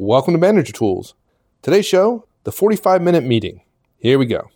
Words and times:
Welcome 0.00 0.32
to 0.34 0.38
Manager 0.38 0.72
Tools. 0.72 1.16
Today's 1.60 1.84
show, 1.84 2.24
the 2.44 2.52
45 2.52 3.02
minute 3.02 3.24
meeting. 3.24 3.62
Here 3.98 4.16
we 4.16 4.26
go. 4.26 4.48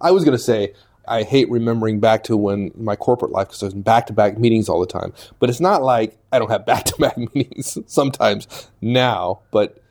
I 0.00 0.10
was 0.10 0.24
going 0.24 0.32
to 0.32 0.42
say, 0.42 0.72
I 1.06 1.24
hate 1.24 1.50
remembering 1.50 2.00
back 2.00 2.24
to 2.24 2.36
when 2.36 2.70
my 2.76 2.96
corporate 2.96 3.32
life 3.32 3.48
because 3.48 3.62
I 3.62 3.66
was 3.66 3.74
in 3.74 3.82
back 3.82 4.06
to 4.06 4.12
back 4.12 4.38
meetings 4.38 4.68
all 4.68 4.80
the 4.80 4.86
time. 4.86 5.12
But 5.38 5.50
it's 5.50 5.60
not 5.60 5.82
like 5.82 6.16
I 6.32 6.38
don't 6.38 6.50
have 6.50 6.64
back 6.66 6.84
to 6.84 6.96
back 6.98 7.16
meetings 7.34 7.78
sometimes 7.86 8.68
now, 8.80 9.40
but 9.50 9.82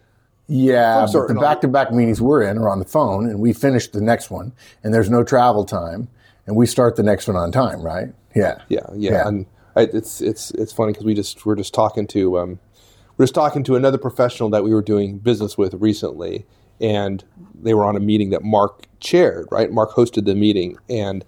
Yeah, 0.48 1.08
but 1.12 1.28
the 1.28 1.36
back 1.36 1.62
to 1.62 1.68
back 1.68 1.92
meetings 1.92 2.22
we're 2.22 2.44
in 2.44 2.58
are 2.58 2.70
on 2.70 2.80
the 2.80 2.86
phone 2.86 3.28
and 3.28 3.40
we 3.40 3.54
finish 3.54 3.88
the 3.88 4.02
next 4.02 4.30
one 4.30 4.54
and 4.84 4.94
there's 4.94 5.10
no 5.10 5.24
travel 5.24 5.66
time 5.66 6.08
and 6.48 6.56
we 6.56 6.66
start 6.66 6.96
the 6.96 7.04
next 7.04 7.28
one 7.28 7.38
on 7.38 7.52
time, 7.52 7.82
right? 7.82 8.10
Yeah. 8.36 8.62
yeah, 8.70 8.80
yeah. 8.94 9.12
Yeah. 9.12 9.28
And 9.28 9.46
I, 9.76 9.84
it's 9.84 10.22
it's 10.22 10.52
it's 10.52 10.74
funny 10.74 10.92
because 10.92 11.06
we 11.06 11.14
just 11.14 11.46
we're 11.46 11.56
just 11.56 11.74
talking 11.74 12.08
to 12.08 12.40
um, 12.40 12.60
we're 13.18 13.26
just 13.26 13.36
talking 13.36 13.64
to 13.66 13.76
another 13.76 13.98
professional 13.98 14.50
that 14.50 14.64
we 14.64 14.74
were 14.74 14.82
doing 14.82 15.18
business 15.18 15.58
with 15.58 15.74
recently, 15.76 16.46
and 16.82 17.24
they 17.62 17.74
were 17.74 17.86
on 17.86 17.96
a 17.96 18.00
meeting 18.00 18.32
that 18.32 18.44
Mark 18.44 18.86
chaired. 19.00 19.48
Right, 19.52 19.72
Mark 19.72 19.92
hosted 19.92 20.26
the 20.26 20.36
meeting, 20.36 20.78
and 20.90 21.24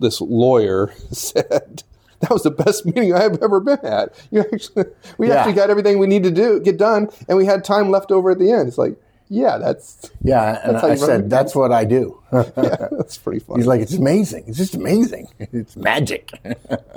this 0.00 0.20
lawyer 0.20 0.92
said. 1.12 1.82
That 2.20 2.30
was 2.30 2.42
the 2.42 2.50
best 2.50 2.84
meeting 2.84 3.14
I 3.14 3.22
have 3.22 3.40
ever 3.44 3.60
been 3.60 3.78
at. 3.84 4.12
You 4.32 4.40
actually, 4.52 4.86
we 5.18 5.28
Yeah. 5.28 5.34
actually 5.36 5.52
got 5.52 5.70
everything 5.70 6.00
we 6.00 6.08
need 6.08 6.24
to 6.24 6.32
do, 6.32 6.58
get 6.58 6.76
done, 6.76 7.10
and 7.28 7.38
we 7.38 7.46
had 7.46 7.62
time 7.62 7.92
left 7.92 8.10
over 8.10 8.32
at 8.32 8.40
the 8.40 8.50
end. 8.50 8.66
It's 8.66 8.76
like, 8.76 9.00
yeah, 9.28 9.56
that's 9.58 10.10
Yeah, 10.24 10.58
and 10.64 10.74
That's 10.74 10.82
how 10.82 10.88
I 10.88 10.92
you 10.94 10.96
said, 10.98 11.30
that's 11.30 11.54
what 11.54 11.70
I 11.70 11.84
do. 11.84 12.20
yeah, 12.32 12.42
that's 12.90 13.18
pretty 13.18 13.38
funny. 13.38 13.60
He's 13.60 13.68
like, 13.68 13.80
it's 13.82 13.94
amazing. 13.94 14.42
It's 14.48 14.58
just 14.58 14.74
amazing. 14.74 15.28
It's 15.38 15.76
magic. 15.76 16.32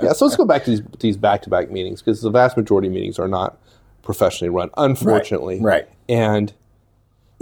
Yeah, 0.02 0.12
so 0.12 0.24
let's 0.24 0.36
go 0.36 0.44
back 0.44 0.64
to 0.64 0.70
these 0.70 0.82
these 0.98 1.16
back 1.16 1.42
to 1.42 1.50
back 1.50 1.70
meetings 1.70 2.02
because 2.02 2.20
the 2.20 2.30
vast 2.30 2.56
majority 2.56 2.88
of 2.88 2.94
meetings 2.94 3.20
are 3.20 3.28
not 3.28 3.58
professionally 4.02 4.50
run, 4.50 4.70
unfortunately. 4.76 5.60
Right. 5.60 5.84
right. 5.84 5.88
And 6.08 6.52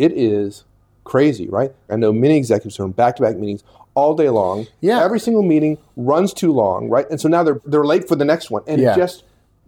it 0.01 0.13
is 0.13 0.65
crazy, 1.05 1.49
right? 1.49 1.73
I 1.91 1.97
know 1.97 2.13
many 2.13 2.37
executives 2.37 2.79
are 2.81 2.85
in 2.85 2.93
back 2.93 3.17
to 3.17 3.23
back 3.23 3.37
meetings 3.37 3.63
all 3.95 4.15
day 4.15 4.29
long. 4.31 4.67
Yeah. 4.81 5.03
Every 5.05 5.21
single 5.21 5.43
meeting 5.43 5.77
runs 5.97 6.33
too 6.33 6.53
long, 6.53 6.89
right? 6.89 7.07
And 7.11 7.21
so 7.21 7.29
now 7.29 7.43
they're 7.43 7.61
they're 7.67 7.85
late 7.85 8.09
for 8.09 8.17
the 8.17 8.25
next 8.25 8.51
one, 8.51 8.63
and 8.67 8.81
Yeah. 8.81 8.95
it 8.95 8.97
just 8.97 9.25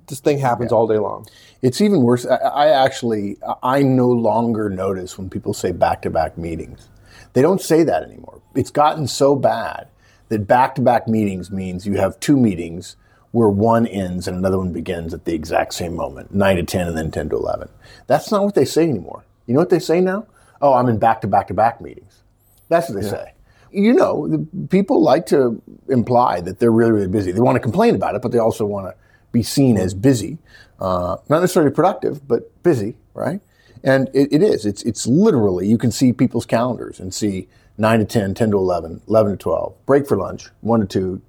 this 0.08 0.20
thing 0.20 0.39
happens 0.39 0.72
all 0.72 0.86
day 0.86 0.98
long. 0.98 1.27
It's 1.62 1.80
even 1.80 2.02
worse. 2.02 2.27
I, 2.27 2.36
I 2.36 2.84
actually, 2.84 3.36
I 3.62 3.83
no 3.83 4.08
longer 4.08 4.69
notice 4.69 5.16
when 5.16 5.30
people 5.30 5.55
say 5.55 5.70
back 5.72 6.02
to 6.02 6.11
back 6.11 6.36
meetings. 6.36 6.89
They 7.34 7.41
don't 7.42 7.61
say 7.61 7.83
that 7.84 8.02
anymore. 8.02 8.41
It's 8.55 8.70
gotten 8.70 9.06
so 9.06 9.36
bad 9.36 9.86
that 10.28 10.46
back 10.46 10.74
to 10.74 10.83
back 10.83 11.06
meetings 11.08 11.50
means 11.50 11.86
you 11.86 11.96
have 11.98 12.19
two 12.20 12.36
meetings 12.36 12.96
where 13.30 13.48
one 13.48 13.86
ends 13.86 14.27
and 14.28 14.36
another 14.36 14.58
one 14.58 14.72
begins 14.72 15.14
at 15.14 15.24
the 15.24 15.34
exact 15.34 15.72
same 15.72 15.94
moment, 15.94 16.34
9 16.34 16.56
to 16.56 16.62
10 16.64 16.89
and 16.89 16.96
then 16.96 17.11
10 17.11 17.30
to 17.30 17.36
11. 17.36 17.69
That's 18.06 18.30
not 18.30 18.44
what 18.44 18.55
they 18.55 18.64
say 18.67 18.83
anymore. 18.89 19.24
You 19.47 19.55
know 19.55 19.61
what 19.61 19.71
they 19.71 19.79
say 19.79 20.01
now? 20.01 20.27
Oh, 20.61 20.75
I'm 20.75 20.89
in 20.89 20.98
back 20.98 21.21
to 21.23 21.27
back 21.27 21.48
to 21.48 21.55
back 21.55 21.81
meetings. 21.81 22.23
That's 22.69 22.89
what 22.89 23.03
they 23.03 23.09
say. 23.09 23.33
You 23.73 23.95
know, 23.95 24.29
the 24.29 24.47
people 24.69 25.03
like 25.03 25.27
to 25.27 25.61
imply 25.89 26.41
that 26.43 26.59
they're 26.59 26.71
really, 26.71 26.93
really 26.93 27.09
busy. 27.09 27.33
They 27.33 27.41
want 27.41 27.57
to 27.57 27.61
complain 27.61 27.95
about 27.95 28.15
it, 28.15 28.23
but 28.23 28.31
they 28.31 28.39
also 28.39 28.67
want 28.67 28.87
to 28.87 28.95
be 29.33 29.43
seen 29.43 29.77
as 29.79 29.95
busy. 29.95 30.39
Uh, 30.79 31.17
not 31.29 31.41
necessarily 31.41 31.73
productive, 31.73 32.27
but 32.29 32.63
busy, 32.63 32.97
right? 33.15 33.41
And 33.83 34.09
it, 34.15 34.33
it 34.33 34.43
is. 34.43 34.67
It's, 34.67 34.83
it's 34.83 35.07
literally, 35.07 35.67
you 35.67 35.79
can 35.79 35.91
see 35.91 36.13
people's 36.13 36.47
calendars 36.47 37.01
and 37.01 37.13
see 37.13 37.48
9 37.79 37.98
to 38.01 38.05
10, 38.05 38.35
10 38.35 38.51
to 38.51 38.57
11, 38.57 39.03
11 39.09 39.33
to 39.33 39.39
12, 39.39 39.87
break 39.87 40.07
for 40.07 40.17
lunch, 40.17 40.48
1 40.61 40.81
to 40.81 40.86
2, 40.86 41.23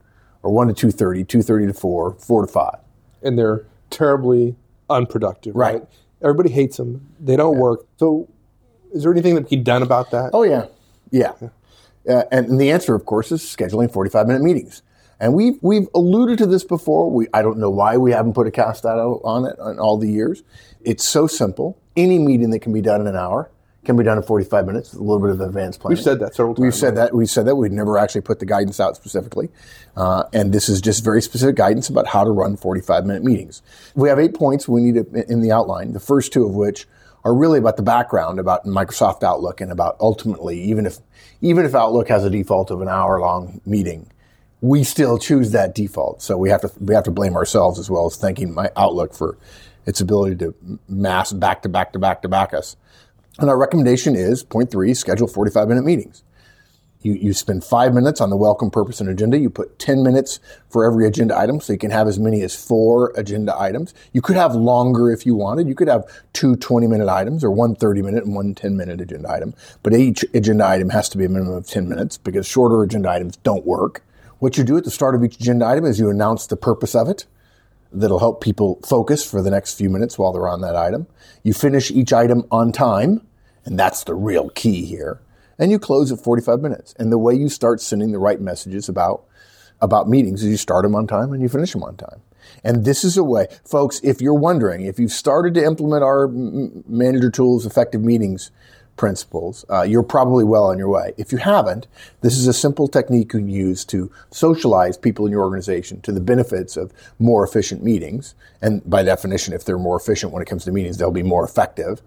or 0.43 0.51
1 0.51 0.73
to 0.73 0.87
2.30, 0.87 1.25
2.30 1.25 1.67
to 1.67 1.73
4, 1.73 2.13
4 2.13 2.45
to 2.45 2.51
5. 2.51 2.75
And 3.21 3.39
they're 3.39 3.65
terribly 3.89 4.55
unproductive, 4.89 5.55
right? 5.55 5.75
Right. 5.75 5.87
Everybody 6.23 6.49
hates 6.49 6.77
them. 6.77 7.07
They 7.19 7.35
don't 7.35 7.57
work. 7.57 7.85
So, 7.97 8.29
is 8.93 9.03
there 9.03 9.11
anything 9.11 9.35
that 9.35 9.47
can 9.47 9.59
be 9.59 9.63
done 9.63 9.83
about 9.83 10.11
that? 10.11 10.31
Oh 10.33 10.43
yeah, 10.43 10.67
yeah. 11.11 11.33
Uh, 12.07 12.23
and, 12.31 12.47
and 12.47 12.59
the 12.59 12.71
answer, 12.71 12.95
of 12.95 13.05
course, 13.05 13.31
is 13.31 13.41
scheduling 13.41 13.91
forty-five 13.91 14.27
minute 14.27 14.41
meetings. 14.41 14.81
And 15.19 15.33
we've 15.33 15.57
we've 15.61 15.87
alluded 15.93 16.37
to 16.39 16.45
this 16.45 16.63
before. 16.63 17.09
We 17.09 17.27
I 17.33 17.41
don't 17.41 17.57
know 17.57 17.69
why 17.69 17.97
we 17.97 18.11
haven't 18.11 18.33
put 18.33 18.47
a 18.47 18.51
cast 18.51 18.85
out 18.85 18.99
on 19.23 19.45
it 19.45 19.57
in 19.59 19.79
all 19.79 19.97
the 19.97 20.09
years. 20.09 20.43
It's 20.81 21.07
so 21.07 21.27
simple. 21.27 21.77
Any 21.95 22.19
meeting 22.19 22.49
that 22.49 22.59
can 22.59 22.73
be 22.73 22.81
done 22.81 23.01
in 23.01 23.07
an 23.07 23.15
hour 23.15 23.51
can 23.85 23.97
be 23.97 24.03
done 24.03 24.17
in 24.17 24.23
forty-five 24.23 24.65
minutes. 24.65 24.91
with 24.91 25.01
A 25.01 25.03
little 25.03 25.19
bit 25.19 25.29
of 25.31 25.41
advanced 25.41 25.79
planning. 25.79 25.97
We've 25.97 26.03
said 26.03 26.19
that 26.19 26.35
several 26.35 26.55
times. 26.55 26.63
We've 26.63 26.75
said 26.75 26.95
that. 26.95 27.13
We've 27.13 27.29
said 27.29 27.45
that. 27.45 27.55
We've 27.55 27.71
never 27.71 27.97
actually 27.97 28.21
put 28.21 28.39
the 28.39 28.45
guidance 28.45 28.79
out 28.79 28.95
specifically. 28.95 29.49
Uh, 29.95 30.23
and 30.33 30.53
this 30.53 30.69
is 30.69 30.81
just 30.81 31.03
very 31.03 31.21
specific 31.21 31.55
guidance 31.55 31.89
about 31.89 32.07
how 32.07 32.23
to 32.23 32.31
run 32.31 32.57
45 32.57 33.05
minute 33.05 33.23
meetings. 33.23 33.61
We 33.95 34.09
have 34.09 34.19
eight 34.19 34.33
points 34.33 34.67
we 34.67 34.81
need 34.81 34.95
to, 34.95 35.31
in 35.31 35.41
the 35.41 35.51
outline, 35.51 35.93
the 35.93 35.99
first 35.99 36.33
two 36.33 36.45
of 36.45 36.55
which 36.55 36.87
are 37.23 37.33
really 37.33 37.59
about 37.59 37.77
the 37.77 37.83
background 37.83 38.39
about 38.39 38.65
Microsoft 38.65 39.23
Outlook 39.23 39.61
and 39.61 39.71
about 39.71 39.95
ultimately, 39.99 40.61
even 40.61 40.85
if, 40.85 40.97
even 41.41 41.65
if 41.65 41.73
Outlook 41.73 42.09
has 42.09 42.25
a 42.25 42.29
default 42.29 42.69
of 42.69 42.81
an 42.81 42.89
hour 42.89 43.19
long 43.19 43.61
meeting, 43.65 44.09
we 44.61 44.83
still 44.83 45.17
choose 45.17 45.51
that 45.51 45.75
default. 45.75 46.21
So 46.21 46.37
we 46.37 46.49
have 46.49 46.61
to, 46.61 46.71
we 46.79 46.95
have 46.95 47.03
to 47.05 47.11
blame 47.11 47.35
ourselves 47.35 47.79
as 47.79 47.89
well 47.89 48.05
as 48.05 48.15
thanking 48.15 48.53
my 48.53 48.71
Outlook 48.75 49.13
for 49.13 49.37
its 49.85 50.01
ability 50.01 50.37
to 50.37 50.79
mass 50.87 51.33
back 51.33 51.61
to 51.63 51.69
back 51.69 51.93
to 51.93 51.99
back 51.99 52.21
to 52.21 52.29
back 52.29 52.53
us. 52.53 52.75
And 53.39 53.49
our 53.49 53.57
recommendation 53.57 54.15
is 54.15 54.43
point 54.43 54.69
three, 54.69 54.93
schedule 54.93 55.27
45 55.27 55.67
minute 55.67 55.83
meetings. 55.83 56.23
You, 57.01 57.13
you 57.13 57.33
spend 57.33 57.65
five 57.65 57.93
minutes 57.93 58.21
on 58.21 58.29
the 58.29 58.37
welcome 58.37 58.71
purpose 58.71 59.01
and 59.01 59.09
agenda. 59.09 59.37
You 59.37 59.49
put 59.49 59.77
10 59.77 60.03
minutes 60.03 60.39
for 60.69 60.85
every 60.85 61.05
agenda 61.05 61.37
item, 61.37 61.59
so 61.59 61.73
you 61.73 61.79
can 61.79 61.91
have 61.91 62.07
as 62.07 62.17
many 62.17 62.41
as 62.43 62.55
four 62.55 63.11
agenda 63.17 63.59
items. 63.59 63.93
You 64.13 64.21
could 64.21 64.37
have 64.37 64.55
longer 64.55 65.11
if 65.11 65.25
you 65.25 65.35
wanted. 65.35 65.67
You 65.67 65.75
could 65.75 65.89
have 65.89 66.05
two 66.31 66.55
20 66.55 66.87
minute 66.87 67.09
items 67.09 67.43
or 67.43 67.51
one 67.51 67.75
30 67.75 68.01
minute 68.01 68.23
and 68.23 68.35
one 68.35 68.55
10 68.55 68.77
minute 68.77 69.01
agenda 69.01 69.29
item. 69.29 69.53
But 69.81 69.93
each 69.93 70.23
agenda 70.33 70.65
item 70.65 70.89
has 70.89 71.09
to 71.09 71.17
be 71.17 71.25
a 71.25 71.29
minimum 71.29 71.55
of 71.55 71.67
10 71.67 71.89
minutes 71.89 72.17
because 72.17 72.47
shorter 72.47 72.81
agenda 72.83 73.09
items 73.09 73.35
don't 73.37 73.65
work. 73.65 74.03
What 74.39 74.57
you 74.57 74.63
do 74.63 74.77
at 74.77 74.85
the 74.85 74.91
start 74.91 75.15
of 75.15 75.23
each 75.23 75.35
agenda 75.35 75.65
item 75.65 75.85
is 75.85 75.99
you 75.99 76.09
announce 76.09 76.47
the 76.47 76.55
purpose 76.55 76.95
of 76.95 77.09
it 77.09 77.25
that'll 77.93 78.19
help 78.19 78.41
people 78.41 78.79
focus 78.85 79.29
for 79.29 79.41
the 79.41 79.51
next 79.51 79.75
few 79.75 79.89
minutes 79.89 80.17
while 80.17 80.33
they're 80.33 80.47
on 80.47 80.61
that 80.61 80.75
item. 80.75 81.07
You 81.43 81.53
finish 81.53 81.91
each 81.91 82.13
item 82.13 82.43
on 82.51 82.71
time, 82.71 83.25
and 83.65 83.77
that's 83.77 84.03
the 84.03 84.15
real 84.15 84.49
key 84.49 84.85
here. 84.85 85.21
And 85.59 85.71
you 85.71 85.79
close 85.79 86.11
at 86.11 86.19
45 86.19 86.59
minutes. 86.59 86.95
And 86.97 87.11
the 87.11 87.17
way 87.17 87.35
you 87.35 87.49
start 87.49 87.79
sending 87.79 88.11
the 88.11 88.19
right 88.19 88.41
messages 88.41 88.89
about 88.89 89.25
about 89.81 90.07
meetings 90.07 90.41
is 90.41 90.49
you 90.49 90.57
start 90.57 90.83
them 90.83 90.95
on 90.95 91.05
time 91.05 91.33
and 91.33 91.41
you 91.41 91.49
finish 91.49 91.73
them 91.73 91.83
on 91.83 91.97
time. 91.97 92.21
And 92.63 92.85
this 92.85 93.03
is 93.03 93.17
a 93.17 93.23
way, 93.23 93.47
folks, 93.65 93.99
if 94.03 94.21
you're 94.21 94.33
wondering, 94.33 94.81
if 94.85 94.97
you've 94.99 95.11
started 95.11 95.53
to 95.55 95.63
implement 95.63 96.03
our 96.03 96.29
manager 96.29 97.29
tools, 97.29 97.65
effective 97.65 98.01
meetings 98.01 98.51
principles, 98.95 99.65
uh, 99.69 99.81
you're 99.81 100.03
probably 100.03 100.43
well 100.43 100.65
on 100.65 100.77
your 100.77 100.89
way. 100.89 101.13
If 101.17 101.31
you 101.31 101.37
haven't, 101.39 101.87
this 102.21 102.37
is 102.37 102.47
a 102.47 102.53
simple 102.53 102.87
technique 102.87 103.33
you 103.33 103.39
can 103.39 103.49
use 103.49 103.85
to 103.85 104.11
socialize 104.31 104.97
people 104.97 105.25
in 105.25 105.31
your 105.31 105.41
organization 105.41 106.01
to 106.01 106.11
the 106.11 106.21
benefits 106.21 106.77
of 106.77 106.93
more 107.19 107.43
efficient 107.43 107.83
meetings. 107.83 108.35
And 108.61 108.87
by 108.89 109.03
definition, 109.03 109.53
if 109.53 109.65
they're 109.65 109.77
more 109.77 109.97
efficient 109.97 110.31
when 110.31 110.41
it 110.41 110.47
comes 110.47 110.65
to 110.65 110.71
meetings, 110.71 110.97
they'll 110.97 111.11
be 111.11 111.23
more 111.23 111.43
effective. 111.43 112.01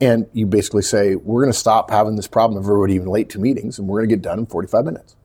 And 0.00 0.26
you 0.32 0.46
basically 0.46 0.82
say, 0.82 1.14
we're 1.14 1.42
going 1.42 1.52
to 1.52 1.58
stop 1.58 1.90
having 1.90 2.16
this 2.16 2.26
problem 2.26 2.58
of 2.58 2.64
everybody 2.64 2.94
even 2.94 3.08
late 3.08 3.28
to 3.30 3.38
meetings 3.38 3.78
and 3.78 3.86
we're 3.86 4.00
going 4.00 4.08
to 4.08 4.16
get 4.16 4.22
done 4.22 4.40
in 4.40 4.46
45 4.46 4.84
minutes. 4.84 5.16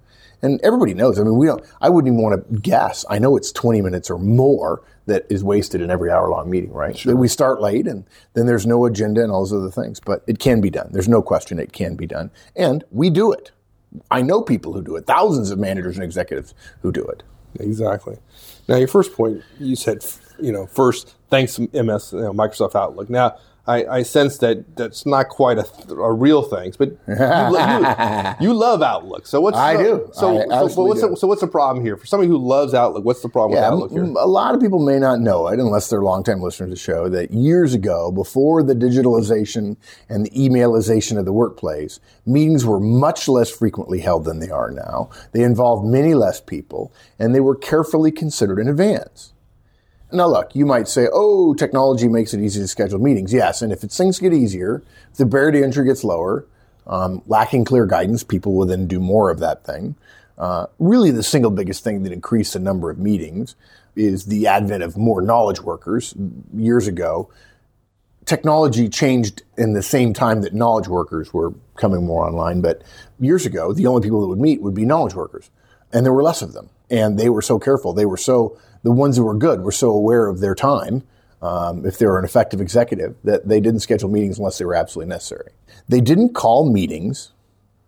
And 0.42 0.60
everybody 0.64 0.94
knows. 0.94 1.20
I 1.20 1.24
mean, 1.24 1.38
we 1.38 1.48
don't, 1.48 1.64
I 1.82 1.90
wouldn't 1.90 2.14
even 2.14 2.22
want 2.22 2.48
to 2.48 2.60
guess. 2.60 3.06
I 3.10 3.20
know 3.20 3.36
it's 3.36 3.52
20 3.52 3.82
minutes 3.82 4.10
or 4.10 4.20
more 4.20 4.84
that 5.08 5.26
is 5.30 5.44
wasted 5.44 5.82
in 5.82 5.90
every 5.90 6.12
hour 6.12 6.30
long 6.30 6.50
meeting, 6.50 6.72
right? 6.72 6.96
That 7.06 7.16
We 7.16 7.28
start 7.28 7.62
late 7.62 7.88
and 7.88 8.06
then 8.34 8.46
there's 8.46 8.68
no 8.68 8.86
agenda 8.86 9.24
and 9.24 9.32
all 9.32 9.46
those 9.46 9.54
other 9.54 9.72
things, 9.72 10.00
but 10.00 10.24
it 10.28 10.40
can 10.40 10.62
be 10.62 10.70
done. 10.70 10.90
There's 10.92 11.08
no 11.08 11.22
question 11.22 11.60
it 11.60 11.74
can 11.74 11.96
be 11.96 12.06
done. 12.06 12.30
And 12.56 12.84
we 12.92 13.10
do 13.10 13.32
it. 13.32 13.52
I 14.12 14.22
know 14.22 14.42
people 14.42 14.74
who 14.74 14.82
do 14.82 14.96
it, 14.96 15.06
thousands 15.08 15.50
of 15.50 15.60
managers 15.60 15.96
and 15.96 16.04
executives 16.04 16.54
who 16.82 16.92
do 16.92 17.06
it. 17.06 17.24
Exactly. 17.60 18.18
Now, 18.68 18.76
your 18.76 18.88
first 18.88 19.14
point, 19.14 19.42
you 19.60 19.76
said, 19.76 20.06
you 20.40 20.52
know, 20.52 20.68
first, 20.68 21.16
thanks 21.30 21.58
MS, 21.58 21.70
you 21.74 22.20
know, 22.20 22.34
Microsoft 22.34 22.76
Outlook. 22.76 23.10
Now, 23.10 23.38
I, 23.68 23.86
I 23.98 24.04
sense 24.04 24.38
that 24.38 24.78
that's 24.78 25.06
not 25.06 25.28
quite 25.28 25.58
a, 25.58 25.66
a 25.92 26.14
real 26.14 26.42
thing, 26.42 26.74
but 26.78 26.90
you, 27.08 27.16
lo- 27.16 27.80
you, 27.80 28.36
you 28.48 28.54
love 28.54 28.82
Outlook. 28.82 29.28
So 29.28 29.42
what's 29.42 29.58
I 29.58 29.76
so, 29.76 29.84
do. 29.84 30.10
So, 30.14 30.52
I 30.52 30.68
so, 30.70 30.84
what's 30.84 31.02
do. 31.02 31.10
The, 31.10 31.18
so 31.18 31.28
what's 31.28 31.42
the 31.42 31.48
problem 31.48 31.84
here 31.84 31.98
for 31.98 32.06
somebody 32.06 32.30
who 32.30 32.38
loves 32.38 32.74
Outlook? 32.74 33.04
What's 33.04 33.22
the 33.22 33.30
problem 33.30 33.58
Yeah, 33.58 33.70
with 33.70 33.74
Outlook 33.74 33.92
here? 33.92 34.04
a 34.04 34.28
lot 34.28 34.56
of 34.56 34.62
people 34.62 34.80
may 34.80 35.00
not 35.00 35.20
know 35.20 35.48
it 35.48 35.60
unless 35.60 35.90
they're 35.90 36.02
longtime 36.02 36.42
listeners 36.42 36.68
to 36.68 36.76
the 36.76 36.80
show 36.80 37.10
that 37.10 37.32
years 37.32 37.74
ago, 37.74 38.12
before 38.12 38.64
the 38.64 38.74
digitalization 38.74 39.76
and 40.08 40.26
the 40.26 40.32
emailization 40.32 41.18
of 41.20 41.26
the 41.26 41.34
workplace, 41.34 42.00
meetings 42.26 42.66
were 42.66 42.80
much 42.80 43.28
less 43.28 43.52
frequently 43.52 44.00
held 44.00 44.24
than 44.24 44.40
they 44.40 44.50
are 44.50 44.72
now. 44.72 45.10
They 45.34 45.44
involved 45.44 45.86
many 45.86 46.14
less 46.14 46.40
people 46.40 46.94
and 47.20 47.36
they 47.36 47.42
were 47.42 47.56
carefully 47.56 48.12
considered 48.12 48.60
in 48.60 48.70
advance. 48.70 49.34
Now, 50.12 50.28
look, 50.28 50.56
you 50.56 50.66
might 50.66 50.88
say, 50.88 51.08
oh, 51.12 51.54
technology 51.54 52.08
makes 52.08 52.34
it 52.34 52.40
easy 52.40 52.62
to 52.62 52.68
schedule 52.68 53.00
meetings. 53.00 53.34
Yes, 53.34 53.62
and 53.62 53.74
if 53.74 53.82
things 53.82 54.20
get 54.20 54.34
easier, 54.34 54.82
the 55.16 55.26
barrier 55.26 55.52
to 55.52 55.64
entry 55.64 55.86
gets 55.86 56.04
lower, 56.04 56.46
um, 56.86 57.22
lacking 57.28 57.66
clear 57.66 57.86
guidance, 57.86 58.24
people 58.24 58.54
will 58.54 58.66
then 58.66 58.88
do 58.88 59.00
more 59.00 59.30
of 59.30 59.40
that 59.40 59.66
thing. 59.66 59.96
Uh, 60.38 60.68
really, 60.80 61.12
the 61.12 61.24
single 61.24 61.52
biggest 61.52 61.84
thing 61.84 62.04
that 62.04 62.14
increased 62.14 62.54
the 62.54 62.60
number 62.60 62.90
of 62.90 62.98
meetings 62.98 63.56
is 63.96 64.26
the 64.26 64.48
advent 64.48 64.84
of 64.84 64.96
more 64.96 65.22
knowledge 65.22 65.60
workers. 65.60 66.14
Years 66.54 66.88
ago, 66.88 67.30
technology 68.26 68.88
changed 68.88 69.44
in 69.58 69.74
the 69.74 69.82
same 69.82 70.14
time 70.14 70.42
that 70.42 70.54
knowledge 70.54 70.88
workers 70.88 71.34
were 71.34 71.54
coming 71.76 72.06
more 72.06 72.26
online. 72.26 72.62
But 72.62 72.84
years 73.20 73.46
ago, 73.46 73.74
the 73.74 73.88
only 73.88 74.02
people 74.02 74.22
that 74.22 74.28
would 74.28 74.40
meet 74.40 74.62
would 74.62 74.76
be 74.76 74.86
knowledge 74.86 75.16
workers, 75.16 75.50
and 75.92 76.06
there 76.06 76.14
were 76.14 76.24
less 76.24 76.42
of 76.42 76.54
them. 76.54 76.70
And 76.90 77.20
they 77.20 77.28
were 77.30 77.42
so 77.42 77.60
careful. 77.60 77.92
They 77.92 78.06
were 78.06 78.16
so 78.16 78.58
the 78.88 78.94
ones 78.94 79.18
who 79.18 79.26
were 79.26 79.36
good 79.36 79.64
were 79.64 79.72
so 79.74 79.90
aware 79.90 80.28
of 80.28 80.40
their 80.40 80.56
time. 80.56 81.04
Um, 81.42 81.86
if 81.86 81.98
they 81.98 82.06
were 82.06 82.18
an 82.18 82.24
effective 82.24 82.62
executive, 82.62 83.18
that 83.26 83.46
they 83.46 83.60
didn't 83.60 83.82
schedule 83.82 84.10
meetings 84.10 84.38
unless 84.38 84.58
they 84.60 84.64
were 84.64 84.76
absolutely 84.76 85.10
necessary. 85.10 85.52
They 85.90 86.00
didn't 86.00 86.36
call 86.36 86.72
meetings 86.72 87.34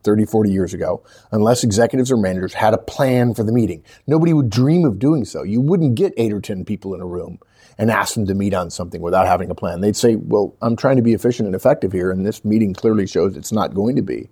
30, 0.03 0.25
40 0.25 0.51
years 0.51 0.73
ago 0.73 1.01
unless 1.31 1.63
executives 1.63 2.11
or 2.11 2.17
managers 2.17 2.53
had 2.53 2.73
a 2.73 2.77
plan 2.77 3.33
for 3.33 3.43
the 3.43 3.53
meeting. 3.53 3.81
Nobody 4.07 4.33
would 4.33 4.49
dream 4.49 4.83
of 4.83 4.99
doing 4.99 5.23
so. 5.23 5.43
You 5.43 5.61
wouldn't 5.61 5.95
get 5.95 6.13
eight 6.17 6.33
or 6.33 6.41
10 6.41 6.65
people 6.65 6.93
in 6.93 6.99
a 6.99 7.05
room 7.05 7.39
and 7.77 7.89
ask 7.89 8.13
them 8.13 8.25
to 8.25 8.35
meet 8.35 8.53
on 8.53 8.69
something 8.69 9.01
without 9.01 9.25
having 9.25 9.49
a 9.49 9.55
plan. 9.55 9.79
They'd 9.79 9.95
say, 9.95 10.15
well, 10.15 10.53
I'm 10.61 10.75
trying 10.75 10.97
to 10.97 11.01
be 11.01 11.13
efficient 11.13 11.47
and 11.47 11.55
effective 11.55 11.93
here, 11.93 12.11
and 12.11 12.25
this 12.25 12.43
meeting 12.43 12.73
clearly 12.73 13.07
shows 13.07 13.37
it's 13.37 13.53
not 13.53 13.73
going 13.73 13.95
to 13.95 14.01
be. 14.01 14.27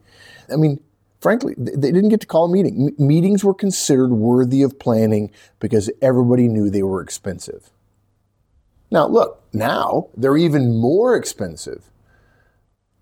I 0.51 0.57
mean, 0.57 0.81
frankly, 1.19 1.55
they 1.57 1.91
didn't 1.91 2.09
get 2.09 2.21
to 2.21 2.27
call 2.27 2.45
a 2.45 2.51
meeting. 2.51 2.93
M- 2.97 3.07
meetings 3.07 3.43
were 3.43 3.53
considered 3.53 4.11
worthy 4.11 4.61
of 4.61 4.79
planning 4.79 5.31
because 5.59 5.89
everybody 6.01 6.47
knew 6.47 6.69
they 6.69 6.83
were 6.83 7.01
expensive. 7.01 7.71
Now, 8.89 9.07
look, 9.07 9.43
now 9.53 10.09
they're 10.15 10.37
even 10.37 10.79
more 10.79 11.15
expensive 11.15 11.91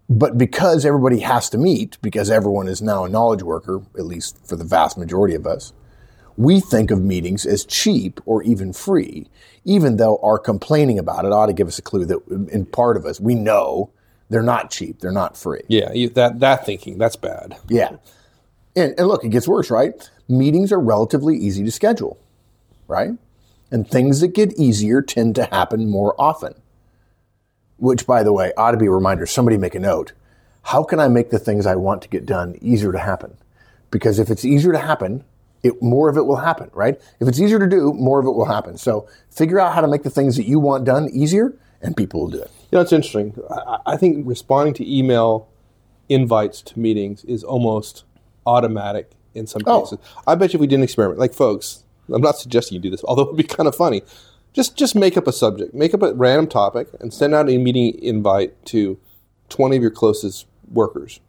but 0.10 0.38
because 0.38 0.86
everybody 0.86 1.20
has 1.20 1.50
to 1.50 1.58
meet, 1.58 1.98
because 2.02 2.30
everyone 2.30 2.68
is 2.68 2.82
now 2.82 3.06
a 3.06 3.10
knowledge 3.10 3.42
worker, 3.42 3.82
at 3.98 4.06
least 4.06 4.38
for 4.46 4.56
the 4.56 4.64
vast 4.64 4.98
majority 4.98 5.34
of 5.36 5.48
us, 5.48 5.74
we 6.38 6.60
think 6.60 6.92
of 6.92 7.02
meetings 7.02 7.46
as 7.46 7.66
cheap 7.66 8.20
or 8.26 8.44
even 8.44 8.74
free, 8.74 9.28
even 9.64 9.98
though 9.98 10.20
our 10.22 10.38
complaining 10.38 11.00
about 11.00 11.26
it 11.26 11.32
ought 11.32 11.48
to 11.48 11.54
give 11.54 11.68
us 11.68 11.80
a 11.80 11.82
clue 11.82 12.06
that 12.06 12.20
in 12.52 12.66
part 12.66 12.98
of 12.98 13.06
us, 13.06 13.20
we 13.20 13.34
know 13.34 13.90
they're 14.30 14.42
not 14.42 14.72
cheap, 14.72 15.00
they're 15.00 15.12
not 15.12 15.38
free. 15.38 15.62
Yeah, 15.68 15.92
that, 16.14 16.40
that 16.40 16.66
thinking, 16.66 16.98
that's 16.98 17.16
bad. 17.16 17.58
Yeah. 17.70 17.98
And, 18.76 18.94
and 18.98 19.08
look, 19.08 19.24
it 19.24 19.30
gets 19.30 19.48
worse, 19.48 19.70
right? 19.70 19.94
Meetings 20.28 20.72
are 20.72 20.80
relatively 20.80 21.36
easy 21.36 21.64
to 21.64 21.72
schedule, 21.72 22.18
right? 22.88 23.12
And 23.72 23.90
things 23.90 24.22
that 24.22 24.30
get 24.30 24.54
easier 24.54 25.02
tend 25.02 25.36
to 25.36 25.46
happen 25.46 25.90
more 25.90 26.20
often 26.20 26.56
which 27.78 28.06
by 28.08 28.24
the 28.24 28.32
way 28.32 28.52
ought 28.58 28.72
to 28.72 28.78
be 28.78 28.86
a 28.86 28.92
reminder 28.92 29.26
somebody 29.26 29.58
make 29.58 29.76
a 29.76 29.80
note 29.80 30.14
how 30.64 30.84
can 30.84 31.00
i 31.00 31.08
make 31.08 31.30
the 31.30 31.40
things 31.40 31.66
i 31.66 31.76
want 31.76 32.02
to 32.02 32.08
get 32.08 32.26
done 32.26 32.58
easier 32.62 32.92
to 32.92 33.00
happen 33.00 33.38
because 33.92 34.20
if 34.20 34.30
it's 34.30 34.46
easier 34.46 34.72
to 34.72 34.80
happen 34.80 35.24
it, 35.64 35.82
more 35.82 36.10
of 36.10 36.18
it 36.18 36.26
will 36.26 36.38
happen 36.38 36.70
right 36.74 37.00
if 37.20 37.28
it's 37.28 37.40
easier 37.40 37.60
to 37.60 37.68
do 37.68 37.94
more 37.94 38.20
of 38.20 38.26
it 38.26 38.32
will 38.32 38.46
happen 38.46 38.78
so 38.78 39.08
figure 39.30 39.60
out 39.60 39.74
how 39.74 39.82
to 39.82 39.88
make 39.88 40.04
the 40.04 40.10
things 40.10 40.36
that 40.38 40.46
you 40.46 40.60
want 40.60 40.86
done 40.86 41.10
easier 41.12 41.54
and 41.82 41.98
people 41.98 42.22
will 42.22 42.30
do 42.30 42.42
it 42.42 42.52
know 42.76 42.82
it's 42.82 42.94
interesting 42.94 43.38
i, 43.52 43.80
I 43.88 43.98
think 43.98 44.28
responding 44.28 44.74
to 44.76 44.98
email 44.98 45.48
invites 46.10 46.62
to 46.62 46.80
meetings 46.80 47.24
is 47.26 47.44
almost 47.44 48.04
automatic 48.46 49.12
in 49.34 49.48
some 49.48 49.64
oh. 49.66 49.82
cases 49.82 50.00
i 50.28 50.36
bet 50.36 50.54
you 50.54 50.58
if 50.58 50.62
we 50.62 50.68
did 50.68 50.76
an 50.76 50.84
experiment 50.84 51.20
like 51.20 51.34
folks 51.34 51.84
i'm 52.14 52.22
not 52.22 52.38
suggesting 52.38 52.76
you 52.76 52.82
do 52.82 52.90
this 52.92 53.04
although 53.08 53.24
it 53.24 53.28
would 53.30 53.38
be 53.38 53.44
kind 53.44 53.68
of 53.68 53.76
funny 53.76 54.04
just 54.56 54.78
just 54.78 54.96
make 54.96 55.18
up 55.18 55.28
a 55.28 55.34
subject, 55.34 55.76
make 55.76 55.94
up 55.94 56.02
a 56.02 56.14
random 56.14 56.48
topic, 56.48 56.88
and 57.02 57.14
send 57.14 57.36
out 57.36 57.50
a 57.50 57.58
meeting 57.58 58.02
invite 58.02 58.66
to 58.68 58.98
20 59.50 59.76
of 59.76 59.82
your 59.82 59.92
closest 59.92 60.48
workers, 60.72 61.20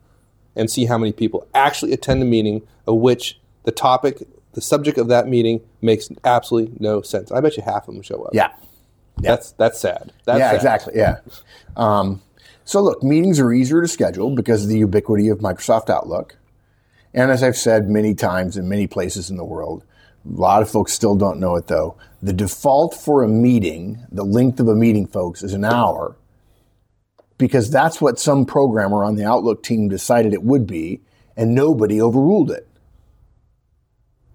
and 0.55 0.71
see 0.71 0.87
how 0.87 0.97
many 0.97 1.13
people 1.13 1.47
actually 1.53 1.93
attend 1.93 2.23
the 2.23 2.27
meeting 2.27 2.63
of 2.87 2.97
which 2.97 3.41
the 3.65 3.73
topic, 3.73 4.23
the 4.53 4.61
subject 4.61 4.97
of 4.97 5.09
that 5.09 5.27
meeting 5.27 5.61
makes 5.83 6.09
absolutely 6.25 6.77
no 6.79 7.03
sense. 7.03 7.33
I 7.33 7.41
bet 7.41 7.57
you 7.57 7.65
half 7.65 7.89
of 7.89 7.95
them 7.95 8.03
show 8.03 8.23
up. 8.23 8.33
Yeah, 8.33 8.53
yeah. 9.21 9.31
that's 9.31 9.53
that's 9.53 9.81
sad. 9.81 10.13
That's 10.25 10.39
yeah, 10.39 10.51
sad. 10.51 10.57
exactly. 10.57 10.93
Yeah. 10.97 11.17
Um, 11.77 12.23
so 12.65 12.83
look, 12.83 13.03
meetings 13.03 13.39
are 13.41 13.53
easier 13.53 13.81
to 13.81 13.89
schedule 13.89 14.35
because 14.35 14.65
of 14.65 14.69
the 14.69 14.79
ubiquity 14.79 15.29
of 15.29 15.39
Microsoft 15.39 15.89
Outlook. 15.89 16.37
And 17.15 17.31
as 17.31 17.43
I've 17.43 17.57
said 17.57 17.89
many 17.89 18.15
times 18.15 18.57
in 18.57 18.69
many 18.69 18.87
places 18.87 19.31
in 19.31 19.37
the 19.37 19.45
world, 19.45 19.85
a 20.27 20.41
lot 20.41 20.63
of 20.63 20.71
folks 20.71 20.93
still 20.93 21.17
don't 21.17 21.41
know 21.41 21.57
it 21.57 21.69
though. 21.69 21.97
The 22.23 22.33
default 22.33 22.95
for 22.95 23.23
a 23.23 23.29
meeting, 23.29 24.05
the 24.11 24.25
length 24.25 24.61
of 24.61 24.69
a 24.69 24.75
meeting, 24.75 25.07
folks, 25.07 25.43
is 25.43 25.55
an 25.55 25.65
hour 25.65 26.17
because 27.39 27.71
that's 27.71 28.01
what 28.01 28.19
some 28.19 28.45
programmer 28.45 29.05
on 29.05 29.17
the 29.17 29.25
Outlook 29.25 29.63
team 29.63 29.89
decided 29.89 30.33
it 30.33 30.43
would 30.43 30.67
be, 30.67 31.03
and 31.37 31.55
nobody 31.55 32.01
overruled 32.01 32.51
it. 32.51 32.67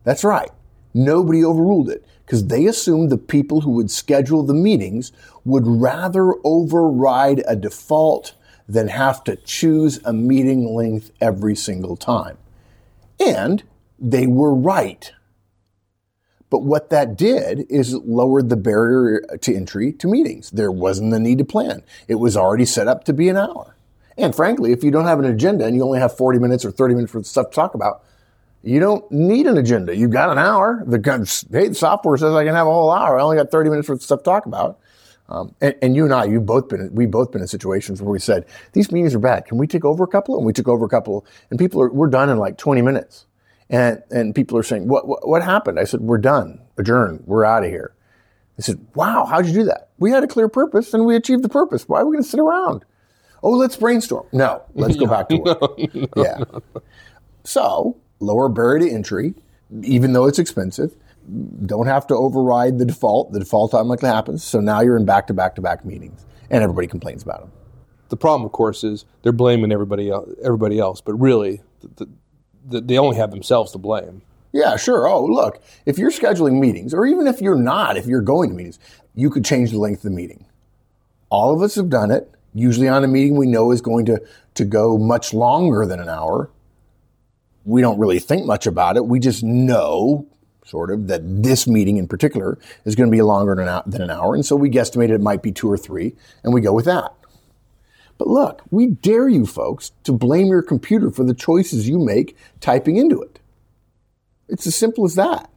That's 0.03 0.23
right. 0.23 0.51
Nobody 0.93 1.43
overruled 1.43 1.89
it 1.89 2.05
because 2.31 2.47
they 2.47 2.65
assumed 2.65 3.09
the 3.09 3.17
people 3.17 3.59
who 3.59 3.71
would 3.71 3.91
schedule 3.91 4.41
the 4.41 4.53
meetings 4.53 5.11
would 5.43 5.67
rather 5.67 6.33
override 6.45 7.43
a 7.45 7.57
default 7.57 8.35
than 8.69 8.87
have 8.87 9.21
to 9.21 9.35
choose 9.35 9.99
a 10.05 10.13
meeting 10.13 10.73
length 10.73 11.11
every 11.19 11.57
single 11.57 11.97
time. 11.97 12.37
And 13.19 13.63
they 13.99 14.27
were 14.27 14.55
right. 14.55 15.11
But 16.49 16.59
what 16.59 16.89
that 16.89 17.17
did 17.17 17.65
is 17.69 17.95
lowered 17.95 18.47
the 18.47 18.55
barrier 18.55 19.25
to 19.41 19.53
entry 19.53 19.91
to 19.91 20.07
meetings. 20.07 20.51
There 20.51 20.71
wasn't 20.71 21.11
the 21.11 21.19
need 21.19 21.39
to 21.39 21.43
plan. 21.43 21.83
It 22.07 22.15
was 22.15 22.37
already 22.37 22.63
set 22.63 22.87
up 22.87 23.03
to 23.05 23.13
be 23.13 23.27
an 23.27 23.35
hour. 23.35 23.75
And 24.17 24.33
frankly, 24.33 24.71
if 24.71 24.85
you 24.85 24.91
don't 24.91 25.03
have 25.03 25.19
an 25.19 25.25
agenda 25.25 25.65
and 25.65 25.75
you 25.75 25.83
only 25.83 25.99
have 25.99 26.15
40 26.15 26.39
minutes 26.39 26.63
or 26.63 26.71
30 26.71 26.93
minutes 26.93 27.11
for 27.11 27.21
stuff 27.23 27.49
to 27.49 27.55
talk 27.55 27.75
about, 27.75 28.05
you 28.63 28.79
don't 28.79 29.09
need 29.11 29.47
an 29.47 29.57
agenda. 29.57 29.95
You've 29.95 30.11
got 30.11 30.29
an 30.29 30.37
hour. 30.37 30.83
The, 30.85 30.97
hey, 31.51 31.69
the 31.69 31.75
software 31.75 32.17
says 32.17 32.33
I 32.33 32.45
can 32.45 32.53
have 32.53 32.67
a 32.67 32.71
whole 32.71 32.91
hour. 32.91 33.19
I 33.19 33.23
only 33.23 33.37
got 33.37 33.49
30 33.51 33.69
minutes 33.69 33.89
worth 33.89 33.99
of 33.99 34.03
stuff 34.03 34.19
to 34.19 34.23
talk 34.25 34.45
about. 34.45 34.79
Um, 35.29 35.55
and, 35.61 35.75
and, 35.81 35.95
you 35.95 36.03
and 36.03 36.13
I, 36.13 36.25
you've 36.25 36.45
both 36.45 36.67
been, 36.67 36.93
we've 36.93 37.09
both 37.09 37.31
been 37.31 37.41
in 37.41 37.47
situations 37.47 38.01
where 38.01 38.11
we 38.11 38.19
said, 38.19 38.45
these 38.73 38.91
meetings 38.91 39.15
are 39.15 39.19
bad. 39.19 39.45
Can 39.45 39.57
we 39.57 39.65
take 39.65 39.85
over 39.85 40.03
a 40.03 40.07
couple? 40.07 40.35
And 40.35 40.45
we 40.45 40.51
took 40.51 40.67
over 40.67 40.85
a 40.85 40.89
couple 40.89 41.25
and 41.49 41.57
people 41.57 41.81
are, 41.81 41.89
we're 41.89 42.09
done 42.09 42.29
in 42.29 42.37
like 42.37 42.57
20 42.57 42.81
minutes. 42.81 43.25
And, 43.69 44.03
and 44.11 44.35
people 44.35 44.57
are 44.57 44.63
saying, 44.63 44.89
what, 44.89 45.07
what, 45.07 45.25
what 45.27 45.41
happened? 45.41 45.79
I 45.79 45.85
said, 45.85 46.01
we're 46.01 46.17
done, 46.17 46.59
Adjourn. 46.77 47.23
we're 47.25 47.45
out 47.45 47.63
of 47.63 47.69
here. 47.69 47.95
They 48.57 48.63
said, 48.63 48.85
wow, 48.93 49.25
how'd 49.25 49.45
you 49.45 49.53
do 49.53 49.63
that? 49.63 49.91
We 49.97 50.11
had 50.11 50.25
a 50.25 50.27
clear 50.27 50.49
purpose 50.49 50.93
and 50.93 51.05
we 51.05 51.15
achieved 51.15 51.43
the 51.43 51.49
purpose. 51.49 51.87
Why 51.87 52.01
are 52.01 52.05
we 52.05 52.15
going 52.15 52.23
to 52.23 52.29
sit 52.29 52.39
around? 52.41 52.83
Oh, 53.41 53.51
let's 53.51 53.77
brainstorm. 53.77 54.27
No, 54.33 54.63
let's 54.75 54.97
go 54.97 55.05
back 55.07 55.29
to 55.29 55.37
work. 55.37 55.61
no, 55.79 56.07
no, 56.15 56.23
yeah. 56.23 56.43
So 57.45 57.97
lower 58.21 58.49
barrier 58.49 58.87
to 58.87 58.89
entry, 58.89 59.33
even 59.83 60.13
though 60.13 60.25
it's 60.25 60.39
expensive. 60.39 60.95
Don't 61.65 61.87
have 61.87 62.07
to 62.07 62.15
override 62.15 62.79
the 62.79 62.85
default. 62.85 63.31
The 63.31 63.39
default 63.39 63.73
automatically 63.73 64.09
happens. 64.09 64.43
So 64.43 64.59
now 64.59 64.81
you're 64.81 64.97
in 64.97 65.05
back 65.05 65.27
to 65.27 65.33
back 65.33 65.55
to 65.55 65.61
back 65.61 65.85
meetings 65.85 66.25
and 66.49 66.63
everybody 66.63 66.87
complains 66.87 67.23
about 67.23 67.41
them. 67.41 67.51
The 68.09 68.17
problem, 68.17 68.45
of 68.45 68.51
course, 68.51 68.83
is 68.83 69.05
they're 69.23 69.31
blaming 69.31 69.71
everybody 69.71 70.09
else, 70.09 70.29
everybody 70.43 70.79
else, 70.79 70.99
but 70.99 71.13
really 71.13 71.61
the, 71.95 72.07
they 72.81 72.97
only 72.97 73.17
have 73.17 73.31
themselves 73.31 73.71
to 73.71 73.77
blame. 73.77 74.21
Yeah, 74.51 74.75
sure. 74.75 75.07
Oh, 75.07 75.25
look, 75.25 75.61
if 75.85 75.97
you're 75.97 76.11
scheduling 76.11 76.59
meetings, 76.59 76.93
or 76.93 77.05
even 77.05 77.25
if 77.25 77.41
you're 77.41 77.55
not, 77.55 77.95
if 77.95 78.05
you're 78.05 78.21
going 78.21 78.49
to 78.49 78.55
meetings, 78.55 78.79
you 79.15 79.29
could 79.29 79.45
change 79.45 79.71
the 79.71 79.77
length 79.77 79.99
of 79.99 80.11
the 80.11 80.15
meeting. 80.15 80.45
All 81.29 81.55
of 81.55 81.61
us 81.61 81.75
have 81.75 81.89
done 81.89 82.11
it. 82.11 82.29
Usually 82.53 82.89
on 82.89 83.05
a 83.05 83.07
meeting 83.07 83.37
we 83.37 83.47
know 83.47 83.71
is 83.71 83.81
going 83.81 84.05
to, 84.07 84.21
to 84.55 84.65
go 84.65 84.97
much 84.97 85.33
longer 85.33 85.85
than 85.85 86.01
an 86.01 86.09
hour. 86.09 86.49
We 87.65 87.81
don't 87.81 87.99
really 87.99 88.19
think 88.19 88.45
much 88.45 88.65
about 88.67 88.97
it. 88.97 89.05
We 89.05 89.19
just 89.19 89.43
know, 89.43 90.27
sort 90.65 90.91
of, 90.91 91.07
that 91.07 91.21
this 91.43 91.67
meeting 91.67 91.97
in 91.97 92.07
particular 92.07 92.57
is 92.85 92.95
going 92.95 93.09
to 93.09 93.15
be 93.15 93.21
longer 93.21 93.55
than 93.55 94.01
an 94.01 94.09
hour. 94.09 94.35
And 94.35 94.45
so 94.45 94.55
we 94.55 94.69
guesstimated 94.69 95.11
it 95.11 95.21
might 95.21 95.43
be 95.43 95.51
two 95.51 95.69
or 95.69 95.77
three, 95.77 96.15
and 96.43 96.53
we 96.53 96.61
go 96.61 96.73
with 96.73 96.85
that. 96.85 97.13
But 98.17 98.27
look, 98.27 98.61
we 98.69 98.87
dare 98.87 99.27
you 99.27 99.45
folks 99.45 99.91
to 100.03 100.11
blame 100.11 100.47
your 100.47 100.61
computer 100.61 101.09
for 101.09 101.23
the 101.23 101.33
choices 101.33 101.89
you 101.89 101.97
make 101.97 102.37
typing 102.59 102.97
into 102.97 103.21
it. 103.21 103.39
It's 104.47 104.67
as 104.67 104.75
simple 104.75 105.05
as 105.05 105.15
that. 105.15 105.49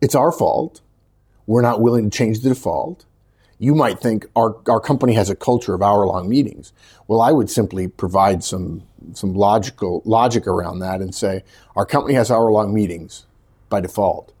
It's 0.00 0.14
our 0.14 0.32
fault. 0.32 0.80
We're 1.46 1.62
not 1.62 1.80
willing 1.80 2.10
to 2.10 2.16
change 2.16 2.40
the 2.40 2.48
default. 2.48 3.04
You 3.60 3.74
might 3.74 4.00
think 4.00 4.26
our, 4.34 4.56
our 4.68 4.80
company 4.80 5.12
has 5.12 5.28
a 5.28 5.36
culture 5.36 5.74
of 5.74 5.82
hour 5.82 6.06
long 6.06 6.30
meetings. 6.30 6.72
Well, 7.06 7.20
I 7.20 7.30
would 7.30 7.50
simply 7.50 7.88
provide 7.88 8.42
some, 8.42 8.84
some 9.12 9.34
logical 9.34 10.00
logic 10.06 10.46
around 10.46 10.78
that 10.78 11.02
and 11.02 11.14
say 11.14 11.44
our 11.76 11.84
company 11.84 12.14
has 12.14 12.30
hour 12.30 12.50
long 12.50 12.72
meetings 12.72 13.26
by 13.68 13.82
default. 13.82 14.32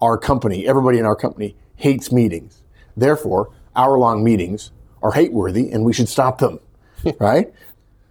Our 0.00 0.18
company, 0.18 0.66
everybody 0.66 0.98
in 0.98 1.06
our 1.06 1.14
company 1.14 1.54
hates 1.76 2.10
meetings. 2.10 2.60
Therefore, 2.96 3.52
hour 3.76 3.98
long 3.98 4.24
meetings 4.24 4.72
are 5.00 5.12
hate 5.12 5.32
worthy 5.32 5.70
and 5.70 5.84
we 5.84 5.92
should 5.92 6.08
stop 6.08 6.38
them. 6.38 6.58
right? 7.20 7.52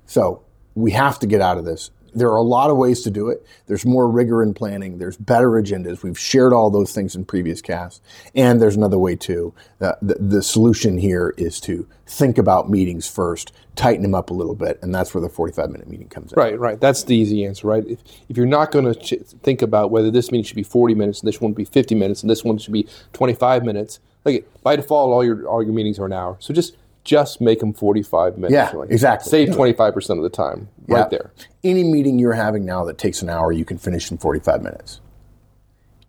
So 0.05 0.41
we 0.73 0.91
have 0.91 1.19
to 1.19 1.27
get 1.27 1.41
out 1.41 1.57
of 1.57 1.65
this. 1.65 1.91
There 2.15 2.29
are 2.29 2.37
a 2.37 2.43
lot 2.43 2.69
of 2.69 2.77
ways 2.77 3.01
to 3.01 3.11
do 3.11 3.29
it. 3.29 3.45
There's 3.67 3.85
more 3.85 4.09
rigor 4.09 4.41
in 4.41 4.53
planning. 4.53 4.97
There's 4.97 5.17
better 5.17 5.49
agendas. 5.49 6.01
We've 6.01 6.17
shared 6.17 6.53
all 6.53 6.69
those 6.69 6.93
things 6.93 7.15
in 7.15 7.25
previous 7.25 7.61
casts. 7.61 8.01
And 8.33 8.61
there's 8.61 8.75
another 8.75 8.97
way 8.97 9.15
too. 9.15 9.53
The, 9.79 9.97
the, 10.01 10.15
the 10.15 10.41
solution 10.41 10.97
here 10.97 11.33
is 11.37 11.59
to 11.61 11.87
think 12.07 12.37
about 12.37 12.69
meetings 12.69 13.07
first, 13.07 13.51
tighten 13.75 14.03
them 14.03 14.15
up 14.15 14.29
a 14.29 14.33
little 14.33 14.55
bit, 14.55 14.79
and 14.81 14.93
that's 14.93 15.13
where 15.13 15.21
the 15.21 15.29
45 15.29 15.69
minute 15.69 15.87
meeting 15.87 16.07
comes 16.07 16.31
in. 16.31 16.37
Right, 16.37 16.57
right. 16.57 16.79
That's 16.79 17.03
the 17.03 17.15
easy 17.15 17.45
answer, 17.45 17.67
right? 17.67 17.83
If, 17.85 17.99
if 18.29 18.37
you're 18.37 18.45
not 18.45 18.71
going 18.71 18.85
to 18.85 18.95
ch- 18.95 19.25
think 19.43 19.61
about 19.61 19.91
whether 19.91 20.09
this 20.09 20.31
meeting 20.31 20.45
should 20.45 20.55
be 20.55 20.63
40 20.63 20.95
minutes 20.95 21.19
and 21.19 21.27
this 21.27 21.41
one 21.41 21.53
be 21.53 21.65
50 21.65 21.95
minutes 21.95 22.21
and 22.21 22.29
this 22.29 22.43
one 22.43 22.57
should 22.57 22.73
be 22.73 22.87
25 23.13 23.65
minutes, 23.65 23.99
like 24.23 24.47
by 24.63 24.75
default, 24.75 25.11
all 25.11 25.23
your 25.23 25.47
all 25.47 25.63
your 25.63 25.73
meetings 25.73 25.99
are 25.99 26.05
an 26.05 26.13
hour. 26.13 26.35
So 26.39 26.53
just 26.53 26.75
just 27.05 27.39
make 27.39 27.59
them 27.59 27.71
45 27.71 28.37
minutes. 28.37 28.51
Yeah, 28.51 28.71
Like, 28.77 28.89
exactly. 28.89 29.29
Save 29.29 29.49
25% 29.55 30.17
of 30.17 30.23
the 30.23 30.29
time 30.29 30.67
Yeah. 30.87 30.95
right 31.01 31.09
there. 31.09 31.31
Any 31.63 31.83
meeting 31.83 32.19
you're 32.19 32.33
having 32.33 32.65
now 32.65 32.83
that 32.85 32.97
takes 32.97 33.21
an 33.21 33.29
hour, 33.29 33.51
you 33.51 33.63
can 33.63 33.77
finish 33.77 34.11
in 34.11 34.17
45 34.17 34.61
minutes. 34.61 34.99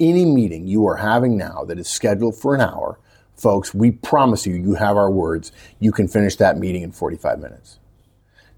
Any 0.00 0.24
meeting 0.24 0.66
you 0.66 0.86
are 0.88 0.96
having 0.96 1.36
now 1.36 1.64
that 1.64 1.78
is 1.78 1.86
scheduled 1.88 2.34
for 2.34 2.54
an 2.54 2.60
hour, 2.60 2.98
folks, 3.36 3.72
we 3.72 3.90
promise 3.90 4.46
you, 4.46 4.54
you 4.54 4.74
have 4.74 4.96
our 4.96 5.10
words, 5.10 5.52
you 5.78 5.92
can 5.92 6.08
finish 6.08 6.36
that 6.36 6.58
meeting 6.58 6.82
in 6.82 6.90
45 6.92 7.38
minutes. 7.38 7.78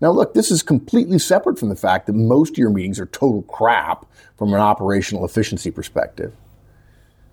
Now, 0.00 0.12
look, 0.12 0.32
this 0.34 0.50
is 0.52 0.62
completely 0.62 1.18
separate 1.18 1.58
from 1.58 1.68
the 1.70 1.76
fact 1.76 2.06
that 2.06 2.12
most 2.12 2.50
of 2.50 2.58
your 2.58 2.70
meetings 2.70 3.00
are 3.00 3.06
total 3.06 3.42
crap 3.42 4.06
from 4.36 4.54
an 4.54 4.60
operational 4.60 5.24
efficiency 5.24 5.72
perspective. 5.72 6.32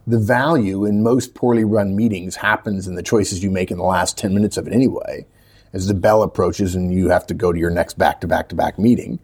The 0.08 0.20
value 0.20 0.86
in 0.86 1.02
most 1.02 1.34
poorly 1.34 1.64
run 1.64 1.96
meetings 1.96 2.36
happens 2.36 2.88
in 2.88 2.94
the 2.94 3.02
choices 3.02 3.44
you 3.44 3.50
make 3.50 3.72
in 3.72 3.78
the 3.78 3.84
last 3.84 4.18
10 4.18 4.36
minutes 4.36 4.56
of 4.56 4.68
it 4.68 4.74
anyway, 4.74 5.26
as 5.74 5.88
the 5.88 5.96
bell 5.96 6.22
approaches 6.22 6.76
and 6.76 6.94
you 6.94 7.10
have 7.10 7.26
to 7.28 7.34
go 7.34 7.52
to 7.52 7.58
your 7.58 7.72
next 7.72 7.98
back 7.98 8.22
to 8.22 8.28
back 8.28 8.50
to 8.50 8.56
back 8.56 8.78
meeting 8.78 9.20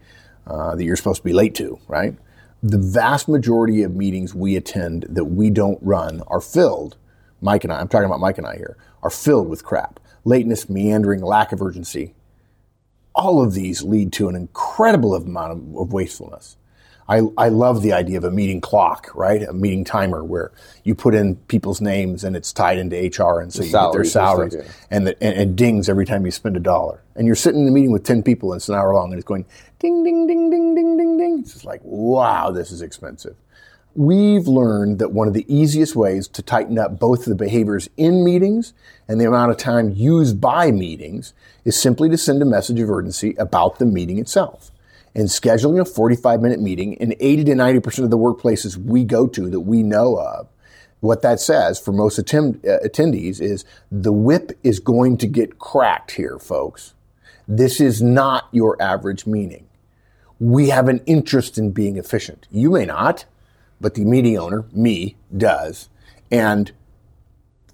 uh, 0.46 0.74
that 0.74 0.82
you're 0.82 0.96
supposed 0.96 1.18
to 1.18 1.24
be 1.24 1.32
late 1.32 1.54
to, 1.54 1.78
right? 1.86 2.16
The 2.64 2.78
vast 2.78 3.28
majority 3.28 3.82
of 3.82 3.94
meetings 3.94 4.34
we 4.34 4.56
attend 4.56 5.06
that 5.08 5.26
we 5.26 5.50
don't 5.50 5.78
run 5.82 6.22
are 6.26 6.40
filled, 6.40 6.96
Mike 7.40 7.62
and 7.62 7.72
I, 7.72 7.78
I'm 7.78 7.88
talking 7.88 8.06
about 8.06 8.20
Mike 8.20 8.38
and 8.38 8.46
I 8.46 8.56
here, 8.56 8.76
are 9.04 9.10
filled 9.10 9.48
with 9.48 9.64
crap. 9.64 10.00
Lateness, 10.24 10.68
meandering, 10.68 11.22
lack 11.22 11.52
of 11.52 11.62
urgency. 11.62 12.14
All 13.14 13.40
of 13.40 13.54
these 13.54 13.82
lead 13.82 14.12
to 14.14 14.28
an 14.28 14.34
incredible 14.34 15.14
amount 15.14 15.52
of, 15.52 15.76
of 15.76 15.92
wastefulness. 15.92 16.56
I, 17.12 17.20
I 17.36 17.48
love 17.50 17.82
the 17.82 17.92
idea 17.92 18.16
of 18.16 18.24
a 18.24 18.30
meeting 18.30 18.62
clock, 18.62 19.10
right? 19.14 19.42
A 19.42 19.52
meeting 19.52 19.84
timer 19.84 20.24
where 20.24 20.50
you 20.82 20.94
put 20.94 21.14
in 21.14 21.36
people's 21.36 21.82
names 21.82 22.24
and 22.24 22.34
it's 22.34 22.54
tied 22.54 22.78
into 22.78 22.96
HR 22.96 23.40
and 23.40 23.52
so 23.52 23.62
you 23.62 23.70
get 23.70 23.92
their 23.92 24.04
salaries 24.04 24.06
and 24.06 24.08
salaries 24.08 24.52
stuff, 24.54 24.66
yeah. 24.66 24.96
and, 24.96 25.06
the, 25.06 25.22
and 25.22 25.38
it 25.38 25.54
dings 25.54 25.90
every 25.90 26.06
time 26.06 26.24
you 26.24 26.30
spend 26.30 26.56
a 26.56 26.60
dollar. 26.60 27.02
And 27.14 27.26
you're 27.26 27.36
sitting 27.36 27.60
in 27.60 27.68
a 27.68 27.70
meeting 27.70 27.92
with 27.92 28.04
10 28.04 28.22
people 28.22 28.52
and 28.52 28.60
it's 28.60 28.70
an 28.70 28.76
hour 28.76 28.94
long 28.94 29.12
and 29.12 29.18
it's 29.18 29.28
going 29.28 29.44
ding, 29.78 30.02
ding, 30.02 30.26
ding, 30.26 30.48
ding, 30.48 30.74
ding, 30.74 30.96
ding, 30.96 31.18
ding. 31.18 31.40
It's 31.40 31.52
just 31.52 31.66
like, 31.66 31.82
wow, 31.84 32.50
this 32.50 32.70
is 32.70 32.80
expensive. 32.80 33.36
We've 33.94 34.48
learned 34.48 34.98
that 35.00 35.12
one 35.12 35.28
of 35.28 35.34
the 35.34 35.44
easiest 35.54 35.94
ways 35.94 36.28
to 36.28 36.40
tighten 36.40 36.78
up 36.78 36.98
both 36.98 37.26
the 37.26 37.34
behaviors 37.34 37.90
in 37.98 38.24
meetings 38.24 38.72
and 39.06 39.20
the 39.20 39.26
amount 39.26 39.50
of 39.50 39.58
time 39.58 39.90
used 39.90 40.40
by 40.40 40.70
meetings 40.70 41.34
is 41.66 41.78
simply 41.78 42.08
to 42.08 42.16
send 42.16 42.40
a 42.40 42.46
message 42.46 42.80
of 42.80 42.88
urgency 42.88 43.34
about 43.34 43.78
the 43.78 43.84
meeting 43.84 44.18
itself. 44.18 44.71
And 45.14 45.28
scheduling 45.28 45.80
a 45.80 45.84
45 45.84 46.40
minute 46.40 46.60
meeting 46.60 46.94
in 46.94 47.14
80 47.20 47.44
to 47.44 47.52
90% 47.52 48.04
of 48.04 48.10
the 48.10 48.18
workplaces 48.18 48.76
we 48.76 49.04
go 49.04 49.26
to 49.26 49.50
that 49.50 49.60
we 49.60 49.82
know 49.82 50.18
of, 50.18 50.48
what 51.00 51.22
that 51.22 51.40
says 51.40 51.80
for 51.80 51.92
most 51.92 52.18
attend- 52.18 52.64
uh, 52.64 52.78
attendees 52.84 53.40
is 53.40 53.64
the 53.90 54.12
whip 54.12 54.52
is 54.62 54.78
going 54.78 55.18
to 55.18 55.26
get 55.26 55.58
cracked 55.58 56.12
here, 56.12 56.38
folks. 56.38 56.94
This 57.48 57.80
is 57.80 58.00
not 58.00 58.48
your 58.52 58.80
average 58.80 59.26
meeting. 59.26 59.66
We 60.38 60.68
have 60.68 60.88
an 60.88 61.02
interest 61.06 61.58
in 61.58 61.72
being 61.72 61.96
efficient. 61.96 62.46
You 62.50 62.70
may 62.70 62.86
not, 62.86 63.24
but 63.80 63.94
the 63.94 64.04
meeting 64.04 64.38
owner, 64.38 64.64
me, 64.72 65.16
does. 65.36 65.88
And 66.30 66.70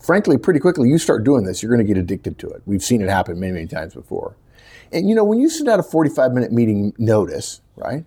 frankly, 0.00 0.38
pretty 0.38 0.59
quickly, 0.59 0.88
you 0.88 0.97
start 0.97 1.23
doing 1.23 1.45
this, 1.45 1.62
you're 1.62 1.71
going 1.71 1.87
to 1.87 1.95
get 1.95 2.00
addicted 2.00 2.38
to 2.38 2.49
it. 2.49 2.62
We've 2.64 2.83
seen 2.83 3.02
it 3.02 3.11
happen 3.11 3.38
many, 3.38 3.52
many 3.52 3.66
times 3.66 3.95
before. 3.95 4.37
And 4.92 5.09
you 5.09 5.14
know, 5.14 5.25
when 5.25 5.40
you 5.40 5.49
send 5.49 5.68
out 5.68 5.80
a 5.80 5.83
45 5.83 6.33
minute 6.33 6.52
meeting 6.52 6.95
notice, 6.99 7.61
right? 7.76 8.04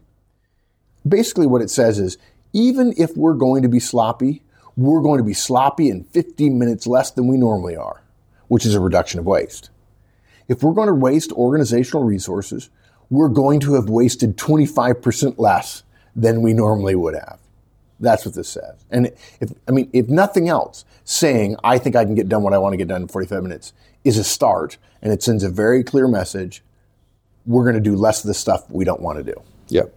Basically, 1.07 1.47
what 1.47 1.61
it 1.61 1.69
says 1.69 1.99
is 1.99 2.17
even 2.53 2.93
if 2.97 3.15
we're 3.15 3.33
going 3.33 3.63
to 3.63 3.69
be 3.69 3.79
sloppy, 3.79 4.43
we're 4.75 5.01
going 5.01 5.17
to 5.17 5.23
be 5.23 5.33
sloppy 5.33 5.89
in 5.89 6.03
15 6.05 6.57
minutes 6.57 6.87
less 6.87 7.11
than 7.11 7.27
we 7.27 7.37
normally 7.37 7.75
are, 7.75 8.01
which 8.47 8.65
is 8.65 8.75
a 8.75 8.79
reduction 8.79 9.19
of 9.19 9.25
waste. 9.25 9.69
If 10.47 10.63
we're 10.63 10.73
going 10.73 10.87
to 10.87 10.93
waste 10.93 11.31
organizational 11.31 12.03
resources, 12.03 12.69
we're 13.09 13.29
going 13.29 13.59
to 13.61 13.75
have 13.75 13.89
wasted 13.89 14.37
25% 14.37 15.37
less 15.37 15.83
than 16.15 16.41
we 16.41 16.53
normally 16.53 16.95
would 16.95 17.13
have. 17.13 17.39
That's 17.99 18.25
what 18.25 18.33
this 18.35 18.49
says. 18.49 18.83
And 18.89 19.11
if, 19.39 19.53
I 19.67 19.71
mean, 19.71 19.89
if 19.93 20.07
nothing 20.07 20.49
else, 20.49 20.85
saying, 21.03 21.55
I 21.63 21.77
think 21.77 21.95
I 21.95 22.03
can 22.03 22.15
get 22.15 22.29
done 22.29 22.41
what 22.41 22.53
I 22.53 22.57
want 22.57 22.73
to 22.73 22.77
get 22.77 22.87
done 22.87 23.03
in 23.03 23.07
45 23.07 23.43
minutes 23.43 23.73
is 24.03 24.17
a 24.17 24.23
start 24.23 24.77
and 25.01 25.13
it 25.13 25.21
sends 25.21 25.43
a 25.43 25.49
very 25.49 25.83
clear 25.83 26.07
message. 26.07 26.63
We're 27.45 27.63
going 27.63 27.75
to 27.75 27.81
do 27.81 27.95
less 27.95 28.23
of 28.23 28.27
the 28.27 28.33
stuff 28.33 28.69
we 28.69 28.85
don't 28.85 29.01
want 29.01 29.17
to 29.17 29.23
do. 29.23 29.41
Yep. 29.69 29.93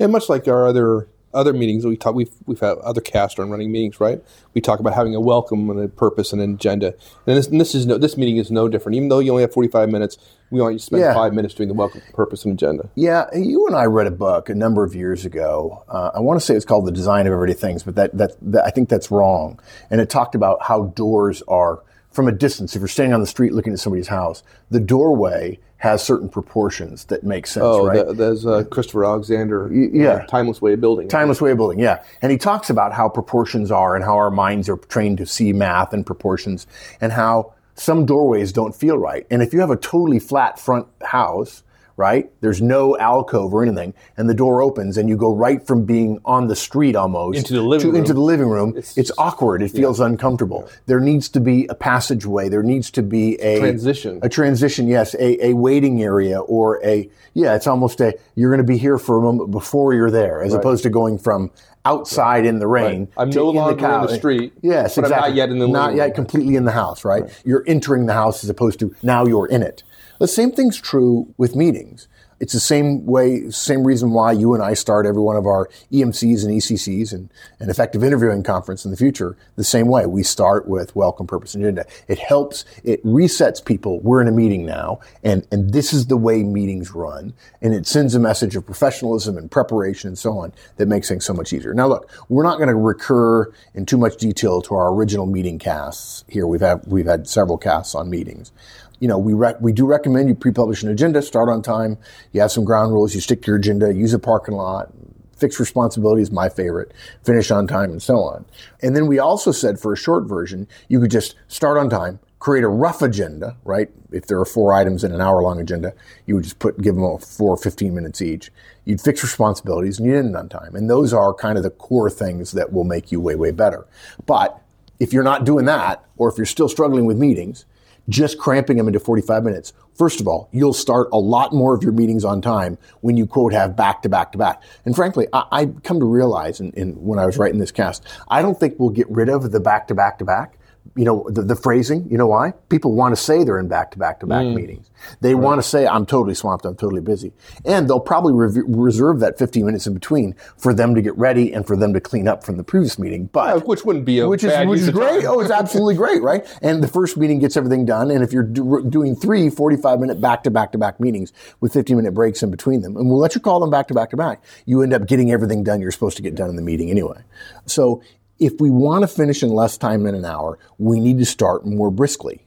And 0.00 0.12
much 0.12 0.28
like 0.28 0.46
our 0.48 0.66
other 0.66 1.08
other 1.34 1.52
meetings, 1.52 1.84
we 1.84 1.96
talk 1.96 2.14
we've 2.14 2.30
we've 2.46 2.60
had 2.60 2.78
other 2.78 3.00
cast 3.02 3.38
on 3.38 3.50
running 3.50 3.70
meetings, 3.70 4.00
right? 4.00 4.22
We 4.54 4.60
talk 4.62 4.80
about 4.80 4.94
having 4.94 5.14
a 5.14 5.20
welcome 5.20 5.68
and 5.68 5.80
a 5.80 5.88
purpose 5.88 6.32
and 6.32 6.40
an 6.40 6.54
agenda. 6.54 6.94
And 7.26 7.36
this, 7.36 7.48
and 7.48 7.60
this 7.60 7.74
is 7.74 7.84
no 7.86 7.98
this 7.98 8.16
meeting 8.16 8.38
is 8.38 8.50
no 8.50 8.68
different. 8.68 8.96
Even 8.96 9.08
though 9.08 9.18
you 9.18 9.30
only 9.32 9.42
have 9.42 9.52
forty 9.52 9.68
five 9.68 9.90
minutes, 9.90 10.16
we 10.50 10.60
want 10.60 10.72
you 10.74 10.78
to 10.78 10.84
spend 10.84 11.02
Yeah. 11.02 11.12
five 11.12 11.34
minutes 11.34 11.52
doing 11.54 11.68
the 11.68 11.74
welcome, 11.74 12.00
purpose, 12.14 12.44
and 12.44 12.54
agenda. 12.54 12.88
Yeah, 12.94 13.26
you 13.34 13.66
and 13.66 13.76
I 13.76 13.84
read 13.84 14.06
a 14.06 14.10
book 14.10 14.48
a 14.48 14.54
number 14.54 14.84
of 14.84 14.94
years 14.94 15.26
ago. 15.26 15.84
Uh, 15.88 16.12
I 16.14 16.20
want 16.20 16.40
to 16.40 16.46
say 16.46 16.54
it's 16.54 16.64
called 16.64 16.86
The 16.86 16.92
Design 16.92 17.26
of 17.26 17.32
Everyday 17.34 17.52
Things, 17.54 17.82
but 17.82 17.96
that, 17.96 18.16
that, 18.16 18.32
that 18.40 18.64
I 18.64 18.70
think 18.70 18.88
that's 18.88 19.10
wrong. 19.10 19.60
And 19.90 20.00
it 20.00 20.08
talked 20.08 20.34
about 20.34 20.62
how 20.62 20.84
doors 20.84 21.42
are 21.46 21.82
from 22.10 22.26
a 22.28 22.32
distance. 22.32 22.74
If 22.74 22.80
you're 22.80 22.88
standing 22.88 23.12
on 23.12 23.20
the 23.20 23.26
street 23.26 23.52
looking 23.52 23.74
at 23.74 23.78
somebody's 23.80 24.08
house, 24.08 24.42
the 24.70 24.80
doorway 24.80 25.58
has 25.78 26.02
certain 26.04 26.28
proportions 26.28 27.04
that 27.06 27.22
make 27.22 27.46
sense, 27.46 27.62
Oh, 27.64 27.86
right? 27.86 28.06
the, 28.06 28.12
there's 28.12 28.44
uh, 28.44 28.64
Christopher 28.64 29.04
Alexander. 29.04 29.70
yeah. 29.72 30.26
timeless 30.26 30.60
way 30.60 30.72
of 30.72 30.80
building. 30.80 31.08
Timeless 31.08 31.40
way 31.40 31.52
of 31.52 31.56
building, 31.56 31.78
yeah. 31.78 32.02
And 32.20 32.32
he 32.32 32.38
talks 32.38 32.68
about 32.68 32.92
how 32.92 33.08
proportions 33.08 33.70
are 33.70 33.94
and 33.94 34.04
how 34.04 34.16
our 34.16 34.30
minds 34.30 34.68
are 34.68 34.76
trained 34.76 35.18
to 35.18 35.26
see 35.26 35.52
math 35.52 35.92
and 35.92 36.04
proportions 36.04 36.66
and 37.00 37.12
how 37.12 37.52
some 37.74 38.04
doorways 38.06 38.52
don't 38.52 38.74
feel 38.74 38.98
right. 38.98 39.24
And 39.30 39.40
if 39.40 39.52
you 39.52 39.60
have 39.60 39.70
a 39.70 39.76
totally 39.76 40.18
flat 40.18 40.58
front 40.58 40.88
house, 41.02 41.62
right, 41.98 42.30
there's 42.40 42.62
no 42.62 42.96
alcove 42.96 43.52
or 43.52 43.62
anything, 43.62 43.92
and 44.16 44.30
the 44.30 44.34
door 44.34 44.62
opens 44.62 44.96
and 44.96 45.08
you 45.08 45.16
go 45.16 45.34
right 45.34 45.66
from 45.66 45.84
being 45.84 46.18
on 46.24 46.46
the 46.46 46.56
street 46.56 46.94
almost 46.96 47.36
Into 47.36 47.52
the 47.54 47.60
living 47.62 47.92
to, 47.92 47.98
into 47.98 48.12
room. 48.14 48.16
the 48.20 48.24
living 48.24 48.48
room, 48.48 48.74
it's, 48.76 48.94
just- 48.94 49.10
awkward. 49.18 49.60
It 49.62 49.72
feels 49.72 49.98
uncomfortable. 50.00 50.68
There 50.86 51.00
needs 51.00 51.28
to 51.30 51.40
be 51.40 51.66
a 51.66 51.74
passageway. 51.74 52.48
There 52.48 52.62
needs 52.62 52.90
to 52.92 53.02
be 53.02 53.34
a 53.42 53.58
Transition. 53.58 54.20
a 54.22 54.28
transition, 54.28 54.86
yes, 54.86 55.14
a, 55.14 55.46
a 55.48 55.52
waiting 55.54 56.00
area 56.02 56.38
or 56.40 56.80
a 56.86 57.10
yeah, 57.34 57.54
it's 57.56 57.66
almost 57.66 58.00
a 58.00 58.16
you're 58.36 58.50
going 58.50 58.64
to 58.64 58.72
be 58.72 58.78
here 58.78 58.98
for 58.98 59.18
a 59.18 59.20
moment 59.20 59.50
before 59.50 59.92
you're 59.92 60.10
there, 60.10 60.42
as 60.42 60.54
opposed 60.54 60.84
to 60.84 60.90
going 60.90 61.18
from 61.18 61.50
outside 61.84 62.44
in 62.46 62.58
the 62.58 62.66
rain. 62.66 63.08
I'm 63.16 63.30
to 63.30 63.36
no 63.36 63.50
in 63.50 63.56
longer 63.56 63.84
in 63.86 64.06
the 64.06 64.14
street, 64.14 64.52
Yes, 64.62 64.94
but 64.96 65.04
I'm 65.04 65.10
not 65.10 65.16
exactly. 65.18 65.36
yet 65.38 65.48
in 65.50 65.58
the 65.58 65.68
not 65.68 65.94
yet 65.94 66.04
room. 66.06 66.14
completely 66.14 66.56
in 66.56 66.64
the 66.64 66.72
house, 66.72 67.04
right? 67.04 67.24
You're 67.44 67.64
entering 67.66 68.06
the 68.06 68.12
house 68.12 68.44
as 68.44 68.50
opposed 68.50 68.78
to 68.80 68.94
now 69.02 69.24
you're 69.26 69.46
in 69.46 69.62
it. 69.62 69.82
The 70.18 70.28
same 70.28 70.50
thing's 70.50 70.80
true 70.80 71.32
with 71.36 71.54
meetings. 71.54 72.08
It's 72.40 72.52
the 72.52 72.60
same 72.60 73.04
way, 73.04 73.50
same 73.50 73.84
reason 73.84 74.12
why 74.12 74.30
you 74.32 74.54
and 74.54 74.62
I 74.62 74.74
start 74.74 75.06
every 75.06 75.20
one 75.20 75.36
of 75.36 75.46
our 75.46 75.68
EMCs 75.92 76.44
and 76.44 76.54
ECCs 76.54 77.12
and 77.12 77.30
an 77.58 77.68
effective 77.68 78.04
interviewing 78.04 78.44
conference 78.44 78.84
in 78.84 78.92
the 78.92 78.96
future 78.96 79.36
the 79.56 79.64
same 79.64 79.88
way. 79.88 80.06
We 80.06 80.22
start 80.22 80.68
with 80.68 80.94
welcome, 80.94 81.26
purpose, 81.26 81.54
and 81.54 81.64
agenda. 81.64 81.86
It 82.06 82.20
helps, 82.20 82.64
it 82.84 83.04
resets 83.04 83.64
people. 83.64 83.98
We're 84.00 84.20
in 84.20 84.28
a 84.28 84.32
meeting 84.32 84.64
now, 84.64 85.00
and, 85.24 85.46
and 85.50 85.72
this 85.72 85.92
is 85.92 86.06
the 86.06 86.16
way 86.16 86.44
meetings 86.44 86.92
run. 86.92 87.34
And 87.60 87.74
it 87.74 87.88
sends 87.88 88.14
a 88.14 88.20
message 88.20 88.54
of 88.54 88.64
professionalism 88.64 89.36
and 89.36 89.50
preparation 89.50 90.08
and 90.08 90.18
so 90.18 90.38
on 90.38 90.52
that 90.76 90.86
makes 90.86 91.08
things 91.08 91.24
so 91.24 91.34
much 91.34 91.52
easier. 91.52 91.74
Now, 91.74 91.88
look, 91.88 92.08
we're 92.28 92.44
not 92.44 92.58
going 92.58 92.68
to 92.68 92.76
recur 92.76 93.52
in 93.74 93.84
too 93.84 93.98
much 93.98 94.16
detail 94.16 94.62
to 94.62 94.76
our 94.76 94.92
original 94.92 95.26
meeting 95.26 95.58
casts 95.58 96.24
here. 96.28 96.46
We've 96.46 96.60
had, 96.60 96.86
we've 96.86 97.06
had 97.06 97.28
several 97.28 97.58
casts 97.58 97.96
on 97.96 98.10
meetings 98.10 98.52
you 99.00 99.08
know, 99.08 99.18
we 99.18 99.32
rec- 99.32 99.60
we 99.60 99.72
do 99.72 99.86
recommend 99.86 100.28
you 100.28 100.34
pre-publish 100.34 100.82
an 100.82 100.90
agenda, 100.90 101.22
start 101.22 101.48
on 101.48 101.62
time. 101.62 101.98
You 102.32 102.40
have 102.40 102.50
some 102.50 102.64
ground 102.64 102.92
rules. 102.92 103.14
You 103.14 103.20
stick 103.20 103.42
to 103.42 103.46
your 103.48 103.56
agenda. 103.56 103.92
Use 103.92 104.12
a 104.12 104.18
parking 104.18 104.54
lot. 104.54 104.92
Fixed 105.36 105.60
responsibility 105.60 106.20
is 106.20 106.32
my 106.32 106.48
favorite. 106.48 106.92
Finish 107.22 107.50
on 107.50 107.68
time 107.68 107.90
and 107.90 108.02
so 108.02 108.16
on. 108.16 108.44
And 108.82 108.96
then 108.96 109.06
we 109.06 109.20
also 109.20 109.52
said 109.52 109.78
for 109.78 109.92
a 109.92 109.96
short 109.96 110.24
version, 110.24 110.66
you 110.88 111.00
could 111.00 111.12
just 111.12 111.36
start 111.46 111.78
on 111.78 111.88
time, 111.88 112.18
create 112.40 112.64
a 112.64 112.68
rough 112.68 113.02
agenda, 113.02 113.56
right? 113.62 113.88
If 114.10 114.26
there 114.26 114.40
are 114.40 114.44
four 114.44 114.72
items 114.72 115.04
in 115.04 115.12
an 115.12 115.20
hour 115.20 115.40
long 115.40 115.60
agenda, 115.60 115.94
you 116.26 116.34
would 116.34 116.42
just 116.42 116.58
put, 116.58 116.80
give 116.82 116.96
them 116.96 117.18
four, 117.18 117.56
15 117.56 117.94
minutes 117.94 118.20
each. 118.20 118.50
You'd 118.84 119.00
fix 119.00 119.22
responsibilities 119.22 120.00
and 120.00 120.08
you'd 120.08 120.16
end 120.16 120.36
on 120.36 120.48
time. 120.48 120.74
And 120.74 120.90
those 120.90 121.12
are 121.12 121.32
kind 121.32 121.56
of 121.56 121.62
the 121.62 121.70
core 121.70 122.10
things 122.10 122.50
that 122.52 122.72
will 122.72 122.84
make 122.84 123.12
you 123.12 123.20
way, 123.20 123.36
way 123.36 123.52
better. 123.52 123.86
But 124.26 124.60
if 124.98 125.12
you're 125.12 125.22
not 125.22 125.44
doing 125.44 125.66
that, 125.66 126.04
or 126.16 126.28
if 126.28 126.36
you're 126.36 126.46
still 126.46 126.68
struggling 126.68 127.06
with 127.06 127.16
meetings, 127.16 127.64
just 128.08 128.38
cramping 128.38 128.76
them 128.76 128.86
into 128.86 129.00
45 129.00 129.44
minutes. 129.44 129.72
First 129.94 130.20
of 130.20 130.28
all, 130.28 130.48
you'll 130.52 130.72
start 130.72 131.08
a 131.12 131.18
lot 131.18 131.52
more 131.52 131.74
of 131.74 131.82
your 131.82 131.92
meetings 131.92 132.24
on 132.24 132.40
time 132.40 132.78
when 133.00 133.16
you 133.16 133.26
quote 133.26 133.52
have 133.52 133.76
back 133.76 134.02
to 134.02 134.08
back 134.08 134.32
to 134.32 134.38
back. 134.38 134.62
And 134.84 134.94
frankly, 134.94 135.26
I, 135.32 135.44
I 135.50 135.66
come 135.66 136.00
to 136.00 136.06
realize 136.06 136.60
in, 136.60 136.70
in, 136.72 136.92
when 136.94 137.18
I 137.18 137.26
was 137.26 137.36
writing 137.36 137.58
this 137.58 137.72
cast, 137.72 138.06
I 138.28 138.42
don't 138.42 138.58
think 138.58 138.76
we'll 138.78 138.90
get 138.90 139.10
rid 139.10 139.28
of 139.28 139.50
the 139.50 139.60
back 139.60 139.88
to 139.88 139.94
back 139.94 140.18
to 140.18 140.24
back 140.24 140.57
you 140.96 141.04
know, 141.04 141.26
the, 141.28 141.42
the, 141.42 141.56
phrasing. 141.56 142.08
You 142.10 142.18
know 142.18 142.26
why? 142.26 142.52
People 142.68 142.94
want 142.94 143.14
to 143.14 143.20
say 143.20 143.44
they're 143.44 143.58
in 143.58 143.68
back 143.68 143.90
to 143.92 143.98
back 143.98 144.20
to 144.20 144.26
back 144.26 144.44
mm. 144.44 144.54
meetings. 144.54 144.90
They 145.20 145.34
right. 145.34 145.42
want 145.42 145.62
to 145.62 145.62
say, 145.62 145.86
I'm 145.86 146.06
totally 146.06 146.34
swamped, 146.34 146.64
I'm 146.64 146.76
totally 146.76 147.00
busy. 147.00 147.32
And 147.64 147.88
they'll 147.88 148.00
probably 148.00 148.32
re- 148.32 148.62
reserve 148.66 149.20
that 149.20 149.38
15 149.38 149.64
minutes 149.64 149.86
in 149.86 149.94
between 149.94 150.34
for 150.56 150.74
them 150.74 150.94
to 150.94 151.02
get 151.02 151.16
ready 151.16 151.52
and 151.52 151.66
for 151.66 151.76
them 151.76 151.92
to 151.94 152.00
clean 152.00 152.26
up 152.26 152.44
from 152.44 152.56
the 152.56 152.64
previous 152.64 152.98
meeting. 152.98 153.26
But 153.26 153.56
yeah, 153.56 153.62
which 153.62 153.84
wouldn't 153.84 154.04
be 154.04 154.18
a 154.20 154.28
which 154.28 154.44
is, 154.44 154.66
which 154.66 154.80
is 154.80 154.90
great. 154.90 155.24
oh, 155.24 155.40
it's 155.40 155.50
absolutely 155.50 155.94
great, 155.94 156.22
right? 156.22 156.46
And 156.62 156.82
the 156.82 156.88
first 156.88 157.16
meeting 157.16 157.38
gets 157.38 157.56
everything 157.56 157.84
done. 157.84 158.10
And 158.10 158.22
if 158.22 158.32
you're 158.32 158.42
do, 158.42 158.84
doing 158.88 159.14
three 159.14 159.50
45 159.50 160.00
minute 160.00 160.20
back 160.20 160.42
to 160.44 160.50
back 160.50 160.72
to 160.72 160.78
back 160.78 161.00
meetings 161.00 161.32
with 161.60 161.72
15 161.72 161.96
minute 161.96 162.12
breaks 162.12 162.42
in 162.42 162.50
between 162.50 162.82
them, 162.82 162.96
and 162.96 163.08
we'll 163.08 163.18
let 163.18 163.34
you 163.34 163.40
call 163.40 163.60
them 163.60 163.70
back 163.70 163.88
to 163.88 163.94
back 163.94 164.10
to 164.10 164.16
back, 164.16 164.42
you 164.66 164.82
end 164.82 164.92
up 164.92 165.06
getting 165.06 165.30
everything 165.30 165.62
done 165.62 165.80
you're 165.80 165.92
supposed 165.92 166.16
to 166.16 166.22
get 166.22 166.34
done 166.34 166.50
in 166.50 166.56
the 166.56 166.62
meeting 166.62 166.90
anyway. 166.90 167.22
So 167.66 168.02
if 168.38 168.60
we 168.60 168.70
want 168.70 169.02
to 169.02 169.08
finish 169.08 169.42
in 169.42 169.50
less 169.50 169.76
time 169.76 170.04
than 170.04 170.14
an 170.14 170.24
hour, 170.24 170.58
we 170.78 171.00
need 171.00 171.18
to 171.18 171.24
start 171.24 171.66
more 171.66 171.90
briskly. 171.90 172.46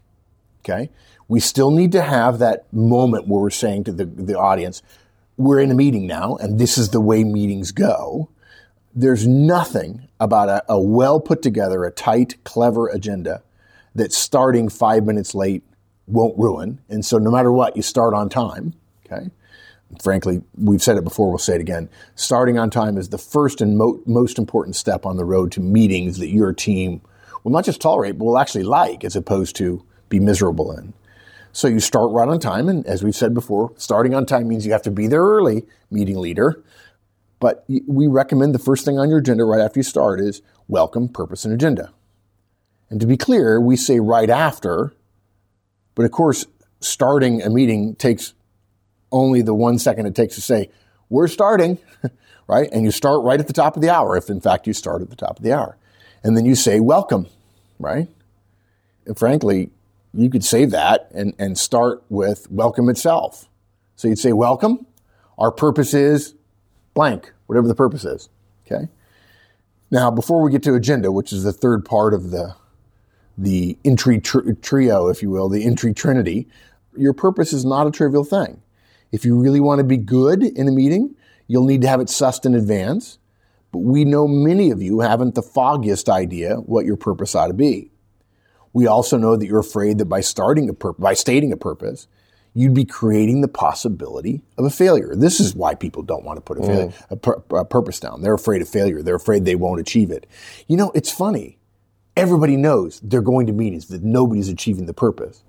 Okay? 0.60 0.90
We 1.28 1.40
still 1.40 1.72
need 1.72 1.92
to 1.94 2.02
have 2.02 2.40
that 2.40 2.72
moment 2.74 3.28
where 3.28 3.42
we're 3.42 3.50
saying 3.50 3.86
to 3.86 3.92
the, 3.92 4.06
the 4.06 4.38
audience, 4.38 4.82
we're 5.38 5.60
in 5.60 5.72
a 5.72 5.76
meeting 5.76 6.08
now, 6.08 6.36
and 6.36 6.60
this 6.60 6.78
is 6.78 6.90
the 6.90 7.02
way 7.02 7.24
meetings 7.24 7.72
go. 7.72 8.30
There's 8.94 9.26
nothing 9.26 10.08
about 10.20 10.50
a, 10.50 10.64
a 10.68 10.80
well 10.80 11.20
put 11.20 11.42
together, 11.42 11.86
a 11.86 11.92
tight, 11.92 12.44
clever 12.44 12.88
agenda 12.88 13.42
that 13.96 14.14
starting 14.14 14.70
five 14.70 15.06
minutes 15.06 15.34
late 15.34 15.64
won't 16.08 16.38
ruin. 16.38 16.80
And 16.90 17.06
so 17.06 17.18
no 17.18 17.32
matter 17.32 17.52
what, 17.52 17.76
you 17.76 17.82
start 17.82 18.14
on 18.14 18.30
time. 18.30 18.74
Okay 19.06 19.30
frankly, 20.02 20.42
we've 20.56 20.84
said 20.84 20.98
it 20.98 21.04
before, 21.04 21.30
we'll 21.30 21.38
say 21.38 21.56
it 21.56 21.62
again. 21.62 21.90
Starting 22.16 22.58
on 22.58 22.70
time 22.70 22.98
is 22.98 23.10
the 23.10 23.18
first 23.18 23.62
and 23.62 23.78
mo- 23.78 24.02
most 24.06 24.38
important 24.38 24.76
step 24.76 25.06
on 25.06 25.18
the 25.18 25.26
road 25.26 25.52
to 25.54 25.60
meetings 25.60 26.20
that 26.20 26.30
your 26.30 26.54
team 26.54 27.02
will 27.44 27.52
not 27.52 27.66
just 27.66 27.82
tolerate, 27.82 28.18
but 28.18 28.26
will 28.26 28.38
actually 28.38 28.64
like 28.64 29.04
as 29.04 29.16
opposed 29.16 29.56
to 29.56 29.84
be 30.10 30.20
miserable 30.20 30.72
in. 30.72 30.94
So 31.54 31.68
you 31.68 31.80
start 31.80 32.12
right 32.12 32.28
on 32.28 32.40
time. 32.40 32.70
And 32.70 32.86
as 32.86 33.04
we've 33.04 33.16
said 33.16 33.34
before, 33.34 33.74
starting 33.76 34.14
on 34.14 34.26
time 34.26 34.48
means 34.48 34.66
you 34.66 34.72
have 34.72 34.84
to 34.84 34.92
be 34.92 35.08
there 35.08 35.24
early, 35.24 35.66
meeting 35.90 36.18
leader. 36.18 36.64
But 37.40 37.66
we 37.88 38.08
recommend 38.08 38.54
the 38.54 38.60
first 38.60 38.86
thing 38.86 39.00
on 39.00 39.10
your 39.10 39.18
agenda 39.18 39.44
right 39.44 39.62
after 39.62 39.80
you 39.80 39.84
start 39.84 40.22
is 40.22 40.42
welcome, 40.68 41.10
purpose, 41.10 41.44
and 41.44 41.54
agenda. 41.54 41.92
And 42.90 43.02
to 43.02 43.08
be 43.08 43.18
clear, 43.18 43.60
we 43.60 43.76
say 43.76 44.00
right 44.00 44.30
after, 44.30 44.94
but 45.96 46.06
of 46.06 46.12
course, 46.12 46.46
starting 46.82 47.42
a 47.42 47.50
meeting 47.50 47.96
takes 47.96 48.34
only 49.12 49.42
the 49.42 49.54
one 49.54 49.80
second 49.80 50.06
it 50.06 50.16
takes 50.16 50.36
to 50.36 50.42
say, 50.42 50.70
we're 51.10 51.28
starting, 51.28 51.78
right? 52.48 52.70
And 52.72 52.84
you 52.84 52.92
start 52.92 53.24
right 53.24 53.40
at 53.40 53.48
the 53.48 53.54
top 53.54 53.76
of 53.76 53.82
the 53.82 53.90
hour, 53.90 54.16
if 54.18 54.30
in 54.30 54.42
fact 54.42 54.68
you 54.68 54.74
start 54.74 55.02
at 55.02 55.10
the 55.10 55.16
top 55.16 55.38
of 55.38 55.44
the 55.44 55.54
hour. 55.54 55.78
And 56.24 56.38
then 56.38 56.46
you 56.46 56.56
say, 56.56 56.80
welcome, 56.80 57.28
right? 57.80 58.08
And 59.06 59.18
frankly, 59.18 59.72
you 60.14 60.30
could 60.30 60.44
save 60.44 60.72
that 60.72 61.10
and, 61.14 61.34
and 61.40 61.58
start 61.58 62.04
with 62.10 62.50
welcome 62.52 62.90
itself. 62.90 63.48
So 63.96 64.08
you'd 64.08 64.20
say, 64.20 64.34
welcome. 64.34 64.86
Our 65.38 65.52
purpose 65.52 65.94
is 65.94 66.36
blank, 66.94 67.32
whatever 67.48 67.68
the 67.68 67.76
purpose 67.76 68.06
is. 68.06 68.30
Okay. 68.66 68.88
Now, 69.90 70.10
before 70.12 70.42
we 70.42 70.52
get 70.52 70.64
to 70.64 70.74
agenda, 70.74 71.12
which 71.12 71.34
is 71.34 71.44
the 71.44 71.52
third 71.52 71.84
part 71.84 72.14
of 72.14 72.32
the, 72.32 72.56
the 73.38 73.78
entry 73.84 74.20
tr- 74.20 74.52
trio, 74.62 75.08
if 75.08 75.22
you 75.22 75.30
will, 75.30 75.50
the 75.50 75.66
entry 75.66 75.94
trinity, 75.94 76.48
your 76.96 77.14
purpose 77.14 77.54
is 77.54 77.66
not 77.66 77.88
a 77.88 77.92
trivial 77.92 78.24
thing. 78.24 78.62
If 79.12 79.26
you 79.26 79.40
really 79.40 79.60
want 79.60 79.80
to 79.80 79.84
be 79.84 79.98
good 79.98 80.44
in 80.44 80.68
a 80.68 80.72
meeting, 80.72 81.16
you'll 81.48 81.66
need 81.66 81.82
to 81.82 81.88
have 81.88 82.00
it 82.00 82.08
sussed 82.08 82.46
in 82.46 82.56
advance. 82.56 83.18
But 83.72 83.80
we 83.80 84.06
know 84.06 84.28
many 84.28 84.72
of 84.72 84.82
you 84.82 85.00
haven't 85.00 85.36
the 85.36 85.42
foggiest 85.42 86.10
idea 86.10 86.56
what 86.56 86.86
your 86.86 86.98
purpose 86.98 87.36
ought 87.36 87.48
to 87.48 87.54
be. 87.54 87.92
We 88.74 88.88
also 88.88 89.18
know 89.18 89.36
that 89.36 89.46
you're 89.46 89.60
afraid 89.60 89.98
that 89.98 90.06
by 90.06 90.22
starting 90.22 90.70
a 90.70 90.74
pur- 90.74 90.94
by 90.94 91.14
stating 91.14 91.52
a 91.52 91.58
purpose, 91.58 92.08
you'd 92.54 92.74
be 92.74 92.86
creating 92.86 93.42
the 93.42 93.48
possibility 93.48 94.42
of 94.58 94.66
a 94.66 94.70
failure. 94.70 95.16
This 95.16 95.40
is 95.40 95.56
why 95.56 95.76
people 95.76 96.04
don't 96.04 96.24
want 96.24 96.38
to 96.38 96.42
put 96.42 96.58
a, 96.58 96.62
mm. 96.62 96.94
a, 97.10 97.16
pur- 97.16 97.44
a 97.52 97.66
purpose 97.66 98.00
down. 98.00 98.22
They're 98.22 98.34
afraid 98.34 98.62
of 98.62 98.70
failure. 98.70 99.02
They're 99.02 99.16
afraid 99.16 99.46
they 99.46 99.56
won't 99.56 99.80
achieve 99.80 100.12
it. 100.12 100.28
You 100.68 100.78
know, 100.78 100.92
it's 100.96 101.12
funny. 101.12 101.58
Everybody 102.18 102.58
knows 102.58 103.00
they're 103.02 103.22
going 103.22 103.48
to 103.48 103.54
meetings 103.54 103.88
that 103.88 104.04
nobody's 104.04 104.50
achieving 104.50 104.86
the 104.86 104.94
purpose. 104.94 105.44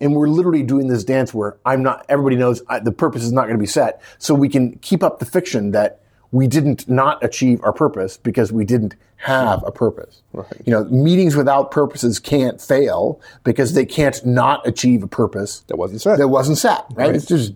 And 0.00 0.14
we're 0.14 0.28
literally 0.28 0.62
doing 0.62 0.88
this 0.88 1.04
dance 1.04 1.34
where 1.34 1.56
I'm 1.64 1.82
not, 1.82 2.06
everybody 2.08 2.36
knows 2.36 2.62
I, 2.68 2.78
the 2.78 2.92
purpose 2.92 3.22
is 3.24 3.32
not 3.32 3.42
going 3.42 3.56
to 3.56 3.60
be 3.60 3.66
set. 3.66 4.00
So 4.18 4.34
we 4.34 4.48
can 4.48 4.78
keep 4.78 5.02
up 5.02 5.18
the 5.18 5.24
fiction 5.24 5.72
that 5.72 6.00
we 6.30 6.46
didn't 6.46 6.88
not 6.88 7.22
achieve 7.24 7.60
our 7.64 7.72
purpose 7.72 8.16
because 8.16 8.52
we 8.52 8.64
didn't 8.64 8.94
have 9.16 9.64
a 9.66 9.72
purpose. 9.72 10.22
Right. 10.32 10.46
You 10.64 10.72
know, 10.72 10.84
meetings 10.84 11.34
without 11.34 11.70
purposes 11.70 12.20
can't 12.20 12.60
fail 12.60 13.20
because 13.44 13.72
they 13.72 13.86
can't 13.86 14.24
not 14.24 14.66
achieve 14.66 15.02
a 15.02 15.08
purpose 15.08 15.60
that 15.68 15.76
wasn't 15.76 16.02
set. 16.02 16.18
That 16.18 16.28
wasn't 16.28 16.58
set. 16.58 16.84
Right? 16.90 17.06
right. 17.06 17.16
It's 17.16 17.26
just 17.26 17.54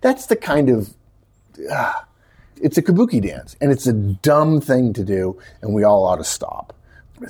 that's 0.00 0.26
the 0.26 0.36
kind 0.36 0.70
of 0.70 0.94
uh, 1.70 1.92
it's 2.60 2.78
a 2.78 2.82
kabuki 2.82 3.20
dance, 3.20 3.56
and 3.60 3.72
it's 3.72 3.86
a 3.86 3.92
dumb 3.92 4.60
thing 4.60 4.92
to 4.94 5.04
do, 5.04 5.38
and 5.60 5.74
we 5.74 5.82
all 5.82 6.04
ought 6.04 6.16
to 6.16 6.24
stop. 6.24 6.72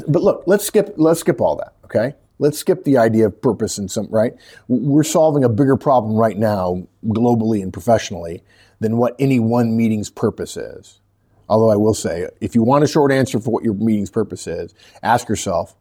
But 0.07 0.22
look, 0.22 0.44
let's 0.46 0.64
skip 0.64 0.94
let's 0.96 1.20
skip 1.20 1.40
all 1.40 1.57
that. 1.57 1.72
Okay, 1.85 2.14
Let's 2.38 2.59
skip 2.59 2.85
the 2.85 2.99
idea 2.99 3.27
of 3.27 3.40
purpose 3.40 3.79
and 3.79 3.90
some, 3.90 4.09
right? 4.11 4.35
We're 4.68 5.05
solving 5.05 5.45
a 5.45 5.49
bigger 5.49 5.77
problem 5.77 6.14
right 6.14 6.37
now, 6.37 6.87
globally 7.07 7.62
and 7.62 7.73
professionally, 7.73 8.42
than 8.81 8.97
what 8.97 9.14
any 9.18 9.38
one 9.38 9.77
meeting's 9.77 10.11
purpose 10.11 10.57
is. 10.57 11.01
Although 11.49 11.71
I 11.71 11.77
will 11.77 11.95
say, 11.95 12.29
if 12.40 12.55
you 12.55 12.62
want 12.62 12.85
a 12.85 12.88
short 12.88 13.12
answer 13.12 13.38
for 13.38 13.51
what 13.51 13.64
your 13.64 13.75
meeting's 13.75 14.11
purpose 14.11 14.47
is, 14.47 14.75
ask 15.03 15.29
yourself, 15.29 15.77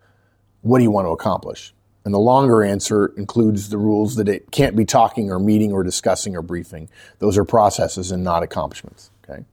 what 0.61 0.77
do 0.77 0.83
you 0.83 0.91
want 0.91 1.05
to 1.07 1.11
accomplish? 1.11 1.73
And 2.03 2.13
the 2.13 2.19
longer 2.19 2.63
answer 2.63 3.13
includes 3.17 3.69
the 3.69 3.77
rules 3.77 4.15
that 4.15 4.27
it 4.27 4.51
can't 4.51 4.75
be 4.75 4.85
talking 4.85 5.31
or 5.31 5.39
meeting 5.39 5.71
or 5.71 5.83
discussing 5.83 6.35
or 6.35 6.41
briefing. 6.41 6.89
Those 7.19 7.37
are 7.37 7.45
processes 7.45 8.11
and 8.11 8.23
not 8.23 8.43
accomplishments. 8.43 9.11
Okay. 9.23 9.45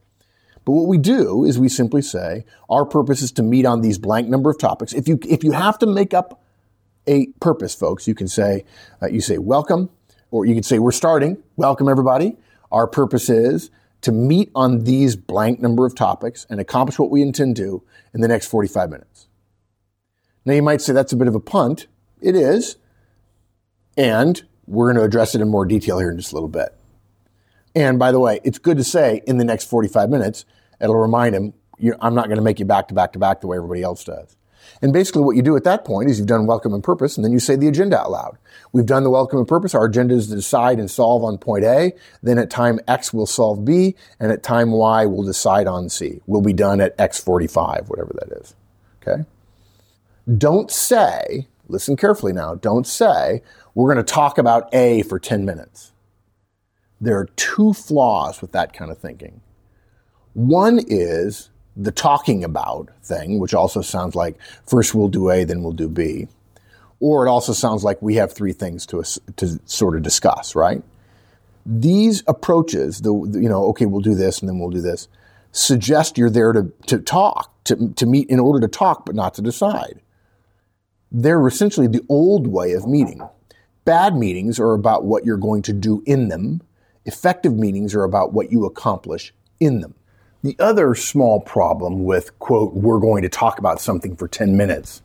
But 0.64 0.72
what 0.72 0.86
we 0.86 0.98
do 0.98 1.44
is 1.44 1.58
we 1.58 1.68
simply 1.68 2.02
say 2.02 2.44
our 2.70 2.84
purpose 2.84 3.22
is 3.22 3.32
to 3.32 3.42
meet 3.42 3.66
on 3.66 3.82
these 3.82 3.98
blank 3.98 4.28
number 4.28 4.50
of 4.50 4.58
topics. 4.58 4.92
If 4.92 5.08
you 5.08 5.18
if 5.28 5.44
you 5.44 5.52
have 5.52 5.78
to 5.80 5.86
make 5.86 6.14
up 6.14 6.42
a 7.08 7.26
purpose, 7.40 7.74
folks. 7.74 8.06
You 8.06 8.14
can 8.14 8.28
say, 8.28 8.64
uh, 9.02 9.06
you 9.06 9.20
say 9.20 9.38
welcome, 9.38 9.90
or 10.30 10.44
you 10.44 10.54
can 10.54 10.62
say 10.62 10.78
we're 10.78 10.92
starting. 10.92 11.42
Welcome, 11.56 11.88
everybody. 11.88 12.36
Our 12.70 12.86
purpose 12.86 13.28
is 13.28 13.70
to 14.02 14.12
meet 14.12 14.50
on 14.54 14.84
these 14.84 15.16
blank 15.16 15.60
number 15.60 15.84
of 15.84 15.94
topics 15.94 16.46
and 16.48 16.60
accomplish 16.60 16.98
what 16.98 17.10
we 17.10 17.22
intend 17.22 17.56
to 17.56 17.82
in 18.14 18.20
the 18.20 18.28
next 18.28 18.46
45 18.46 18.90
minutes. 18.90 19.26
Now 20.44 20.54
you 20.54 20.62
might 20.62 20.80
say 20.80 20.92
that's 20.92 21.12
a 21.12 21.16
bit 21.16 21.28
of 21.28 21.34
a 21.34 21.40
punt. 21.40 21.88
It 22.20 22.36
is. 22.36 22.76
And 23.96 24.40
we're 24.66 24.86
going 24.86 24.96
to 24.96 25.02
address 25.02 25.34
it 25.34 25.40
in 25.40 25.48
more 25.48 25.64
detail 25.64 25.98
here 25.98 26.10
in 26.10 26.18
just 26.18 26.32
a 26.32 26.36
little 26.36 26.48
bit. 26.48 26.74
And 27.74 27.98
by 27.98 28.12
the 28.12 28.20
way, 28.20 28.40
it's 28.44 28.58
good 28.58 28.76
to 28.76 28.84
say 28.84 29.22
in 29.26 29.38
the 29.38 29.44
next 29.44 29.64
45 29.68 30.10
minutes, 30.10 30.44
it'll 30.80 30.96
remind 30.96 31.34
him, 31.34 31.54
I'm 32.00 32.14
not 32.14 32.26
going 32.26 32.36
to 32.36 32.42
make 32.42 32.58
you 32.60 32.64
back 32.64 32.88
to 32.88 32.94
back 32.94 33.12
to 33.14 33.18
back 33.18 33.40
the 33.40 33.46
way 33.46 33.56
everybody 33.56 33.82
else 33.82 34.04
does. 34.04 34.36
And 34.80 34.92
basically 34.92 35.22
what 35.22 35.36
you 35.36 35.42
do 35.42 35.56
at 35.56 35.64
that 35.64 35.84
point 35.84 36.10
is 36.10 36.18
you've 36.18 36.28
done 36.28 36.46
welcome 36.46 36.72
and 36.72 36.82
purpose, 36.82 37.16
and 37.16 37.24
then 37.24 37.32
you 37.32 37.40
say 37.40 37.56
the 37.56 37.68
agenda 37.68 37.98
out 37.98 38.10
loud. 38.10 38.38
We've 38.72 38.86
done 38.86 39.04
the 39.04 39.10
welcome 39.10 39.38
and 39.38 39.48
purpose. 39.48 39.74
Our 39.74 39.86
agenda 39.86 40.14
is 40.14 40.28
to 40.28 40.36
decide 40.36 40.78
and 40.78 40.90
solve 40.90 41.24
on 41.24 41.38
point 41.38 41.64
A. 41.64 41.92
Then 42.22 42.38
at 42.38 42.50
time 42.50 42.78
X, 42.86 43.12
we'll 43.12 43.26
solve 43.26 43.64
B. 43.64 43.94
And 44.20 44.30
at 44.30 44.42
time 44.42 44.70
Y, 44.70 45.06
we'll 45.06 45.24
decide 45.24 45.66
on 45.66 45.88
C. 45.88 46.20
We'll 46.26 46.42
be 46.42 46.52
done 46.52 46.80
at 46.80 46.96
X45, 46.98 47.88
whatever 47.88 48.14
that 48.20 48.36
is. 48.38 48.54
Okay? 49.02 49.24
Don't 50.36 50.70
say, 50.70 51.48
listen 51.68 51.96
carefully 51.96 52.32
now, 52.32 52.54
don't 52.54 52.86
say, 52.86 53.42
we're 53.74 53.92
going 53.92 54.04
to 54.04 54.12
talk 54.12 54.38
about 54.38 54.72
A 54.74 55.02
for 55.02 55.18
10 55.18 55.44
minutes. 55.44 55.92
There 57.00 57.16
are 57.16 57.26
two 57.36 57.72
flaws 57.72 58.40
with 58.40 58.52
that 58.52 58.72
kind 58.72 58.90
of 58.90 58.98
thinking. 58.98 59.40
One 60.34 60.80
is 60.86 61.50
the 61.78 61.92
talking 61.92 62.42
about 62.42 62.90
thing, 63.04 63.38
which 63.38 63.54
also 63.54 63.80
sounds 63.80 64.16
like 64.16 64.36
first 64.66 64.94
we'll 64.94 65.08
do 65.08 65.30
A, 65.30 65.44
then 65.44 65.62
we'll 65.62 65.72
do 65.72 65.88
B. 65.88 66.26
Or 67.00 67.24
it 67.24 67.30
also 67.30 67.52
sounds 67.52 67.84
like 67.84 68.02
we 68.02 68.16
have 68.16 68.32
three 68.32 68.52
things 68.52 68.84
to, 68.86 69.04
to 69.36 69.60
sort 69.64 69.94
of 69.94 70.02
discuss, 70.02 70.56
right? 70.56 70.82
These 71.64 72.24
approaches, 72.26 73.02
the, 73.02 73.12
you 73.12 73.48
know, 73.48 73.66
okay, 73.66 73.86
we'll 73.86 74.00
do 74.00 74.16
this 74.16 74.40
and 74.40 74.48
then 74.48 74.58
we'll 74.58 74.70
do 74.70 74.80
this, 74.80 75.06
suggest 75.52 76.18
you're 76.18 76.30
there 76.30 76.52
to, 76.52 76.72
to 76.86 76.98
talk, 76.98 77.52
to, 77.64 77.92
to 77.94 78.06
meet 78.06 78.28
in 78.28 78.40
order 78.40 78.58
to 78.66 78.68
talk, 78.68 79.06
but 79.06 79.14
not 79.14 79.34
to 79.34 79.42
decide. 79.42 80.00
They're 81.12 81.46
essentially 81.46 81.86
the 81.86 82.04
old 82.08 82.48
way 82.48 82.72
of 82.72 82.88
meeting. 82.88 83.22
Bad 83.84 84.16
meetings 84.16 84.58
are 84.58 84.72
about 84.72 85.04
what 85.04 85.24
you're 85.24 85.36
going 85.36 85.62
to 85.62 85.72
do 85.72 86.02
in 86.06 86.28
them. 86.28 86.60
Effective 87.04 87.54
meetings 87.54 87.94
are 87.94 88.02
about 88.04 88.32
what 88.32 88.50
you 88.50 88.66
accomplish 88.66 89.32
in 89.60 89.80
them. 89.80 89.94
The 90.44 90.56
other 90.60 90.94
small 90.94 91.40
problem 91.40 92.04
with, 92.04 92.38
quote, 92.38 92.72
we're 92.72 93.00
going 93.00 93.22
to 93.22 93.28
talk 93.28 93.58
about 93.58 93.80
something 93.80 94.14
for 94.14 94.28
10 94.28 94.56
minutes 94.56 95.02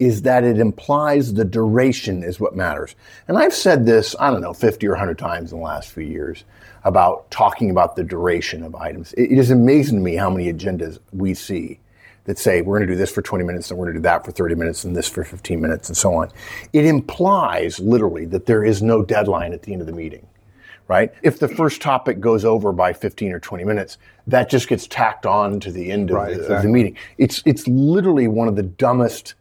is 0.00 0.22
that 0.22 0.42
it 0.42 0.58
implies 0.58 1.34
the 1.34 1.44
duration 1.44 2.24
is 2.24 2.40
what 2.40 2.56
matters. 2.56 2.96
And 3.28 3.38
I've 3.38 3.54
said 3.54 3.86
this, 3.86 4.16
I 4.18 4.32
don't 4.32 4.40
know, 4.40 4.52
50 4.52 4.84
or 4.88 4.90
100 4.90 5.16
times 5.16 5.52
in 5.52 5.58
the 5.58 5.64
last 5.64 5.90
few 5.90 6.02
years 6.02 6.42
about 6.82 7.30
talking 7.30 7.70
about 7.70 7.94
the 7.94 8.02
duration 8.02 8.64
of 8.64 8.74
items. 8.74 9.12
It 9.12 9.38
is 9.38 9.52
amazing 9.52 9.98
to 9.98 10.02
me 10.02 10.16
how 10.16 10.28
many 10.28 10.52
agendas 10.52 10.98
we 11.12 11.34
see 11.34 11.78
that 12.24 12.38
say 12.38 12.60
we're 12.60 12.78
going 12.78 12.88
to 12.88 12.92
do 12.94 12.98
this 12.98 13.12
for 13.12 13.22
20 13.22 13.44
minutes 13.44 13.70
and 13.70 13.78
we're 13.78 13.86
going 13.86 13.94
to 13.94 14.00
do 14.00 14.02
that 14.02 14.24
for 14.24 14.32
30 14.32 14.56
minutes 14.56 14.82
and 14.82 14.96
this 14.96 15.08
for 15.08 15.22
15 15.22 15.60
minutes 15.60 15.88
and 15.88 15.96
so 15.96 16.14
on. 16.14 16.30
It 16.72 16.84
implies 16.84 17.78
literally 17.78 18.24
that 18.26 18.46
there 18.46 18.64
is 18.64 18.82
no 18.82 19.04
deadline 19.04 19.52
at 19.52 19.62
the 19.62 19.72
end 19.72 19.82
of 19.82 19.86
the 19.86 19.92
meeting 19.92 20.26
right? 20.88 21.12
If 21.22 21.38
the 21.38 21.48
first 21.48 21.80
topic 21.80 22.20
goes 22.20 22.44
over 22.44 22.72
by 22.72 22.92
15 22.92 23.32
or 23.32 23.40
20 23.40 23.64
minutes, 23.64 23.98
that 24.26 24.50
just 24.50 24.68
gets 24.68 24.86
tacked 24.86 25.26
on 25.26 25.60
to 25.60 25.70
the 25.70 25.90
end 25.90 26.10
of, 26.10 26.16
Right, 26.16 26.36
the, 26.36 26.56
of 26.56 26.62
the 26.62 26.68
meeting. 26.68 26.96
It's, 27.18 27.42
it's 27.46 27.66
literally 27.66 28.28
one 28.28 28.48
of 28.48 28.56
the 28.56 28.62
dumbest 28.62 29.34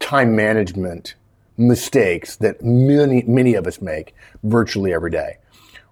time 0.00 0.34
management 0.36 1.14
mistakes 1.56 2.36
that 2.36 2.62
many, 2.62 3.22
many 3.22 3.54
of 3.54 3.66
us 3.66 3.80
make 3.80 4.14
virtually 4.42 4.92
every 4.92 5.10
day. 5.10 5.38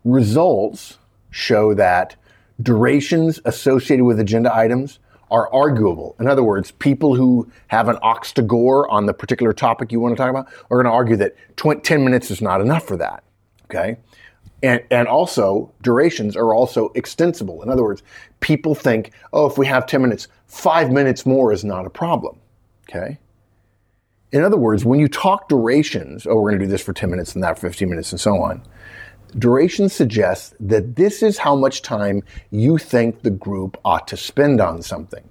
Results 0.04 0.98
show 1.30 1.74
that 1.74 2.16
durations 2.60 3.40
associated 3.44 4.04
with 4.04 4.18
agenda 4.18 4.54
items 4.54 4.98
are 5.30 5.50
arguable. 5.52 6.14
In 6.20 6.28
other 6.28 6.42
words, 6.42 6.72
people 6.72 7.14
who 7.14 7.50
have 7.68 7.88
an 7.88 7.96
ox 8.02 8.32
to 8.32 8.42
gore 8.42 8.88
on 8.90 9.06
the 9.06 9.14
particular 9.14 9.52
topic 9.54 9.90
you 9.90 9.98
want 9.98 10.12
to 10.12 10.16
talk 10.16 10.28
about 10.28 10.46
are 10.70 10.82
going 10.82 10.84
to 10.84 10.90
argue 10.90 11.16
that 11.16 11.34
20, 11.56 11.80
10 11.80 12.04
minutes 12.04 12.30
is 12.30 12.42
not 12.42 12.60
enough 12.60 12.86
for 12.86 12.98
that. 12.98 13.24
Okay. 13.64 13.96
And, 14.62 14.82
and 14.90 15.08
also, 15.08 15.72
durations 15.82 16.36
are 16.36 16.54
also 16.54 16.90
extensible. 16.94 17.62
In 17.62 17.68
other 17.68 17.82
words, 17.82 18.02
people 18.40 18.74
think, 18.74 19.10
oh, 19.32 19.46
if 19.46 19.58
we 19.58 19.66
have 19.66 19.86
10 19.86 20.00
minutes, 20.00 20.28
five 20.46 20.90
minutes 20.90 21.26
more 21.26 21.52
is 21.52 21.64
not 21.64 21.84
a 21.84 21.90
problem. 21.90 22.38
Okay. 22.88 23.18
In 24.30 24.42
other 24.42 24.56
words, 24.56 24.84
when 24.84 25.00
you 25.00 25.08
talk 25.08 25.48
durations, 25.48 26.26
oh, 26.26 26.36
we're 26.36 26.50
going 26.50 26.60
to 26.60 26.66
do 26.66 26.70
this 26.70 26.80
for 26.80 26.92
10 26.92 27.10
minutes 27.10 27.34
and 27.34 27.42
that 27.42 27.58
for 27.58 27.68
15 27.68 27.88
minutes 27.88 28.12
and 28.12 28.20
so 28.20 28.40
on, 28.40 28.62
duration 29.38 29.88
suggests 29.88 30.54
that 30.60 30.96
this 30.96 31.22
is 31.22 31.38
how 31.38 31.56
much 31.56 31.82
time 31.82 32.22
you 32.50 32.78
think 32.78 33.22
the 33.22 33.30
group 33.30 33.76
ought 33.84 34.06
to 34.08 34.16
spend 34.16 34.60
on 34.60 34.80
something. 34.80 35.24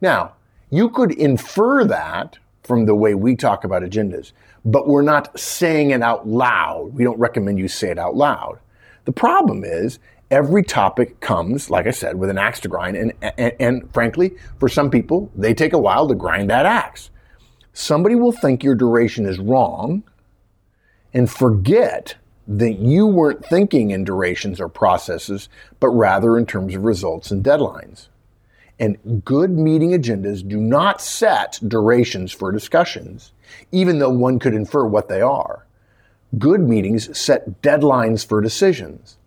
Now, 0.00 0.34
you 0.70 0.90
could 0.90 1.12
infer 1.12 1.84
that 1.84 2.38
from 2.70 2.86
the 2.86 2.94
way 2.94 3.16
we 3.16 3.34
talk 3.34 3.64
about 3.64 3.82
agendas, 3.82 4.30
but 4.64 4.86
we're 4.86 5.02
not 5.02 5.36
saying 5.36 5.90
it 5.90 6.02
out 6.02 6.28
loud. 6.28 6.94
We 6.94 7.02
don't 7.02 7.18
recommend 7.18 7.58
you 7.58 7.66
say 7.66 7.90
it 7.90 7.98
out 7.98 8.14
loud. 8.14 8.60
The 9.06 9.12
problem 9.12 9.64
is 9.64 9.98
every 10.30 10.62
topic 10.62 11.18
comes, 11.18 11.68
like 11.68 11.88
I 11.88 11.90
said, 11.90 12.14
with 12.14 12.30
an 12.30 12.38
axe 12.38 12.60
to 12.60 12.68
grind, 12.68 12.96
and, 12.96 13.12
and, 13.36 13.52
and 13.58 13.92
frankly, 13.92 14.36
for 14.60 14.68
some 14.68 14.88
people, 14.88 15.32
they 15.34 15.52
take 15.52 15.72
a 15.72 15.80
while 15.80 16.06
to 16.06 16.14
grind 16.14 16.48
that 16.50 16.64
axe. 16.64 17.10
Somebody 17.72 18.14
will 18.14 18.30
think 18.30 18.62
your 18.62 18.76
duration 18.76 19.26
is 19.26 19.40
wrong 19.40 20.04
and 21.12 21.28
forget 21.28 22.14
that 22.46 22.74
you 22.74 23.04
weren't 23.04 23.44
thinking 23.44 23.90
in 23.90 24.04
durations 24.04 24.60
or 24.60 24.68
processes, 24.68 25.48
but 25.80 25.88
rather 25.88 26.38
in 26.38 26.46
terms 26.46 26.76
of 26.76 26.84
results 26.84 27.32
and 27.32 27.42
deadlines. 27.42 28.06
And 28.80 29.22
good 29.26 29.50
meeting 29.50 29.90
agendas 29.90 30.46
do 30.46 30.56
not 30.56 31.02
set 31.02 31.60
durations 31.68 32.32
for 32.32 32.50
discussions, 32.50 33.32
even 33.72 33.98
though 33.98 34.08
one 34.10 34.38
could 34.38 34.54
infer 34.54 34.86
what 34.86 35.08
they 35.08 35.20
are. 35.20 35.66
Good 36.38 36.62
meetings 36.62 37.16
set 37.16 37.60
deadlines 37.60 38.26
for 38.26 38.40
decisions. 38.40 39.18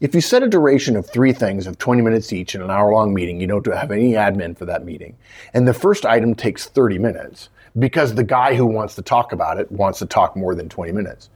If 0.00 0.14
you 0.14 0.20
set 0.20 0.44
a 0.44 0.48
duration 0.48 0.96
of 0.96 1.08
three 1.08 1.32
things 1.32 1.66
of 1.66 1.78
20 1.78 2.02
minutes 2.02 2.32
each 2.32 2.54
in 2.54 2.62
an 2.62 2.70
hour 2.70 2.92
long 2.92 3.12
meeting, 3.12 3.40
you 3.40 3.48
don't 3.48 3.66
have 3.66 3.90
any 3.90 4.12
admin 4.12 4.56
for 4.56 4.64
that 4.66 4.84
meeting, 4.84 5.16
and 5.54 5.66
the 5.66 5.74
first 5.74 6.06
item 6.06 6.34
takes 6.34 6.66
30 6.66 6.98
minutes 6.98 7.48
because 7.78 8.14
the 8.14 8.22
guy 8.22 8.54
who 8.54 8.66
wants 8.66 8.94
to 8.94 9.02
talk 9.02 9.32
about 9.32 9.58
it 9.58 9.72
wants 9.72 9.98
to 9.98 10.06
talk 10.06 10.36
more 10.36 10.54
than 10.54 10.68
20 10.68 10.92
minutes. 10.92 11.30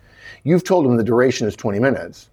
You've 0.45 0.65
told 0.65 0.87
him 0.87 0.97
the 0.97 1.03
duration 1.03 1.49
is 1.49 1.57
20 1.57 1.81
minutes, 1.81 2.31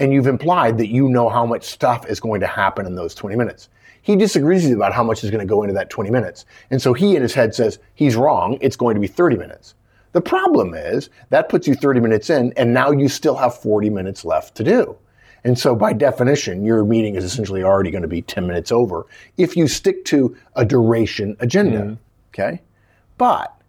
and 0.00 0.12
you've 0.12 0.26
implied 0.26 0.78
that 0.78 0.88
you 0.88 1.08
know 1.08 1.28
how 1.28 1.46
much 1.46 1.64
stuff 1.64 2.08
is 2.08 2.18
going 2.18 2.40
to 2.40 2.46
happen 2.46 2.86
in 2.86 2.96
those 2.96 3.14
20 3.14 3.36
minutes. 3.36 3.68
He 4.06 4.14
disagrees 4.14 4.62
with 4.62 4.70
you 4.70 4.76
about 4.76 4.92
how 4.92 5.02
much 5.02 5.24
is 5.24 5.32
going 5.32 5.44
to 5.44 5.50
go 5.52 5.64
into 5.64 5.74
that 5.74 5.90
20 5.90 6.10
minutes. 6.10 6.46
And 6.70 6.80
so 6.80 6.92
he 6.92 7.16
in 7.16 7.22
his 7.22 7.34
head 7.34 7.56
says, 7.56 7.80
he's 7.96 8.14
wrong, 8.14 8.56
it's 8.60 8.76
going 8.76 8.94
to 8.94 9.00
be 9.00 9.08
30 9.08 9.36
minutes. 9.36 9.74
The 10.12 10.20
problem 10.20 10.74
is 10.74 11.10
that 11.30 11.48
puts 11.48 11.66
you 11.66 11.74
30 11.74 11.98
minutes 11.98 12.30
in, 12.30 12.52
and 12.56 12.72
now 12.72 12.92
you 12.92 13.08
still 13.08 13.34
have 13.34 13.58
40 13.58 13.90
minutes 13.90 14.24
left 14.24 14.54
to 14.58 14.62
do. 14.62 14.96
And 15.42 15.58
so 15.58 15.74
by 15.74 15.92
definition, 15.92 16.64
your 16.64 16.84
meeting 16.84 17.16
is 17.16 17.24
essentially 17.24 17.64
already 17.64 17.90
going 17.90 18.02
to 18.02 18.08
be 18.08 18.22
10 18.22 18.46
minutes 18.46 18.70
over 18.70 19.06
if 19.38 19.56
you 19.56 19.66
stick 19.66 20.04
to 20.04 20.36
a 20.54 20.64
duration 20.64 21.36
agenda. 21.40 21.78
Mm-hmm. 21.80 21.94
Okay? 22.28 22.62
But 23.18 23.60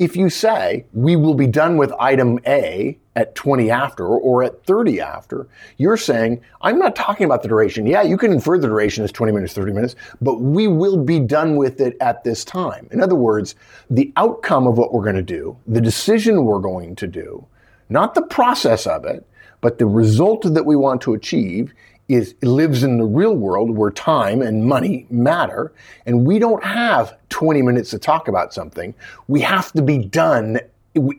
if 0.00 0.16
you 0.16 0.30
say 0.30 0.86
we 0.94 1.14
will 1.14 1.34
be 1.34 1.46
done 1.46 1.76
with 1.76 1.92
item 2.00 2.40
A 2.46 2.98
at 3.16 3.34
20 3.34 3.70
after 3.70 4.06
or 4.06 4.42
at 4.42 4.64
30 4.64 4.98
after, 4.98 5.46
you're 5.76 5.98
saying, 5.98 6.40
I'm 6.62 6.78
not 6.78 6.96
talking 6.96 7.26
about 7.26 7.42
the 7.42 7.48
duration. 7.48 7.86
Yeah, 7.86 8.00
you 8.00 8.16
can 8.16 8.32
infer 8.32 8.58
the 8.58 8.66
duration 8.66 9.04
is 9.04 9.12
20 9.12 9.30
minutes, 9.30 9.52
30 9.52 9.74
minutes, 9.74 9.96
but 10.22 10.40
we 10.40 10.68
will 10.68 10.96
be 10.96 11.20
done 11.20 11.56
with 11.56 11.82
it 11.82 11.98
at 12.00 12.24
this 12.24 12.46
time. 12.46 12.88
In 12.90 13.02
other 13.02 13.14
words, 13.14 13.56
the 13.90 14.10
outcome 14.16 14.66
of 14.66 14.78
what 14.78 14.94
we're 14.94 15.04
going 15.04 15.16
to 15.16 15.22
do, 15.22 15.54
the 15.66 15.82
decision 15.82 16.46
we're 16.46 16.60
going 16.60 16.96
to 16.96 17.06
do, 17.06 17.46
not 17.90 18.14
the 18.14 18.22
process 18.22 18.86
of 18.86 19.04
it, 19.04 19.26
but 19.60 19.78
the 19.78 19.86
result 19.86 20.44
that 20.54 20.64
we 20.64 20.76
want 20.76 21.02
to 21.02 21.12
achieve 21.12 21.74
is 22.10 22.34
lives 22.42 22.82
in 22.82 22.98
the 22.98 23.04
real 23.04 23.34
world 23.36 23.70
where 23.70 23.90
time 23.90 24.42
and 24.42 24.66
money 24.66 25.06
matter 25.10 25.72
and 26.06 26.26
we 26.26 26.38
don't 26.38 26.64
have 26.64 27.16
20 27.28 27.62
minutes 27.62 27.90
to 27.90 27.98
talk 27.98 28.26
about 28.26 28.52
something. 28.52 28.94
We 29.28 29.40
have 29.42 29.70
to 29.72 29.82
be 29.82 29.98
done 29.98 30.58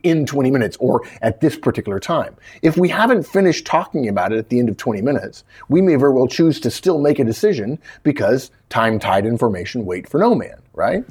in 0.04 0.26
20 0.26 0.52
minutes 0.52 0.76
or 0.82 1.02
at 1.22 1.40
this 1.40 1.58
particular 1.58 1.98
time. 1.98 2.36
If 2.62 2.76
we 2.76 2.90
haven't 2.90 3.24
finished 3.24 3.66
talking 3.66 4.10
about 4.10 4.34
it 4.34 4.38
at 4.38 4.50
the 4.50 4.60
end 4.60 4.68
of 4.68 4.76
20 4.76 5.02
minutes 5.02 5.46
we 5.70 5.82
may 5.82 5.96
very 5.96 6.14
well 6.14 6.28
choose 6.28 6.60
to 6.60 6.70
still 6.70 7.00
make 7.00 7.20
a 7.20 7.24
decision 7.24 7.80
because 8.04 8.52
time 8.70 9.00
tied 9.00 9.26
information 9.26 9.86
wait 9.86 10.10
for 10.10 10.20
no 10.20 10.36
man 10.36 10.62
right? 10.74 11.06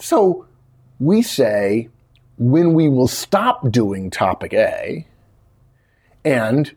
So 0.00 0.46
we 0.98 1.22
say 1.22 1.88
when 2.36 2.74
we 2.74 2.88
will 2.88 3.08
stop 3.08 3.70
doing 3.70 4.10
topic 4.10 4.52
a 4.54 5.06
and 6.24 6.74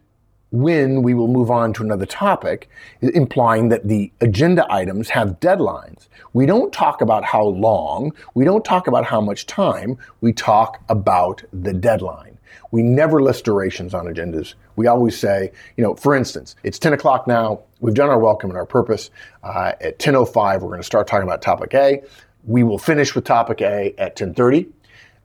when 0.53 1.01
we 1.01 1.15
will 1.15 1.27
move 1.27 1.49
on 1.49 1.73
to 1.73 1.81
another 1.81 2.05
topic, 2.05 2.69
implying 3.01 3.69
that 3.69 3.87
the 3.87 4.11
agenda 4.21 4.63
items 4.71 5.09
have 5.09 5.39
deadlines. 5.39 6.07
We 6.33 6.45
don't 6.45 6.71
talk 6.71 7.01
about 7.01 7.25
how 7.25 7.43
long, 7.43 8.13
we 8.35 8.45
don't 8.45 8.63
talk 8.63 8.85
about 8.85 9.03
how 9.03 9.19
much 9.19 9.47
time, 9.47 9.97
we 10.21 10.31
talk 10.31 10.79
about 10.89 11.43
the 11.51 11.73
deadline. 11.73 12.37
We 12.69 12.83
never 12.83 13.19
list 13.19 13.45
durations 13.45 13.95
on 13.95 14.05
agendas. 14.05 14.53
We 14.75 14.85
always 14.85 15.17
say, 15.17 15.51
you 15.75 15.83
know, 15.83 15.95
for 15.95 16.15
instance, 16.15 16.55
it's 16.61 16.77
10 16.77 16.93
o'clock 16.93 17.25
now, 17.25 17.61
we've 17.79 17.95
done 17.95 18.09
our 18.09 18.19
welcome 18.19 18.51
and 18.51 18.57
our 18.57 18.67
purpose. 18.67 19.09
Uh, 19.41 19.73
at 19.81 19.97
10.05, 19.97 20.61
we're 20.61 20.67
going 20.67 20.79
to 20.79 20.83
start 20.83 21.07
talking 21.07 21.27
about 21.27 21.41
topic 21.41 21.73
A. 21.73 22.03
We 22.45 22.61
will 22.61 22.77
finish 22.77 23.15
with 23.15 23.23
topic 23.23 23.61
A 23.61 23.95
at 23.97 24.15
10.30 24.15 24.69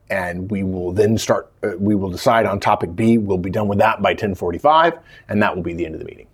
and 0.09 0.49
we 0.49 0.63
will 0.63 0.91
then 0.91 1.17
start 1.17 1.51
uh, 1.63 1.71
we 1.77 1.95
will 1.95 2.09
decide 2.09 2.45
on 2.45 2.59
topic 2.59 2.95
b. 2.95 3.17
We'll 3.17 3.37
be 3.37 3.49
done 3.49 3.67
with 3.67 3.79
that 3.79 4.01
by 4.01 4.11
1045 4.11 4.97
and 5.27 5.41
that 5.41 5.55
will 5.55 5.63
be 5.63 5.73
the 5.73 5.85
end 5.85 5.95
of 5.95 5.99
the 5.99 6.05
meeting 6.05 6.27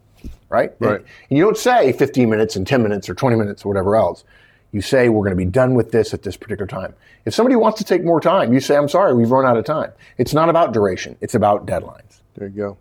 right? 0.50 0.74
Right. 0.80 0.98
and, 0.98 1.06
and 1.30 1.38
you 1.38 1.44
don't 1.44 1.58
say 1.58 1.92
15 1.92 2.30
minutes 2.30 2.56
and 2.56 2.66
10 2.66 2.82
minutes 2.82 3.10
or 3.10 3.14
20 3.14 3.36
minutes 3.36 3.66
or 3.66 3.70
whatever 3.70 3.96
else. 3.96 4.24
You 4.72 4.82
say 4.82 5.10
we're 5.10 5.24
going 5.24 5.38
to 5.38 5.46
be 5.46 5.50
done 5.50 5.74
with 5.74 5.92
this 5.92 6.14
at 6.14 6.24
this 6.24 6.36
particular 6.36 6.68
time. 6.68 6.94
If 7.26 7.34
somebody 7.34 7.56
wants 7.56 7.78
to 7.80 7.84
take 7.84 8.04
more 8.04 8.22
time 8.22 8.54
you 8.54 8.60
say 8.60 8.76
i'm 8.76 8.90
sorry 8.90 9.14
we've 9.14 9.32
run 9.32 9.46
out 9.46 9.58
of 9.58 9.66
time. 9.66 9.92
It's 10.18 10.34
not 10.34 10.50
about 10.50 10.74
duration. 10.74 11.18
It's 11.22 11.36
about 11.36 11.66
deadlines. 11.66 12.22
There 12.36 12.48
you 12.48 12.56
go. 12.56 12.78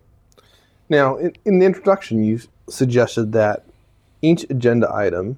Now, 0.89 1.17
in, 1.17 1.33
in 1.45 1.59
the 1.59 1.65
introduction, 1.65 2.23
you 2.23 2.39
suggested 2.69 3.31
that 3.31 3.65
each 4.21 4.45
agenda 4.49 4.93
item 4.93 5.37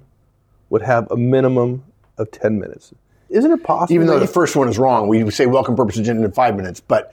would 0.68 0.82
have 0.82 1.10
a 1.10 1.16
minimum 1.16 1.84
of 2.18 2.30
10 2.30 2.58
minutes. 2.58 2.92
Isn't 3.30 3.52
it 3.52 3.62
possible? 3.62 3.94
even 3.94 4.06
though 4.06 4.18
the 4.18 4.26
first 4.26 4.56
one 4.56 4.68
is 4.68 4.78
wrong 4.78 5.08
we 5.08 5.30
say 5.30 5.46
welcome 5.46 5.76
purpose 5.76 5.96
agenda 5.98 6.24
in 6.24 6.32
five 6.32 6.56
minutes 6.56 6.80
but 6.80 7.12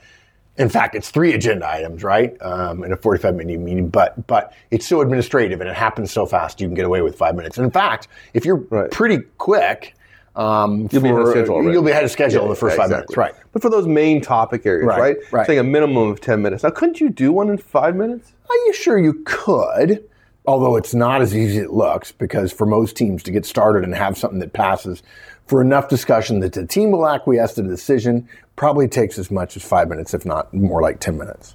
in 0.56 0.68
fact 0.70 0.94
it's 0.94 1.10
three 1.10 1.34
agenda 1.34 1.68
items 1.68 2.02
right 2.02 2.36
um, 2.40 2.82
in 2.84 2.92
a 2.92 2.96
45 2.96 3.34
minute 3.34 3.58
meeting 3.60 3.88
but 3.88 4.26
but 4.26 4.52
it's 4.70 4.86
so 4.86 5.00
administrative 5.02 5.60
and 5.60 5.68
it 5.68 5.76
happens 5.76 6.10
so 6.10 6.24
fast 6.24 6.60
you 6.60 6.66
can 6.68 6.74
get 6.74 6.86
away 6.86 7.02
with 7.02 7.16
five 7.16 7.34
minutes 7.36 7.58
and 7.58 7.64
in 7.66 7.70
fact 7.70 8.08
if 8.34 8.44
you're 8.44 8.56
Right. 8.70 8.90
pretty 8.90 9.18
quick 9.38 9.94
um, 10.36 10.88
You'll 10.92 11.02
be 11.02 11.08
ahead 11.08 11.20
of 11.22 11.28
schedule 11.30 11.54
already. 11.54 11.72
you'll 11.72 11.82
be 11.82 11.90
ahead 11.92 12.04
of 12.04 12.10
schedule 12.10 12.40
in 12.42 12.46
Yeah, 12.48 12.54
the 12.54 12.60
first 12.60 12.74
yeah, 12.76 12.82
five 12.82 12.90
exactly. 12.90 13.16
minutes 13.16 13.36
right 13.36 13.44
But 13.52 13.62
for 13.62 13.70
those 13.70 13.86
main 13.86 14.20
topic 14.20 14.66
areas, 14.66 14.86
Right, 14.86 15.00
right? 15.00 15.16
right. 15.32 15.46
Saying 15.46 15.58
a 15.60 15.64
minimum 15.64 16.08
of 16.10 16.20
10 16.20 16.42
minutes. 16.42 16.62
Now, 16.62 16.68
couldn't 16.70 17.00
you 17.00 17.08
do 17.08 17.32
one 17.32 17.48
in 17.48 17.56
five 17.56 17.96
minutes? 17.96 18.32
Are 18.50 18.56
you 18.66 18.72
sure 18.74 18.98
you 18.98 19.22
could? 19.24 20.04
Although 20.46 20.76
it's 20.76 20.92
not 20.94 21.22
as 21.22 21.34
easy 21.34 21.56
as 21.58 21.64
it 21.64 21.72
looks, 21.72 22.12
because 22.12 22.52
for 22.52 22.66
most 22.66 22.96
teams 22.96 23.22
to 23.22 23.30
get 23.32 23.46
started 23.46 23.82
and 23.82 23.94
have 23.94 24.18
something 24.18 24.38
that 24.40 24.52
passes 24.52 25.02
for 25.46 25.60
enough 25.60 25.88
discussion 25.88 26.40
that 26.40 26.52
the 26.52 26.66
team 26.66 26.90
will 26.90 27.08
acquiesce 27.08 27.54
to 27.54 27.62
the 27.62 27.68
decision 27.68 28.28
probably 28.56 28.88
takes 28.88 29.18
as 29.18 29.30
much 29.30 29.56
as 29.56 29.62
five 29.62 29.88
minutes, 29.88 30.14
if 30.14 30.24
not 30.24 30.52
more 30.52 30.82
like 30.82 31.00
10 31.00 31.16
minutes. 31.16 31.54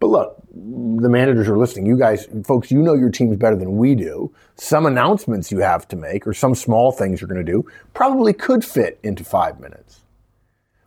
But 0.00 0.08
look, 0.08 0.42
the 0.52 1.08
managers 1.08 1.48
are 1.48 1.56
listening. 1.56 1.86
You 1.86 1.96
guys, 1.96 2.28
folks, 2.44 2.70
you 2.70 2.82
know 2.82 2.94
your 2.94 3.10
teams 3.10 3.36
better 3.36 3.56
than 3.56 3.76
we 3.76 3.94
do. 3.94 4.32
Some 4.56 4.86
announcements 4.86 5.50
you 5.50 5.60
have 5.60 5.88
to 5.88 5.96
make 5.96 6.26
or 6.26 6.34
some 6.34 6.54
small 6.54 6.92
things 6.92 7.20
you're 7.20 7.28
going 7.28 7.44
to 7.44 7.52
do 7.52 7.66
probably 7.94 8.32
could 8.32 8.64
fit 8.64 8.98
into 9.02 9.24
five 9.24 9.60
minutes. 9.60 10.03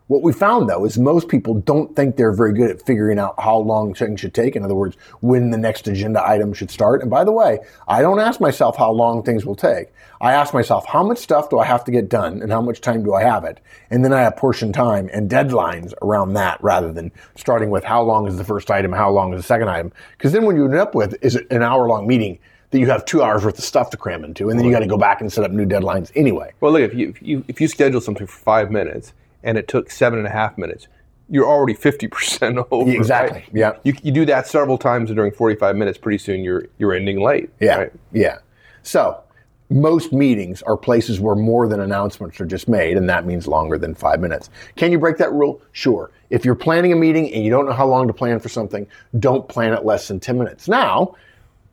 What 0.07 0.23
we 0.23 0.31
found 0.31 0.69
though 0.69 0.85
is 0.85 0.97
most 0.97 1.27
people 1.27 1.55
don't 1.55 1.93
think 1.93 2.15
they're 2.15 2.31
very 2.31 2.53
good 2.53 2.71
at 2.71 2.85
figuring 2.85 3.19
out 3.19 3.35
how 3.37 3.57
long 3.57 3.93
things 3.93 4.21
should 4.21 4.33
take. 4.33 4.55
In 4.55 4.63
other 4.63 4.73
words, 4.73 4.95
when 5.19 5.51
the 5.51 5.57
next 5.57 5.85
agenda 5.85 6.25
item 6.25 6.53
should 6.53 6.71
start. 6.71 7.01
And 7.01 7.11
by 7.11 7.25
the 7.25 7.33
way, 7.33 7.59
I 7.89 8.01
don't 8.01 8.19
ask 8.19 8.39
myself 8.39 8.77
how 8.77 8.89
long 8.91 9.21
things 9.21 9.45
will 9.45 9.55
take. 9.55 9.87
I 10.21 10.31
ask 10.31 10.53
myself, 10.53 10.85
how 10.85 11.03
much 11.03 11.17
stuff 11.17 11.49
do 11.49 11.59
I 11.59 11.65
have 11.65 11.83
to 11.85 11.91
get 11.91 12.07
done 12.07 12.41
and 12.41 12.51
how 12.51 12.61
much 12.61 12.79
time 12.79 13.03
do 13.03 13.13
I 13.13 13.23
have 13.23 13.43
it? 13.43 13.59
And 13.89 14.03
then 14.03 14.13
I 14.13 14.21
apportion 14.23 14.71
time 14.71 15.09
and 15.11 15.29
deadlines 15.29 15.93
around 16.01 16.33
that 16.33 16.63
rather 16.63 16.93
than 16.93 17.11
starting 17.35 17.69
with 17.69 17.83
how 17.83 18.01
long 18.01 18.27
is 18.27 18.37
the 18.37 18.45
first 18.45 18.71
item, 18.71 18.93
how 18.93 19.11
long 19.11 19.33
is 19.33 19.41
the 19.41 19.47
second 19.47 19.69
item. 19.69 19.91
Because 20.17 20.31
then 20.31 20.45
what 20.45 20.55
you 20.55 20.63
end 20.63 20.75
up 20.75 20.95
with 20.95 21.21
is 21.21 21.35
an 21.35 21.61
hour 21.61 21.85
long 21.85 22.07
meeting 22.07 22.39
that 22.71 22.79
you 22.79 22.89
have 22.89 23.03
two 23.03 23.21
hours 23.21 23.43
worth 23.43 23.57
of 23.57 23.63
stuff 23.63 23.89
to 23.89 23.97
cram 23.97 24.23
into, 24.23 24.49
and 24.49 24.59
then 24.59 24.65
you 24.65 24.71
got 24.73 24.79
to 24.79 24.87
go 24.87 24.97
back 24.97 25.21
and 25.21 25.31
set 25.31 25.43
up 25.43 25.51
new 25.51 25.65
deadlines 25.65 26.11
anyway. 26.15 26.51
Well, 26.59 26.73
look, 26.73 26.81
if 26.81 26.93
you, 26.93 27.09
if 27.09 27.21
you 27.21 27.45
if 27.47 27.61
you 27.61 27.67
schedule 27.69 28.01
something 28.01 28.27
for 28.27 28.37
five 28.37 28.71
minutes 28.71 29.13
and 29.43 29.58
it 29.58 29.67
took 29.67 29.91
seven 29.91 30.19
and 30.19 30.28
a 30.28 30.32
half 30.32 30.58
minutes, 30.58 30.88
you're 31.30 31.47
already 31.47 31.73
fifty 31.73 32.08
percent 32.08 32.58
over. 32.71 32.89
Exactly. 32.89 33.39
Right? 33.39 33.50
Yeah. 33.54 33.78
You, 33.84 33.93
you 34.04 34.12
do 34.12 34.26
that 34.26 34.47
several 34.47 34.78
times 34.78 35.12
during 35.12 35.32
forty 35.32 35.56
five 35.56 35.76
minutes. 35.76 35.97
Pretty 35.97 36.17
soon, 36.17 36.43
you're 36.43 36.65
you're 36.78 36.93
ending 36.93 37.21
late. 37.21 37.50
Yeah. 37.60 37.76
right? 37.78 37.93
Yeah. 38.12 38.39
So 38.84 39.21
most 39.69 40.13
meetings 40.13 40.62
are 40.62 40.78
places 40.78 41.19
where 41.19 41.36
more 41.36 41.67
than 41.67 41.82
announcements 41.82 42.39
are 42.39 42.45
just 42.45 42.69
made, 42.69 42.95
and 42.95 43.10
that 43.10 43.26
means 43.26 43.47
longer 43.47 43.78
than 43.78 43.93
five 43.93 44.19
minutes. 44.21 44.50
Can 44.76 44.91
you 44.91 45.00
break 45.00 45.17
that 45.17 45.32
rule? 45.34 45.62
Sure. 45.73 46.12
If 46.30 46.45
you're 46.45 46.56
planning 46.56 46.93
a 46.93 46.95
meeting 46.95 47.34
and 47.34 47.43
you 47.43 47.50
don't 47.50 47.65
know 47.65 47.73
how 47.73 47.88
long 47.88 48.08
to 48.08 48.13
plan 48.13 48.39
for 48.39 48.50
something, 48.50 48.88
don't 49.19 49.47
plan 49.47 49.73
it 49.73 49.84
less 49.86 50.08
than 50.08 50.19
10 50.19 50.38
minutes. 50.38 50.67
Now, 50.67 51.15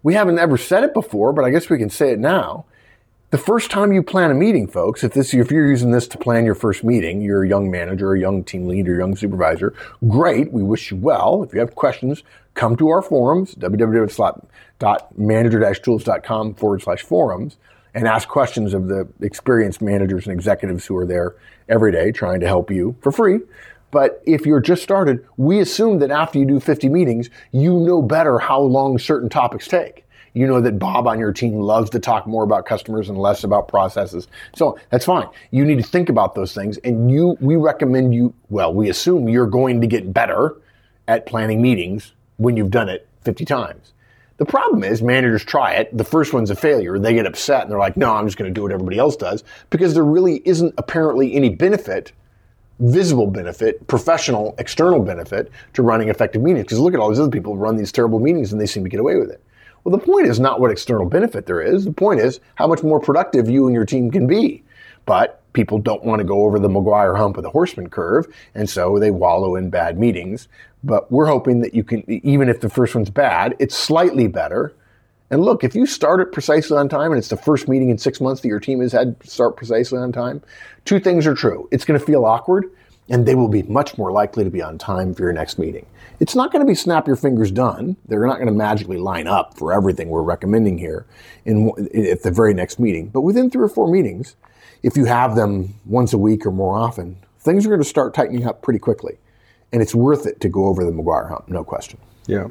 we 0.03 0.15
haven't 0.15 0.39
ever 0.39 0.59
said 0.59 0.83
it 0.85 0.93
before, 0.93 1.33
but 1.33 1.45
I 1.45 1.51
guess 1.51 1.71
we 1.71 1.79
can 1.79 1.91
say 1.91 2.11
it 2.11 2.19
now. 2.19 2.65
The 3.35 3.39
first 3.39 3.69
time 3.69 3.93
you 3.93 4.01
plan 4.01 4.31
a 4.31 4.35
meeting, 4.35 4.69
folks, 4.69 5.03
if 5.03 5.15
this 5.15 5.35
if 5.35 5.51
you're 5.51 5.67
using 5.67 5.91
this 5.91 6.07
to 6.07 6.17
plan 6.17 6.45
your 6.45 6.55
first 6.55 6.85
meeting, 6.85 7.21
you're 7.21 7.43
a 7.43 7.49
young 7.49 7.69
manager, 7.69 8.13
a 8.13 8.21
young 8.21 8.45
team 8.45 8.69
leader, 8.69 8.95
a 8.95 8.99
young 8.99 9.17
supervisor, 9.17 9.75
great. 10.07 10.53
We 10.53 10.63
wish 10.63 10.93
you 10.93 10.99
well. 10.99 11.43
If 11.43 11.53
you 11.53 11.59
have 11.59 11.75
questions, 11.75 12.23
come 12.55 12.77
to 12.77 12.91
our 12.91 13.03
forums, 13.03 13.57
www.manager-tools.com 13.57 16.55
forward 16.55 16.83
slash 16.83 17.03
forums, 17.03 17.57
and 17.93 18.07
ask 18.07 18.29
questions 18.29 18.73
of 18.73 18.87
the 18.87 19.09
experienced 19.21 19.83
managers 19.83 20.29
and 20.29 20.33
executives 20.33 20.87
who 20.87 20.97
are 20.97 21.05
there 21.05 21.35
every 21.69 21.91
day 21.91 22.13
trying 22.13 22.39
to 22.39 22.47
help 22.47 22.71
you 22.71 22.95
for 23.01 23.11
free. 23.11 23.41
But 23.91 24.23
if 24.27 24.47
you're 24.47 24.61
just 24.61 24.85
started, 24.85 25.27
we 25.37 25.59
assume 25.59 25.99
that 25.99 26.13
after 26.13 26.39
you 26.39 26.47
do 26.47 26.61
50 26.61 26.89
meetings, 26.89 27.31
you 27.51 27.81
know 27.81 28.01
better 28.01 28.39
how 28.39 28.61
long 28.61 28.97
certain 28.97 29.29
topics 29.29 29.67
take. 29.67 30.04
You 30.35 30.47
know 30.49 30.61
that 30.61 30.79
Bob 30.79 31.07
on 31.07 31.19
your 31.19 31.33
team 31.33 31.55
loves 31.55 31.91
to 31.91 32.01
talk 32.01 32.27
more 32.27 32.43
about 32.43 32.67
customers 32.67 33.09
and 33.09 33.17
less 33.17 33.45
about 33.45 33.69
processes. 33.69 34.27
So 34.57 34.79
that's 34.91 35.05
fine. 35.05 35.29
You 35.53 35.65
need 35.65 35.77
to 35.77 35.85
think 35.85 36.09
about 36.09 36.35
those 36.35 36.53
things 36.53 36.77
and 36.79 37.11
you, 37.11 37.37
we 37.41 37.57
recommend 37.57 38.15
you, 38.15 38.35
well, 38.51 38.75
we 38.75 38.89
assume 38.89 39.29
you're 39.29 39.47
going 39.47 39.81
to 39.81 39.87
get 39.87 40.13
better 40.13 40.57
at 41.07 41.27
planning 41.27 41.63
meetings 41.63 42.13
when 42.37 42.57
you've 42.57 42.71
done 42.71 42.89
it 42.89 43.09
50 43.23 43.45
times. 43.45 43.93
The 44.37 44.45
problem 44.45 44.83
is 44.83 45.01
managers 45.01 45.45
try 45.45 45.75
it. 45.75 45.97
The 45.97 46.03
first 46.03 46.33
one's 46.33 46.51
a 46.51 46.57
failure. 46.57 46.99
They 46.99 47.15
get 47.15 47.27
upset 47.27 47.63
and 47.63 47.71
they're 47.71 47.79
like, 47.79 47.97
no, 47.97 48.13
I'm 48.13 48.27
just 48.27 48.37
going 48.37 48.53
to 48.53 48.55
do 48.55 48.63
what 48.63 48.73
everybody 48.73 48.99
else 48.99 49.17
does 49.17 49.45
because 49.71 49.95
there 49.95 50.05
really 50.05 50.43
isn't 50.45 50.75
apparently 50.77 51.35
any 51.35 51.49
benefit 51.49 52.13
visible 52.81 53.29
benefit, 53.29 53.87
professional, 53.87 54.55
external 54.59 55.01
benefit 55.01 55.51
to 55.75 55.83
running 55.83 56.09
effective 56.09 56.43
meetings. 56.43 56.65
Because 56.65 56.81
look 56.81 56.95
at 56.95 57.01
all 57.01 57.09
these 57.09 57.21
other 57.21 57.31
people 57.31 57.55
who 57.55 57.59
run 57.59 57.77
these 57.77 57.93
terrible 57.93 58.19
meetings 58.19 58.53
and 58.53 58.61
they 58.61 58.67
seem 58.67 58.83
to 58.83 58.91
get 58.91 59.01
away 59.01 59.17
with 59.17 59.31
it. 59.31 59.43
Well, 59.85 59.97
the 59.97 60.05
point 60.05 60.27
is 60.27 60.41
not 60.41 60.61
what 60.61 60.71
external 60.71 61.07
benefit 61.07 61.45
there 61.47 61.61
is. 61.61 61.85
The 61.85 61.93
point 61.93 62.21
is 62.21 62.41
how 62.55 62.67
much 62.67 62.83
more 62.83 62.99
productive 62.99 63.49
you 63.49 63.67
and 63.67 63.75
your 63.75 63.85
team 63.85 64.11
can 64.11 64.27
be. 64.27 64.65
But 65.05 65.43
people 65.53 65.79
don't 65.79 66.05
want 66.05 66.21
to 66.21 66.25
go 66.25 66.43
over 66.43 66.59
the 66.59 66.69
McGuire 66.69 67.17
hump 67.17 67.37
of 67.37 67.43
the 67.43 67.51
horseman 67.51 67.91
curve, 67.91 68.27
and 68.55 68.69
so 68.69 68.99
they 68.99 69.11
wallow 69.11 69.57
in 69.57 69.69
bad 69.69 69.99
meetings. 69.99 70.49
But 70.83 71.13
we're 71.13 71.27
hoping 71.27 71.61
that 71.61 71.75
you 71.75 71.85
can, 71.85 72.03
even 72.25 72.49
if 72.49 72.61
the 72.61 72.71
first 72.71 72.95
one's 72.95 73.11
bad, 73.11 73.55
it's 73.59 73.77
slightly 73.77 74.27
better. 74.27 74.75
And 75.31 75.43
look, 75.43 75.65
if 75.65 75.75
you 75.75 75.87
start 75.87 76.21
it 76.21 76.33
precisely 76.33 76.77
on 76.77 76.89
time 76.89 77.11
and 77.11 77.19
it's 77.19 77.29
the 77.29 77.37
first 77.37 77.69
meeting 77.69 77.91
in 77.91 77.99
six 77.99 78.21
months 78.21 78.43
that 78.43 78.49
your 78.49 78.61
team 78.61 78.81
has 78.81 78.93
had 78.93 79.17
start 79.27 79.57
precisely 79.57 79.99
on 79.99 80.13
time, 80.13 80.43
two 80.85 81.01
things 81.01 81.27
are 81.27 81.35
true. 81.35 81.69
It's 81.71 81.85
going 81.85 81.99
to 81.99 82.05
feel 82.05 82.25
awkward, 82.25 82.71
and 83.09 83.27
they 83.27 83.35
will 83.35 83.49
be 83.49 83.63
much 83.65 83.99
more 83.99 84.11
likely 84.13 84.45
to 84.45 84.51
be 84.51 84.63
on 84.63 84.79
time 84.79 85.15
for 85.15 85.23
your 85.23 85.33
next 85.33 85.59
meeting. 85.59 85.87
It's 86.21 86.35
not 86.35 86.53
going 86.53 86.65
to 86.65 86.67
be 86.67 86.75
snap 86.75 87.07
your 87.07 87.17
fingers 87.17 87.51
done. 87.51 87.97
They're 88.07 88.27
not 88.27 88.37
going 88.37 88.47
to 88.47 88.53
magically 88.53 88.99
line 88.99 89.27
up 89.27 89.59
for 89.59 89.73
everything 89.73 90.09
we're 90.09 90.23
recommending 90.23 90.79
here 90.79 91.07
in, 91.45 91.69
at 91.95 92.23
the 92.23 92.31
very 92.31 92.55
next 92.55 92.79
meeting. 92.79 93.09
But 93.09 93.23
within 93.23 93.51
three 93.51 93.65
or 93.65 93.69
four 93.69 93.91
meetings, 93.91 94.37
if 94.83 94.97
you 94.97 95.05
have 95.07 95.35
them 95.37 95.75
once 95.85 96.13
a 96.13 96.19
week 96.19 96.47
or 96.47 96.51
more 96.51 96.77
often, 96.77 97.17
things 97.41 97.67
are 97.67 97.69
going 97.69 97.81
to 97.83 97.89
start 97.89 98.15
tightening 98.15 98.47
up 98.47 98.63
pretty 98.63 98.79
quickly. 98.79 99.19
And 99.73 99.83
it's 99.83 99.95
worth 99.95 100.25
it 100.27 100.41
to 100.41 100.49
go 100.49 100.67
over 100.67 100.85
the 100.85 100.93
McGuire 100.93 101.29
hump, 101.29 101.49
no 101.49 101.65
question. 101.65 101.99
Yeah. 102.27 102.49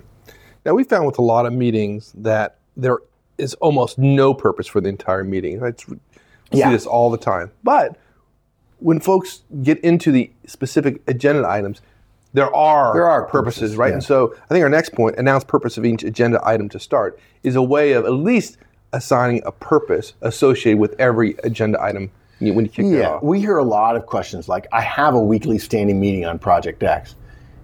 Now 0.65 0.73
we 0.73 0.83
found 0.83 1.05
with 1.07 1.17
a 1.17 1.21
lot 1.23 1.45
of 1.45 1.53
meetings 1.53 2.11
that 2.17 2.57
there 2.75 2.99
is 3.37 3.53
almost 3.55 3.97
no 3.97 4.33
purpose 4.33 4.67
for 4.67 4.81
the 4.81 4.89
entire 4.89 5.23
meeting. 5.23 5.63
I 5.63 5.71
see 5.71 5.95
Yeah. 6.51 6.69
this 6.71 6.85
all 6.85 7.09
the 7.09 7.17
time. 7.17 7.51
But 7.63 7.97
when 8.83 8.99
folks 8.99 9.43
get 9.63 9.79
into 9.79 10.11
the 10.11 10.29
specific 10.45 11.01
agenda 11.07 11.47
items, 11.49 11.81
there 12.33 12.53
are, 12.53 12.93
There 12.93 13.07
are 13.09 13.23
purposes, 13.23 13.59
purposes, 13.61 13.75
right? 13.77 13.87
yeah. 13.89 13.93
And 13.93 14.03
so 14.03 14.35
I 14.43 14.47
think 14.53 14.63
our 14.63 14.69
next 14.69 14.93
point, 14.93 15.17
announced 15.17 15.47
purpose 15.47 15.77
of 15.77 15.85
each 15.85 16.03
agenda 16.03 16.41
item 16.45 16.67
to 16.69 16.79
start, 16.79 17.17
is 17.43 17.55
a 17.55 17.61
way 17.61 17.93
of 17.93 18.05
at 18.05 18.11
least 18.13 18.57
assigning 18.91 19.41
a 19.45 19.51
purpose 19.51 20.13
associated 20.21 20.79
with 20.79 20.95
every 20.99 21.35
agenda 21.43 21.81
item 21.81 22.11
when 22.39 22.65
you 22.65 22.69
kick 22.71 22.85
it 22.85 22.97
Yeah, 22.97 23.11
off. 23.11 23.23
we 23.23 23.39
hear 23.39 23.57
a 23.57 23.63
lot 23.63 23.95
of 23.95 24.05
questions 24.05 24.49
like, 24.49 24.67
I 24.73 24.81
have 24.81 25.13
a 25.13 25.19
weekly 25.19 25.57
standing 25.57 25.97
meeting 25.99 26.25
on 26.25 26.37
Project 26.39 26.83
X. 26.83 27.15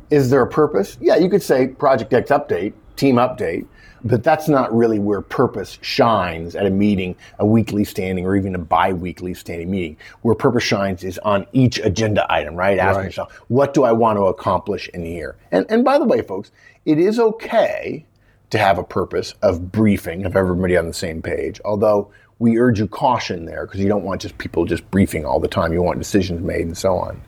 Is 0.10 0.30
there 0.30 0.42
a 0.42 0.48
purpose? 0.48 0.98
Yeah, 1.02 1.18
you 1.18 1.30
could 1.30 1.44
say 1.44 1.68
Project 1.68 2.14
X 2.14 2.30
update, 2.32 2.72
team 2.96 3.16
update, 3.18 3.66
but 4.04 4.24
that's 4.24 4.48
not 4.48 4.76
really 4.76 5.00
where 5.00 5.22
purpose 5.22 5.78
shines 5.82 6.56
at 6.56 6.66
a 6.66 6.70
meeting, 6.70 7.16
a 7.40 7.46
weekly 7.46 7.84
standing, 7.84 8.26
or 8.26 8.36
even 8.36 8.56
a 8.56 8.60
bi 8.60 8.94
weekly 8.94 9.34
standing 9.34 9.70
meeting. 9.70 9.98
Where 10.22 10.36
purpose 10.36 10.64
shines 10.64 11.04
is 11.04 11.18
on 11.20 11.46
each 11.54 11.80
agenda 11.80 12.26
item, 12.32 12.56
right? 12.56 12.78
Ask 12.78 12.98
Right. 12.98 13.06
yourself, 13.06 13.34
what 13.48 13.74
do 13.74 13.84
I 13.84 13.92
want 13.92 14.18
to 14.18 14.24
accomplish 14.26 14.90
in 14.90 15.04
here? 15.06 15.36
And, 15.52 15.66
and 15.70 15.84
by 15.84 15.98
the 15.98 16.06
way, 16.06 16.22
folks, 16.22 16.52
it 16.86 16.98
is 17.00 17.20
okay 17.20 18.06
to 18.50 18.58
have 18.58 18.78
a 18.78 18.84
purpose 18.84 19.36
of 19.42 19.72
briefing, 19.72 20.26
of 20.26 20.36
everybody 20.36 20.76
on 20.76 20.88
the 20.88 20.94
same 20.94 21.22
page. 21.22 21.62
Although 21.66 22.12
we 22.40 22.58
urge 22.58 22.80
you 22.80 22.88
caution 22.88 23.46
there 23.46 23.66
because 23.66 23.82
you 23.82 23.88
don't 23.90 24.04
want 24.04 24.22
just 24.22 24.38
people 24.38 24.64
just 24.66 24.90
briefing 24.92 25.26
all 25.26 25.40
the 25.42 25.48
time. 25.48 25.74
You 25.74 25.82
want 25.84 26.00
decisions 26.00 26.42
made 26.42 26.62
and 26.66 26.78
so 26.78 26.96
on. 26.96 27.22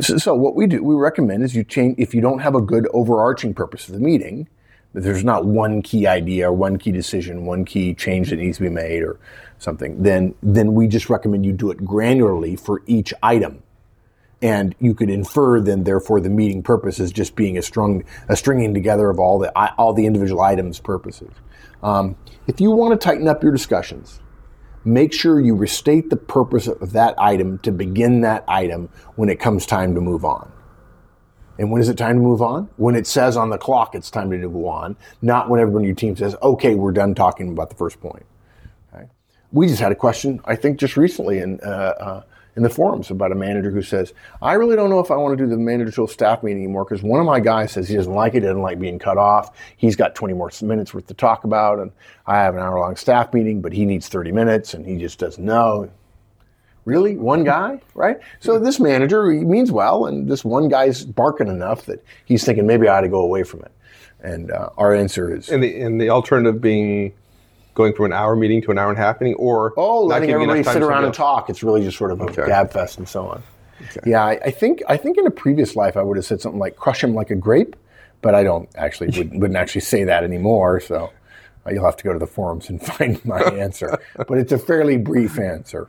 So, 0.00 0.16
so 0.18 0.34
what 0.34 0.54
we 0.54 0.66
do, 0.68 0.82
we 0.82 0.94
recommend 0.94 1.42
is 1.42 1.54
you 1.54 1.64
change, 1.64 1.96
if 1.98 2.14
you 2.14 2.20
don't 2.20 2.38
have 2.38 2.54
a 2.54 2.60
good 2.60 2.86
overarching 2.94 3.54
purpose 3.54 3.88
of 3.88 3.94
the 3.94 4.00
meeting, 4.00 4.46
there's 4.94 5.24
not 5.24 5.44
one 5.44 5.82
key 5.82 6.06
idea 6.06 6.48
or 6.48 6.52
one 6.52 6.78
key 6.78 6.92
decision, 6.92 7.46
one 7.46 7.64
key 7.64 7.94
change 7.94 8.30
that 8.30 8.36
needs 8.36 8.58
to 8.58 8.64
be 8.64 8.68
made 8.68 9.02
or 9.02 9.18
something, 9.58 10.02
then, 10.02 10.34
then 10.42 10.74
we 10.74 10.86
just 10.88 11.08
recommend 11.08 11.46
you 11.46 11.52
do 11.52 11.70
it 11.70 11.78
granularly 11.78 12.58
for 12.58 12.82
each 12.86 13.14
item. 13.22 13.62
And 14.42 14.74
you 14.80 14.92
could 14.92 15.08
infer 15.08 15.60
then 15.60 15.84
therefore 15.84 16.20
the 16.20 16.28
meeting 16.28 16.62
purpose 16.62 16.98
is 16.98 17.12
just 17.12 17.36
being 17.36 17.56
a 17.56 17.62
strung 17.62 18.02
a 18.28 18.36
stringing 18.36 18.74
together 18.74 19.08
of 19.08 19.20
all 19.20 19.38
the 19.38 19.56
all 19.78 19.92
the 19.92 20.04
individual 20.04 20.40
items 20.40 20.80
purposes. 20.80 21.30
Um, 21.80 22.16
if 22.48 22.60
you 22.60 22.72
want 22.72 23.00
to 23.00 23.04
tighten 23.04 23.28
up 23.28 23.44
your 23.44 23.52
discussions 23.52 24.18
make 24.84 25.12
sure 25.12 25.40
you 25.40 25.54
restate 25.54 26.10
the 26.10 26.16
purpose 26.16 26.66
of 26.66 26.92
that 26.92 27.14
item 27.18 27.58
to 27.60 27.70
begin 27.70 28.22
that 28.22 28.44
item 28.48 28.88
when 29.14 29.28
it 29.28 29.38
comes 29.38 29.64
time 29.64 29.94
to 29.94 30.00
move 30.00 30.24
on 30.24 30.50
and 31.62 31.70
when 31.70 31.80
is 31.80 31.88
it 31.88 31.96
time 31.96 32.16
to 32.16 32.20
move 32.20 32.42
on? 32.42 32.68
When 32.76 32.96
it 32.96 33.06
says 33.06 33.36
on 33.36 33.48
the 33.48 33.56
clock 33.56 33.94
it's 33.94 34.10
time 34.10 34.32
to 34.32 34.36
move 34.36 34.66
on, 34.66 34.96
not 35.22 35.48
when 35.48 35.60
everyone 35.60 35.82
on 35.82 35.86
your 35.86 35.94
team 35.94 36.16
says, 36.16 36.34
okay, 36.42 36.74
we're 36.74 36.90
done 36.90 37.14
talking 37.14 37.50
about 37.50 37.70
the 37.70 37.76
first 37.76 38.00
point. 38.00 38.26
Okay? 38.92 39.06
We 39.52 39.68
just 39.68 39.80
had 39.80 39.92
a 39.92 39.94
question, 39.94 40.40
I 40.44 40.56
think 40.56 40.80
just 40.80 40.96
recently 40.96 41.38
in, 41.38 41.60
uh, 41.62 41.68
uh, 41.68 42.22
in 42.56 42.64
the 42.64 42.68
forums 42.68 43.12
about 43.12 43.30
a 43.30 43.36
manager 43.36 43.70
who 43.70 43.80
says, 43.80 44.12
I 44.42 44.54
really 44.54 44.74
don't 44.74 44.90
know 44.90 44.98
if 44.98 45.12
I 45.12 45.16
want 45.16 45.38
to 45.38 45.44
do 45.44 45.48
the 45.48 45.56
manager 45.56 45.92
tool 45.92 46.08
staff 46.08 46.42
meeting 46.42 46.64
anymore 46.64 46.84
because 46.84 47.00
one 47.00 47.20
of 47.20 47.26
my 47.26 47.38
guys 47.38 47.70
says 47.70 47.88
he 47.88 47.94
doesn't 47.94 48.12
like 48.12 48.32
it, 48.34 48.42
he 48.42 48.48
doesn't 48.48 48.60
like 48.60 48.80
being 48.80 48.98
cut 48.98 49.16
off. 49.16 49.56
He's 49.76 49.94
got 49.94 50.16
20 50.16 50.34
more 50.34 50.50
minutes 50.62 50.92
worth 50.92 51.06
to 51.06 51.14
talk 51.14 51.44
about, 51.44 51.78
and 51.78 51.92
I 52.26 52.38
have 52.38 52.56
an 52.56 52.60
hour 52.60 52.80
long 52.80 52.96
staff 52.96 53.32
meeting, 53.32 53.62
but 53.62 53.72
he 53.72 53.84
needs 53.84 54.08
30 54.08 54.32
minutes 54.32 54.74
and 54.74 54.84
he 54.84 54.96
just 54.96 55.20
doesn't 55.20 55.44
know. 55.44 55.92
Really? 56.84 57.16
One 57.16 57.44
guy? 57.44 57.80
Right? 57.94 58.18
So 58.40 58.58
this 58.58 58.80
manager, 58.80 59.30
he 59.30 59.40
means 59.40 59.70
well, 59.70 60.06
and 60.06 60.28
this 60.28 60.44
one 60.44 60.68
guy's 60.68 61.04
barking 61.04 61.48
enough 61.48 61.86
that 61.86 62.04
he's 62.24 62.44
thinking 62.44 62.66
maybe 62.66 62.88
I 62.88 62.98
ought 62.98 63.00
to 63.02 63.08
go 63.08 63.20
away 63.20 63.44
from 63.44 63.60
it. 63.60 63.70
And 64.20 64.50
uh, 64.50 64.70
our 64.76 64.94
answer 64.94 65.34
is 65.34 65.48
And 65.48 65.62
the, 65.62 65.80
and 65.80 66.00
the 66.00 66.10
alternative 66.10 66.60
being 66.60 67.12
going 67.74 67.92
from 67.94 68.06
an 68.06 68.12
hour 68.12 68.36
meeting 68.36 68.60
to 68.62 68.70
an 68.70 68.78
hour 68.78 68.90
and 68.90 68.98
a 68.98 69.02
half 69.02 69.20
meeting, 69.20 69.34
or 69.36 69.72
Oh, 69.76 70.04
letting 70.04 70.30
everybody 70.30 70.62
sit 70.62 70.82
around 70.82 71.04
and 71.04 71.14
talk. 71.14 71.48
It's 71.50 71.62
really 71.62 71.82
just 71.82 71.96
sort 71.98 72.10
of 72.12 72.20
a 72.20 72.24
Okay. 72.24 72.46
gab 72.46 72.72
fest 72.72 72.98
and 72.98 73.08
so 73.08 73.26
on. 73.26 73.42
Yeah, 74.06 74.24
I, 74.24 74.32
I 74.44 74.50
think 74.52 74.80
I 74.88 74.96
think 74.96 75.18
in 75.18 75.26
a 75.26 75.30
previous 75.30 75.74
life 75.74 75.96
I 75.96 76.02
would 76.02 76.16
have 76.16 76.24
said 76.26 76.40
something 76.40 76.60
like 76.60 76.76
"crush 76.76 77.02
him 77.02 77.14
like 77.14 77.30
a 77.30 77.34
grape," 77.34 77.74
but 78.20 78.32
I 78.32 78.44
don't 78.44 78.68
actually 78.76 79.08
wouldn't, 79.08 79.32
wouldn't 79.40 79.56
actually 79.56 79.80
say 79.80 80.04
that 80.04 80.22
anymore. 80.22 80.78
So 80.78 81.10
uh, 81.66 81.70
you'll 81.72 81.84
have 81.84 81.96
to 81.96 82.04
go 82.04 82.12
to 82.12 82.18
the 82.20 82.26
forums 82.28 82.68
and 82.68 82.80
find 82.86 83.24
my 83.24 83.40
answer. 83.42 83.98
But 84.16 84.38
it's 84.38 84.52
a 84.52 84.58
fairly 84.58 84.98
brief 84.98 85.36
answer. 85.38 85.88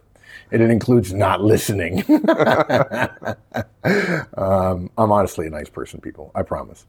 And 0.51 0.61
it 0.61 0.69
includes 0.69 1.13
not 1.13 1.41
listening. 1.41 2.03
um, 4.37 4.89
I'm 4.97 5.11
honestly 5.11 5.47
a 5.47 5.49
nice 5.49 5.69
person, 5.69 5.99
people. 6.01 6.31
I 6.35 6.43
promise. 6.43 6.85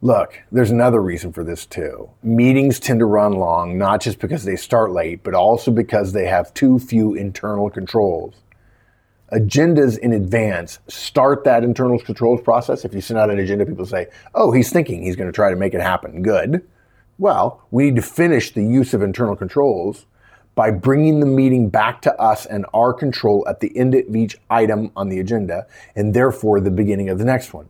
Look, 0.00 0.40
there's 0.52 0.70
another 0.70 1.02
reason 1.02 1.32
for 1.32 1.42
this 1.42 1.66
too. 1.66 2.08
Meetings 2.22 2.78
tend 2.78 3.00
to 3.00 3.06
run 3.06 3.32
long, 3.32 3.76
not 3.78 4.00
just 4.00 4.20
because 4.20 4.44
they 4.44 4.54
start 4.54 4.92
late, 4.92 5.24
but 5.24 5.34
also 5.34 5.72
because 5.72 6.12
they 6.12 6.26
have 6.26 6.54
too 6.54 6.78
few 6.78 7.14
internal 7.14 7.68
controls. 7.68 8.34
Agendas 9.32 9.98
in 9.98 10.12
advance 10.12 10.78
start 10.86 11.42
that 11.44 11.64
internal 11.64 11.98
controls 11.98 12.40
process. 12.42 12.84
If 12.84 12.94
you 12.94 13.00
send 13.00 13.18
out 13.18 13.28
an 13.28 13.40
agenda, 13.40 13.66
people 13.66 13.86
say, 13.86 14.06
oh, 14.34 14.52
he's 14.52 14.70
thinking 14.72 15.02
he's 15.02 15.16
going 15.16 15.28
to 15.28 15.34
try 15.34 15.50
to 15.50 15.56
make 15.56 15.74
it 15.74 15.80
happen. 15.80 16.22
Good. 16.22 16.64
Well, 17.18 17.66
we 17.72 17.86
need 17.86 17.96
to 17.96 18.02
finish 18.02 18.52
the 18.52 18.62
use 18.62 18.94
of 18.94 19.02
internal 19.02 19.34
controls 19.34 20.06
by 20.58 20.72
bringing 20.72 21.20
the 21.20 21.26
meeting 21.26 21.70
back 21.70 22.02
to 22.02 22.12
us 22.20 22.44
and 22.44 22.66
our 22.74 22.92
control 22.92 23.46
at 23.48 23.60
the 23.60 23.70
end 23.78 23.94
of 23.94 24.16
each 24.16 24.36
item 24.50 24.90
on 24.96 25.08
the 25.08 25.20
agenda, 25.20 25.64
and 25.94 26.12
therefore 26.12 26.58
the 26.58 26.68
beginning 26.68 27.08
of 27.08 27.16
the 27.20 27.24
next 27.24 27.54
one 27.54 27.68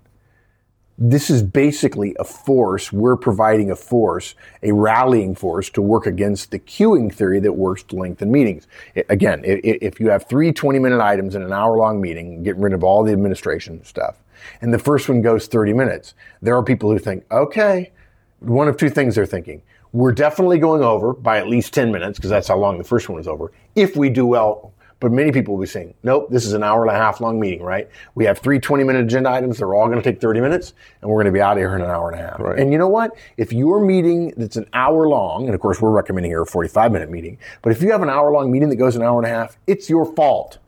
this 1.00 1.30
is 1.30 1.44
basically 1.44 2.16
a 2.18 2.24
force. 2.24 2.92
We're 2.92 3.16
providing 3.16 3.70
a 3.70 3.76
force, 3.76 4.34
a 4.64 4.72
rallying 4.72 5.36
force 5.36 5.70
to 5.70 5.80
work 5.80 6.06
against 6.06 6.50
the 6.50 6.58
queuing 6.58 7.14
theory 7.14 7.38
that 7.38 7.52
works 7.52 7.84
to 7.84 7.96
lengthen 7.96 8.32
meetings. 8.32 8.66
Again, 9.08 9.42
if 9.44 10.00
you 10.00 10.10
have 10.10 10.28
three 10.28 10.50
20 10.52 10.80
minute 10.80 11.00
items 11.00 11.36
in 11.36 11.42
an 11.42 11.52
hour 11.52 11.76
long 11.76 12.00
meeting, 12.00 12.42
getting 12.42 12.60
rid 12.60 12.72
of 12.72 12.82
all 12.82 13.04
the 13.04 13.12
administration 13.12 13.84
stuff, 13.84 14.16
and 14.60 14.74
the 14.74 14.78
first 14.78 15.08
one 15.08 15.22
goes 15.22 15.46
30 15.46 15.72
minutes, 15.72 16.14
there 16.42 16.56
are 16.56 16.64
people 16.64 16.90
who 16.90 16.98
think, 16.98 17.24
okay, 17.30 17.92
one 18.40 18.66
of 18.66 18.76
two 18.76 18.90
things 18.90 19.14
they're 19.14 19.24
thinking. 19.24 19.62
We're 19.92 20.12
definitely 20.12 20.58
going 20.58 20.82
over 20.82 21.12
by 21.12 21.38
at 21.38 21.48
least 21.48 21.72
10 21.74 21.90
minutes 21.90 22.18
because 22.18 22.30
that's 22.30 22.48
how 22.48 22.58
long 22.58 22.78
the 22.78 22.84
first 22.84 23.08
one 23.08 23.20
is 23.20 23.26
over. 23.26 23.52
If 23.74 23.96
we 23.96 24.10
do 24.10 24.26
well 24.26 24.74
but 25.00 25.12
many 25.12 25.30
people 25.30 25.54
will 25.54 25.60
be 25.60 25.68
saying, 25.68 25.94
nope, 26.02 26.28
this 26.30 26.44
is 26.44 26.54
an 26.54 26.64
hour 26.64 26.82
and 26.82 26.90
a 26.90 26.94
half 26.94 27.20
long 27.20 27.38
meeting, 27.38 27.62
right? 27.62 27.88
We 28.14 28.24
have 28.24 28.38
three 28.38 28.58
20 28.58 28.84
minute 28.84 29.04
agenda 29.04 29.30
items. 29.30 29.58
They're 29.58 29.74
all 29.74 29.86
going 29.86 30.00
to 30.00 30.02
take 30.02 30.20
30 30.20 30.40
minutes 30.40 30.74
and 31.00 31.10
we're 31.10 31.16
going 31.16 31.26
to 31.26 31.32
be 31.32 31.40
out 31.40 31.52
of 31.52 31.58
here 31.58 31.74
in 31.76 31.82
an 31.82 31.88
hour 31.88 32.10
and 32.10 32.20
a 32.20 32.22
half. 32.22 32.40
Right. 32.40 32.58
And 32.58 32.72
you 32.72 32.78
know 32.78 32.88
what? 32.88 33.12
If 33.36 33.52
your 33.52 33.84
meeting 33.84 34.34
that's 34.36 34.56
an 34.56 34.68
hour 34.72 35.08
long, 35.08 35.46
and 35.46 35.54
of 35.54 35.60
course 35.60 35.80
we're 35.80 35.90
recommending 35.90 36.32
here 36.32 36.42
a 36.42 36.46
45 36.46 36.92
minute 36.92 37.10
meeting, 37.10 37.38
but 37.62 37.70
if 37.70 37.80
you 37.80 37.92
have 37.92 38.02
an 38.02 38.10
hour 38.10 38.32
long 38.32 38.50
meeting 38.50 38.68
that 38.70 38.76
goes 38.76 38.96
an 38.96 39.02
hour 39.02 39.18
and 39.18 39.26
a 39.26 39.30
half, 39.30 39.56
it's 39.66 39.88
your 39.88 40.04
fault. 40.14 40.58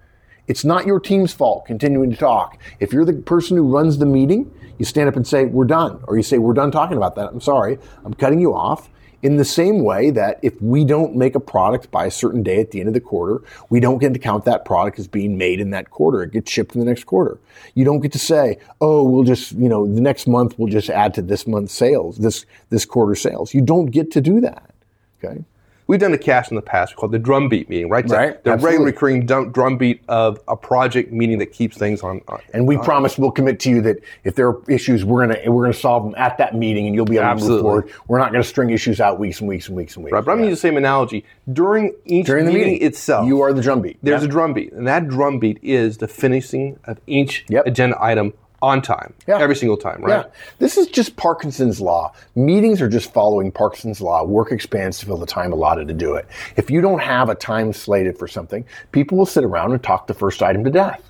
It's 0.46 0.64
not 0.64 0.87
your 0.87 1.00
team's 1.00 1.33
fault 1.33 1.66
continuing 1.66 2.11
to 2.11 2.16
talk. 2.16 2.59
If 2.78 2.92
you're 2.92 3.04
the 3.04 3.14
person 3.14 3.56
who 3.56 3.68
runs 3.68 3.98
the 3.98 4.06
meeting, 4.06 4.52
you 4.78 4.85
stand 4.85 5.09
up 5.09 5.16
and 5.16 5.26
say, 5.26 5.44
we're 5.44 5.64
done. 5.64 6.02
Or 6.09 6.16
you 6.16 6.22
say, 6.22 6.38
we're 6.38 6.54
done 6.54 6.70
talking 6.70 6.96
about 6.96 7.14
that. 7.16 7.30
I'm 7.33 7.40
sorry. 7.40 7.78
I'm 8.04 8.14
cutting 8.14 8.40
you 8.40 8.54
off 8.54 8.88
in 9.22 9.37
the 9.37 9.44
same 9.44 9.85
way 9.85 10.11
that 10.11 10.38
if 10.42 10.61
we 10.62 10.85
don't 10.85 11.14
make 11.14 11.35
a 11.35 11.40
product 11.40 11.90
by 11.90 12.06
a 12.06 12.11
certain 12.11 12.42
day 12.42 12.61
at 12.61 12.70
the 12.70 12.80
end 12.80 12.88
of 12.88 12.94
the 12.94 13.00
quarter, 13.00 13.42
we 13.68 13.80
don't 13.80 13.98
get 13.98 14.12
to 14.14 14.18
count 14.18 14.44
that 14.46 14.64
product 14.64 14.98
as 14.98 15.06
being 15.06 15.37
made 15.37 15.61
in 15.61 15.70
that 15.70 15.90
quarter. 15.90 16.22
It 16.22 16.33
gets 16.33 16.50
shipped 16.50 16.74
in 16.74 16.80
the 16.80 16.87
next 16.87 17.04
quarter. 17.04 17.38
You 17.74 17.85
don't 17.85 18.00
get 18.00 18.12
to 18.12 18.18
say, 18.18 18.59
oh, 18.80 19.04
we'll 19.04 19.24
just, 19.24 19.52
you 19.52 19.68
know, 19.68 19.87
the 19.87 20.00
next 20.00 20.26
month 20.26 20.59
we'll 20.59 20.72
just 20.72 20.90
add 20.90 21.14
to 21.14 21.22
this 21.22 21.46
month's 21.46 21.74
sales, 21.74 22.18
this, 22.18 22.46
this 22.70 22.85
quarter 22.85 23.14
sales. 23.14 23.52
You 23.52 23.61
don't 23.61 23.87
get 23.87 24.11
to 24.12 24.20
do 24.20 24.40
that. 24.40 24.74
Okay. 25.22 25.44
We've 25.86 25.98
done 26.00 26.12
a 26.12 26.18
cast 26.18 26.50
in 26.50 26.54
the 26.54 26.62
past 26.62 26.96
called 26.96 27.12
the 27.12 27.18
drumbeat 27.18 27.68
meeting, 27.68 27.88
right? 27.88 28.08
right. 28.08 28.42
The 28.44 28.56
regular 28.56 28.86
recurring 28.86 29.26
drumbeat 29.26 30.02
of 30.08 30.40
a 30.46 30.56
project 30.56 31.12
meeting 31.12 31.38
that 31.38 31.52
keeps 31.52 31.76
things 31.76 32.02
on. 32.02 32.20
on 32.28 32.40
and 32.54 32.66
we 32.66 32.76
on. 32.76 32.84
promise 32.84 33.18
we'll 33.18 33.30
commit 33.30 33.58
to 33.60 33.70
you 33.70 33.82
that 33.82 33.98
if 34.24 34.34
there 34.34 34.48
are 34.48 34.62
issues, 34.70 35.04
we're 35.04 35.26
gonna 35.26 35.50
we're 35.50 35.64
gonna 35.64 35.72
solve 35.74 36.04
them 36.04 36.14
at 36.16 36.38
that 36.38 36.54
meeting, 36.54 36.86
and 36.86 36.94
you'll 36.94 37.04
be 37.04 37.16
able 37.16 37.26
Absolutely. 37.26 37.58
to 37.58 37.62
move 37.62 37.62
forward. 37.62 37.90
We're 38.08 38.18
not 38.18 38.32
gonna 38.32 38.44
string 38.44 38.70
issues 38.70 39.00
out 39.00 39.18
weeks 39.18 39.40
and 39.40 39.48
weeks 39.48 39.68
and 39.68 39.76
weeks 39.76 39.96
and 39.96 40.04
weeks. 40.04 40.12
Right, 40.12 40.24
but 40.24 40.32
I'm 40.32 40.38
using 40.38 40.50
the 40.50 40.56
same 40.56 40.76
analogy 40.76 41.24
during 41.52 41.94
each 42.04 42.26
during 42.26 42.46
the 42.46 42.52
meeting, 42.52 42.74
meeting 42.74 42.86
itself. 42.86 43.26
You 43.26 43.40
are 43.42 43.52
the 43.52 43.62
drumbeat. 43.62 43.98
There's 44.02 44.22
yep. 44.22 44.30
a 44.30 44.32
drumbeat, 44.32 44.72
and 44.72 44.86
that 44.86 45.08
drumbeat 45.08 45.58
is 45.62 45.98
the 45.98 46.08
finishing 46.08 46.78
of 46.84 47.00
each 47.06 47.44
yep. 47.48 47.66
agenda 47.66 47.96
item 48.00 48.32
on 48.62 48.82
time 48.82 49.14
yeah. 49.26 49.38
every 49.38 49.56
single 49.56 49.76
time, 49.76 50.02
right? 50.02 50.26
Yeah. 50.26 50.32
This 50.58 50.76
is 50.76 50.86
just 50.86 51.16
Parkinson's 51.16 51.80
law. 51.80 52.12
Meetings 52.34 52.82
are 52.82 52.88
just 52.88 53.12
following 53.12 53.50
Parkinson's 53.50 54.00
law. 54.00 54.22
Work 54.24 54.52
expands 54.52 54.98
to 54.98 55.06
fill 55.06 55.16
the 55.16 55.26
time 55.26 55.52
allotted 55.52 55.88
to 55.88 55.94
do 55.94 56.14
it. 56.14 56.26
If 56.56 56.70
you 56.70 56.80
don't 56.80 57.00
have 57.00 57.28
a 57.28 57.34
time 57.34 57.72
slated 57.72 58.18
for 58.18 58.28
something, 58.28 58.64
people 58.92 59.16
will 59.16 59.26
sit 59.26 59.44
around 59.44 59.72
and 59.72 59.82
talk 59.82 60.06
the 60.06 60.14
first 60.14 60.42
item 60.42 60.64
to 60.64 60.70
death. 60.70 61.02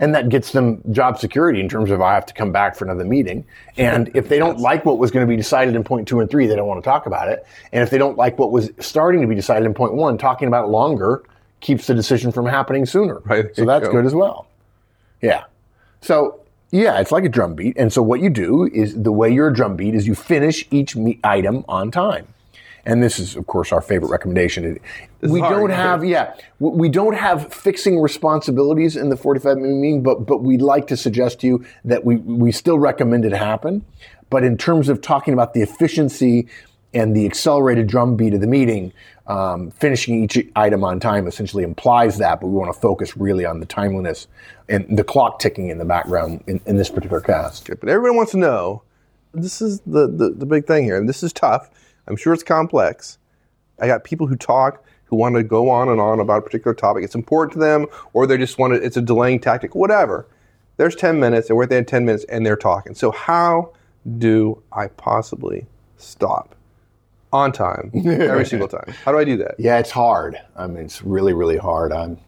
And 0.00 0.14
that 0.14 0.28
gets 0.28 0.52
them 0.52 0.80
job 0.92 1.18
security 1.18 1.58
in 1.58 1.68
terms 1.68 1.90
of 1.90 2.00
I 2.00 2.14
have 2.14 2.26
to 2.26 2.34
come 2.34 2.52
back 2.52 2.76
for 2.76 2.84
another 2.84 3.04
meeting. 3.04 3.44
And 3.76 4.12
if 4.14 4.28
they 4.28 4.38
don't 4.38 4.60
like 4.60 4.84
what 4.84 4.98
was 4.98 5.10
going 5.10 5.26
to 5.26 5.28
be 5.28 5.36
decided 5.36 5.74
in 5.74 5.82
point 5.82 6.06
two 6.06 6.20
and 6.20 6.30
three, 6.30 6.46
they 6.46 6.54
don't 6.54 6.68
want 6.68 6.80
to 6.80 6.88
talk 6.88 7.06
about 7.06 7.28
it. 7.28 7.44
And 7.72 7.82
if 7.82 7.90
they 7.90 7.98
don't 7.98 8.16
like 8.16 8.38
what 8.38 8.52
was 8.52 8.70
starting 8.78 9.20
to 9.22 9.26
be 9.26 9.34
decided 9.34 9.66
in 9.66 9.74
point 9.74 9.94
one, 9.94 10.16
talking 10.16 10.46
about 10.46 10.66
it 10.66 10.68
longer 10.68 11.24
keeps 11.58 11.88
the 11.88 11.94
decision 11.94 12.30
from 12.30 12.46
happening 12.46 12.86
sooner. 12.86 13.18
Right. 13.24 13.46
So 13.56 13.64
that's 13.64 13.86
go. 13.86 13.90
good 13.90 14.06
as 14.06 14.14
well. 14.14 14.46
Yeah. 15.20 15.44
So 16.00 16.44
yeah, 16.70 17.00
it's 17.00 17.12
like 17.12 17.24
a 17.24 17.28
drum 17.28 17.54
beat. 17.54 17.76
And 17.78 17.92
so 17.92 18.02
what 18.02 18.20
you 18.20 18.28
do 18.28 18.66
is 18.66 18.94
the 19.02 19.12
way 19.12 19.30
you're 19.30 19.48
a 19.48 19.54
drum 19.54 19.76
beat 19.76 19.94
is 19.94 20.06
you 20.06 20.14
finish 20.14 20.66
each 20.70 20.96
me- 20.96 21.18
item 21.24 21.64
on 21.68 21.90
time. 21.90 22.28
And 22.84 23.02
this 23.02 23.18
is, 23.18 23.36
of 23.36 23.46
course, 23.46 23.70
our 23.72 23.82
favorite 23.82 24.08
recommendation. 24.08 24.78
This 25.20 25.30
we 25.30 25.40
don't 25.40 25.70
have, 25.70 26.04
yeah, 26.04 26.34
we 26.58 26.88
don't 26.88 27.14
have 27.14 27.52
fixing 27.52 28.00
responsibilities 28.00 28.96
in 28.96 29.10
the 29.10 29.16
45 29.16 29.58
minute 29.58 29.74
meeting, 29.74 30.02
but, 30.02 30.26
but 30.26 30.38
we'd 30.42 30.62
like 30.62 30.86
to 30.86 30.96
suggest 30.96 31.40
to 31.40 31.46
you 31.46 31.66
that 31.84 32.04
we, 32.04 32.16
we 32.16 32.50
still 32.50 32.78
recommend 32.78 33.24
it 33.24 33.32
happen. 33.32 33.84
But 34.30 34.44
in 34.44 34.56
terms 34.56 34.88
of 34.88 35.00
talking 35.00 35.34
about 35.34 35.54
the 35.54 35.60
efficiency 35.60 36.48
and 36.94 37.14
the 37.14 37.26
accelerated 37.26 37.88
drum 37.88 38.16
beat 38.16 38.32
of 38.32 38.40
the 38.40 38.46
meeting, 38.46 38.92
um, 39.28 39.70
finishing 39.70 40.24
each 40.24 40.38
item 40.56 40.82
on 40.82 40.98
time 41.00 41.26
essentially 41.26 41.62
implies 41.62 42.18
that, 42.18 42.40
but 42.40 42.48
we 42.48 42.54
want 42.54 42.72
to 42.72 42.80
focus 42.80 43.16
really 43.16 43.44
on 43.44 43.60
the 43.60 43.66
timeliness 43.66 44.26
and 44.68 44.96
the 44.96 45.04
clock 45.04 45.38
ticking 45.38 45.68
in 45.68 45.78
the 45.78 45.84
background 45.84 46.42
in, 46.46 46.60
in 46.66 46.76
this 46.76 46.88
particular 46.88 47.20
cast. 47.20 47.68
Okay, 47.68 47.78
but 47.78 47.88
everyone 47.88 48.16
wants 48.16 48.32
to 48.32 48.38
know 48.38 48.82
this 49.32 49.60
is 49.60 49.80
the, 49.80 50.08
the, 50.08 50.30
the 50.30 50.46
big 50.46 50.66
thing 50.66 50.84
here, 50.84 50.96
and 50.96 51.08
this 51.08 51.22
is 51.22 51.32
tough. 51.32 51.70
I'm 52.06 52.16
sure 52.16 52.32
it's 52.32 52.42
complex. 52.42 53.18
I 53.78 53.86
got 53.86 54.02
people 54.02 54.26
who 54.26 54.34
talk 54.34 54.82
who 55.04 55.16
want 55.16 55.34
to 55.36 55.42
go 55.42 55.70
on 55.70 55.88
and 55.88 56.00
on 56.00 56.20
about 56.20 56.38
a 56.38 56.42
particular 56.42 56.74
topic. 56.74 57.02
It's 57.02 57.14
important 57.14 57.54
to 57.54 57.58
them, 57.58 57.86
or 58.12 58.26
they 58.26 58.36
just 58.36 58.58
want 58.58 58.74
to, 58.74 58.82
it's 58.82 58.96
a 58.96 59.02
delaying 59.02 59.40
tactic, 59.40 59.74
whatever. 59.74 60.26
There's 60.76 60.94
10 60.94 61.18
minutes, 61.18 61.48
and 61.48 61.56
we're 61.56 61.64
at 61.64 61.70
the 61.70 61.76
end 61.76 61.88
10 61.88 62.04
minutes, 62.04 62.24
and 62.24 62.44
they're 62.44 62.56
talking. 62.56 62.94
So, 62.94 63.10
how 63.10 63.72
do 64.18 64.62
I 64.72 64.88
possibly 64.88 65.66
stop? 65.96 66.54
On 67.32 67.52
time 67.52 67.90
every 67.94 68.46
single 68.46 68.68
time. 68.68 68.94
How 69.04 69.12
do 69.12 69.18
I 69.18 69.24
do 69.24 69.36
that? 69.38 69.56
Yeah, 69.58 69.78
it's 69.78 69.90
hard. 69.90 70.40
I 70.56 70.66
mean, 70.66 70.84
it's 70.84 71.02
really, 71.02 71.32
really 71.34 71.56
hard. 71.58 71.92
I'm, 71.92 72.18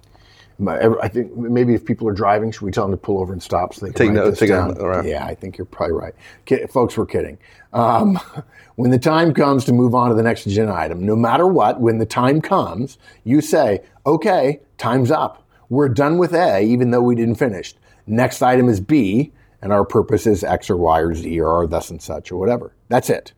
I 0.68 1.08
think 1.08 1.34
maybe 1.36 1.74
if 1.74 1.84
people 1.84 2.06
are 2.08 2.12
driving, 2.12 2.52
should 2.52 2.62
we 2.62 2.70
tell 2.70 2.84
them 2.84 2.92
to 2.92 2.96
pull 2.96 3.18
over 3.20 3.32
and 3.32 3.42
stop 3.42 3.72
so 3.72 3.86
they 3.86 3.92
can 3.92 4.08
take 4.08 4.16
write 4.16 4.30
this 4.38 4.48
down? 4.48 4.74
Right. 4.74 5.06
Yeah, 5.06 5.24
I 5.24 5.34
think 5.34 5.56
you're 5.56 5.64
probably 5.64 5.94
right. 5.94 6.14
Kid, 6.44 6.70
folks, 6.70 6.96
we're 6.98 7.06
kidding. 7.06 7.38
Um, 7.72 8.20
when 8.76 8.90
the 8.90 8.98
time 8.98 9.32
comes 9.32 9.64
to 9.66 9.72
move 9.72 9.94
on 9.94 10.10
to 10.10 10.14
the 10.14 10.22
next 10.22 10.46
agenda 10.46 10.74
item, 10.74 11.04
no 11.04 11.16
matter 11.16 11.46
what, 11.46 11.80
when 11.80 11.98
the 11.98 12.06
time 12.06 12.40
comes, 12.42 12.98
you 13.24 13.40
say, 13.40 13.82
"Okay, 14.04 14.60
time's 14.76 15.10
up. 15.10 15.46
We're 15.70 15.88
done 15.88 16.18
with 16.18 16.34
A, 16.34 16.62
even 16.62 16.90
though 16.90 17.02
we 17.02 17.14
didn't 17.14 17.36
finish. 17.36 17.74
Next 18.06 18.42
item 18.42 18.68
is 18.68 18.80
B, 18.80 19.32
and 19.62 19.72
our 19.72 19.84
purpose 19.84 20.26
is 20.26 20.42
X 20.42 20.68
or 20.68 20.76
Y 20.76 21.00
or 21.00 21.14
Z 21.14 21.40
or 21.40 21.66
thus 21.66 21.90
and 21.90 22.02
such 22.02 22.32
or 22.32 22.36
whatever. 22.36 22.74
That's 22.88 23.08
it. 23.08 23.32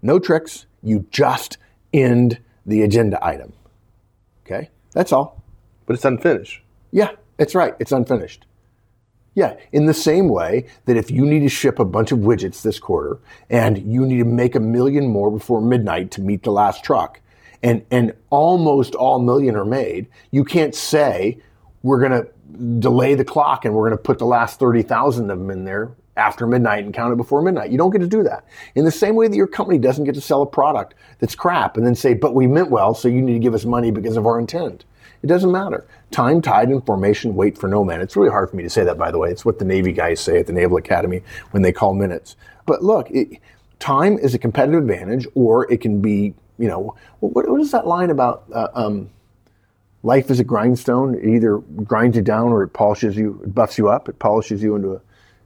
No 0.00 0.18
tricks. 0.18 0.66
You 0.84 1.06
just 1.10 1.58
end 1.92 2.38
the 2.64 2.82
agenda 2.82 3.24
item. 3.24 3.52
Okay? 4.46 4.70
That's 4.92 5.12
all. 5.12 5.42
But 5.86 5.94
it's 5.94 6.04
unfinished. 6.04 6.62
Yeah, 6.92 7.10
it's 7.38 7.54
right. 7.54 7.74
It's 7.80 7.92
unfinished. 7.92 8.46
Yeah, 9.34 9.56
in 9.72 9.86
the 9.86 9.94
same 9.94 10.28
way 10.28 10.66
that 10.84 10.96
if 10.96 11.10
you 11.10 11.26
need 11.26 11.40
to 11.40 11.48
ship 11.48 11.80
a 11.80 11.84
bunch 11.84 12.12
of 12.12 12.20
widgets 12.20 12.62
this 12.62 12.78
quarter 12.78 13.18
and 13.50 13.78
you 13.78 14.06
need 14.06 14.18
to 14.18 14.24
make 14.24 14.54
a 14.54 14.60
million 14.60 15.08
more 15.08 15.30
before 15.30 15.60
midnight 15.60 16.12
to 16.12 16.20
meet 16.20 16.44
the 16.44 16.52
last 16.52 16.84
truck, 16.84 17.20
and, 17.62 17.84
and 17.90 18.12
almost 18.30 18.94
all 18.94 19.18
million 19.18 19.56
are 19.56 19.64
made, 19.64 20.06
you 20.30 20.44
can't 20.44 20.74
say 20.74 21.38
we're 21.82 21.98
going 21.98 22.12
to 22.12 22.28
delay 22.78 23.14
the 23.14 23.24
clock 23.24 23.64
and 23.64 23.74
we're 23.74 23.88
going 23.88 23.98
to 23.98 24.02
put 24.02 24.18
the 24.18 24.26
last 24.26 24.60
30,000 24.60 25.30
of 25.30 25.38
them 25.38 25.50
in 25.50 25.64
there 25.64 25.92
after 26.16 26.46
midnight 26.46 26.84
and 26.84 26.94
count 26.94 27.12
it 27.12 27.16
before 27.16 27.42
midnight. 27.42 27.70
You 27.70 27.78
don't 27.78 27.90
get 27.90 27.98
to 27.98 28.06
do 28.06 28.22
that. 28.22 28.44
In 28.74 28.84
the 28.84 28.90
same 28.90 29.16
way 29.16 29.28
that 29.28 29.36
your 29.36 29.46
company 29.46 29.78
doesn't 29.78 30.04
get 30.04 30.14
to 30.14 30.20
sell 30.20 30.42
a 30.42 30.46
product 30.46 30.94
that's 31.18 31.34
crap 31.34 31.76
and 31.76 31.86
then 31.86 31.94
say, 31.94 32.14
but 32.14 32.34
we 32.34 32.46
meant 32.46 32.70
well, 32.70 32.94
so 32.94 33.08
you 33.08 33.20
need 33.20 33.34
to 33.34 33.38
give 33.38 33.54
us 33.54 33.64
money 33.64 33.90
because 33.90 34.16
of 34.16 34.26
our 34.26 34.38
intent. 34.38 34.84
It 35.22 35.26
doesn't 35.26 35.50
matter. 35.50 35.86
Time, 36.10 36.42
tide, 36.42 36.68
and 36.68 36.84
formation 36.84 37.34
wait 37.34 37.56
for 37.56 37.66
no 37.66 37.82
man. 37.82 38.00
It's 38.00 38.14
really 38.14 38.30
hard 38.30 38.50
for 38.50 38.56
me 38.56 38.62
to 38.62 38.70
say 38.70 38.84
that, 38.84 38.98
by 38.98 39.10
the 39.10 39.18
way. 39.18 39.30
It's 39.30 39.44
what 39.44 39.58
the 39.58 39.64
Navy 39.64 39.92
guys 39.92 40.20
say 40.20 40.38
at 40.38 40.46
the 40.46 40.52
Naval 40.52 40.76
Academy 40.76 41.22
when 41.50 41.62
they 41.62 41.72
call 41.72 41.94
minutes. 41.94 42.36
But 42.66 42.84
look, 42.84 43.10
it, 43.10 43.40
time 43.78 44.18
is 44.18 44.34
a 44.34 44.38
competitive 44.38 44.82
advantage, 44.82 45.26
or 45.34 45.70
it 45.72 45.80
can 45.80 46.00
be, 46.00 46.34
you 46.58 46.68
know, 46.68 46.94
what, 47.20 47.48
what 47.48 47.60
is 47.60 47.70
that 47.70 47.86
line 47.86 48.10
about? 48.10 48.44
Uh, 48.52 48.68
um, 48.74 49.10
life 50.02 50.30
is 50.30 50.40
a 50.40 50.44
grindstone. 50.44 51.14
It 51.14 51.24
either 51.24 51.56
grinds 51.58 52.16
you 52.16 52.22
down 52.22 52.52
or 52.52 52.62
it 52.62 52.68
polishes 52.68 53.16
you, 53.16 53.40
it 53.42 53.54
buffs 53.54 53.78
you 53.78 53.88
up. 53.88 54.08
It 54.08 54.18
polishes 54.18 54.62
you 54.62 54.76
into 54.76 54.92
a 54.92 55.00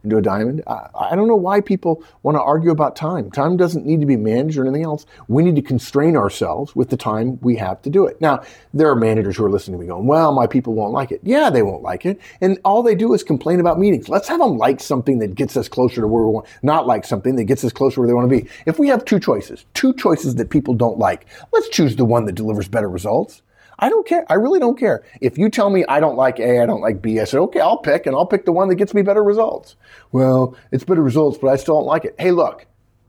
into 0.04 0.16
a 0.16 0.22
diamond. 0.22 0.62
I, 0.66 0.88
I 0.94 1.16
don't 1.16 1.28
know 1.28 1.36
why 1.36 1.60
people 1.60 2.02
want 2.22 2.36
to 2.36 2.42
argue 2.42 2.70
about 2.70 2.96
time. 2.96 3.30
Time 3.30 3.56
doesn't 3.56 3.86
need 3.86 4.00
to 4.00 4.06
be 4.06 4.16
managed 4.16 4.58
or 4.58 4.64
anything 4.64 4.84
else. 4.84 5.06
We 5.28 5.42
need 5.42 5.56
to 5.56 5.62
constrain 5.62 6.16
ourselves 6.16 6.74
with 6.74 6.90
the 6.90 6.96
time 6.96 7.38
we 7.40 7.56
have 7.56 7.82
to 7.82 7.90
do 7.90 8.06
it. 8.06 8.20
Now, 8.20 8.42
there 8.72 8.90
are 8.90 8.96
managers 8.96 9.36
who 9.36 9.44
are 9.44 9.50
listening 9.50 9.78
to 9.78 9.82
me 9.82 9.88
going, 9.88 10.06
well, 10.06 10.32
my 10.32 10.46
people 10.46 10.74
won't 10.74 10.92
like 10.92 11.12
it. 11.12 11.20
Yeah, 11.22 11.50
they 11.50 11.62
won't 11.62 11.82
like 11.82 12.06
it. 12.06 12.20
And 12.40 12.58
all 12.64 12.82
they 12.82 12.94
do 12.94 13.12
is 13.14 13.22
complain 13.22 13.60
about 13.60 13.78
meetings. 13.78 14.08
Let's 14.08 14.28
have 14.28 14.40
them 14.40 14.58
like 14.58 14.80
something 14.80 15.18
that 15.18 15.34
gets 15.34 15.56
us 15.56 15.68
closer 15.68 16.00
to 16.00 16.08
where 16.08 16.24
we 16.24 16.30
want, 16.30 16.46
not 16.62 16.86
like 16.86 17.04
something 17.04 17.36
that 17.36 17.44
gets 17.44 17.64
us 17.64 17.72
closer 17.72 17.96
to 17.96 18.00
where 18.00 18.08
they 18.08 18.14
want 18.14 18.30
to 18.30 18.36
be. 18.42 18.48
If 18.66 18.78
we 18.78 18.88
have 18.88 19.04
two 19.04 19.20
choices, 19.20 19.64
two 19.74 19.92
choices 19.94 20.36
that 20.36 20.50
people 20.50 20.74
don't 20.74 20.98
like, 20.98 21.26
let's 21.52 21.68
choose 21.68 21.96
the 21.96 22.04
one 22.04 22.24
that 22.26 22.34
delivers 22.34 22.68
better 22.68 22.88
results. 22.88 23.42
I 23.78 23.88
don't 23.88 24.06
care. 24.06 24.24
I 24.28 24.34
really 24.34 24.58
don't 24.58 24.78
care. 24.78 25.04
If 25.20 25.38
you 25.38 25.48
tell 25.48 25.70
me 25.70 25.84
I 25.88 26.00
don't 26.00 26.16
like 26.16 26.40
A, 26.40 26.60
I 26.60 26.66
don't 26.66 26.80
like 26.80 27.00
B, 27.00 27.20
I 27.20 27.24
said, 27.24 27.40
okay, 27.40 27.60
I'll 27.60 27.78
pick 27.78 28.06
and 28.06 28.16
I'll 28.16 28.26
pick 28.26 28.44
the 28.44 28.52
one 28.52 28.68
that 28.68 28.74
gets 28.74 28.92
me 28.92 29.02
better 29.02 29.22
results. 29.22 29.76
Well, 30.10 30.56
it's 30.72 30.84
better 30.84 31.02
results, 31.02 31.38
but 31.38 31.48
I 31.48 31.56
still 31.56 31.76
don't 31.76 31.86
like 31.86 32.04
it. 32.04 32.16
Hey, 32.18 32.32
look, 32.32 32.66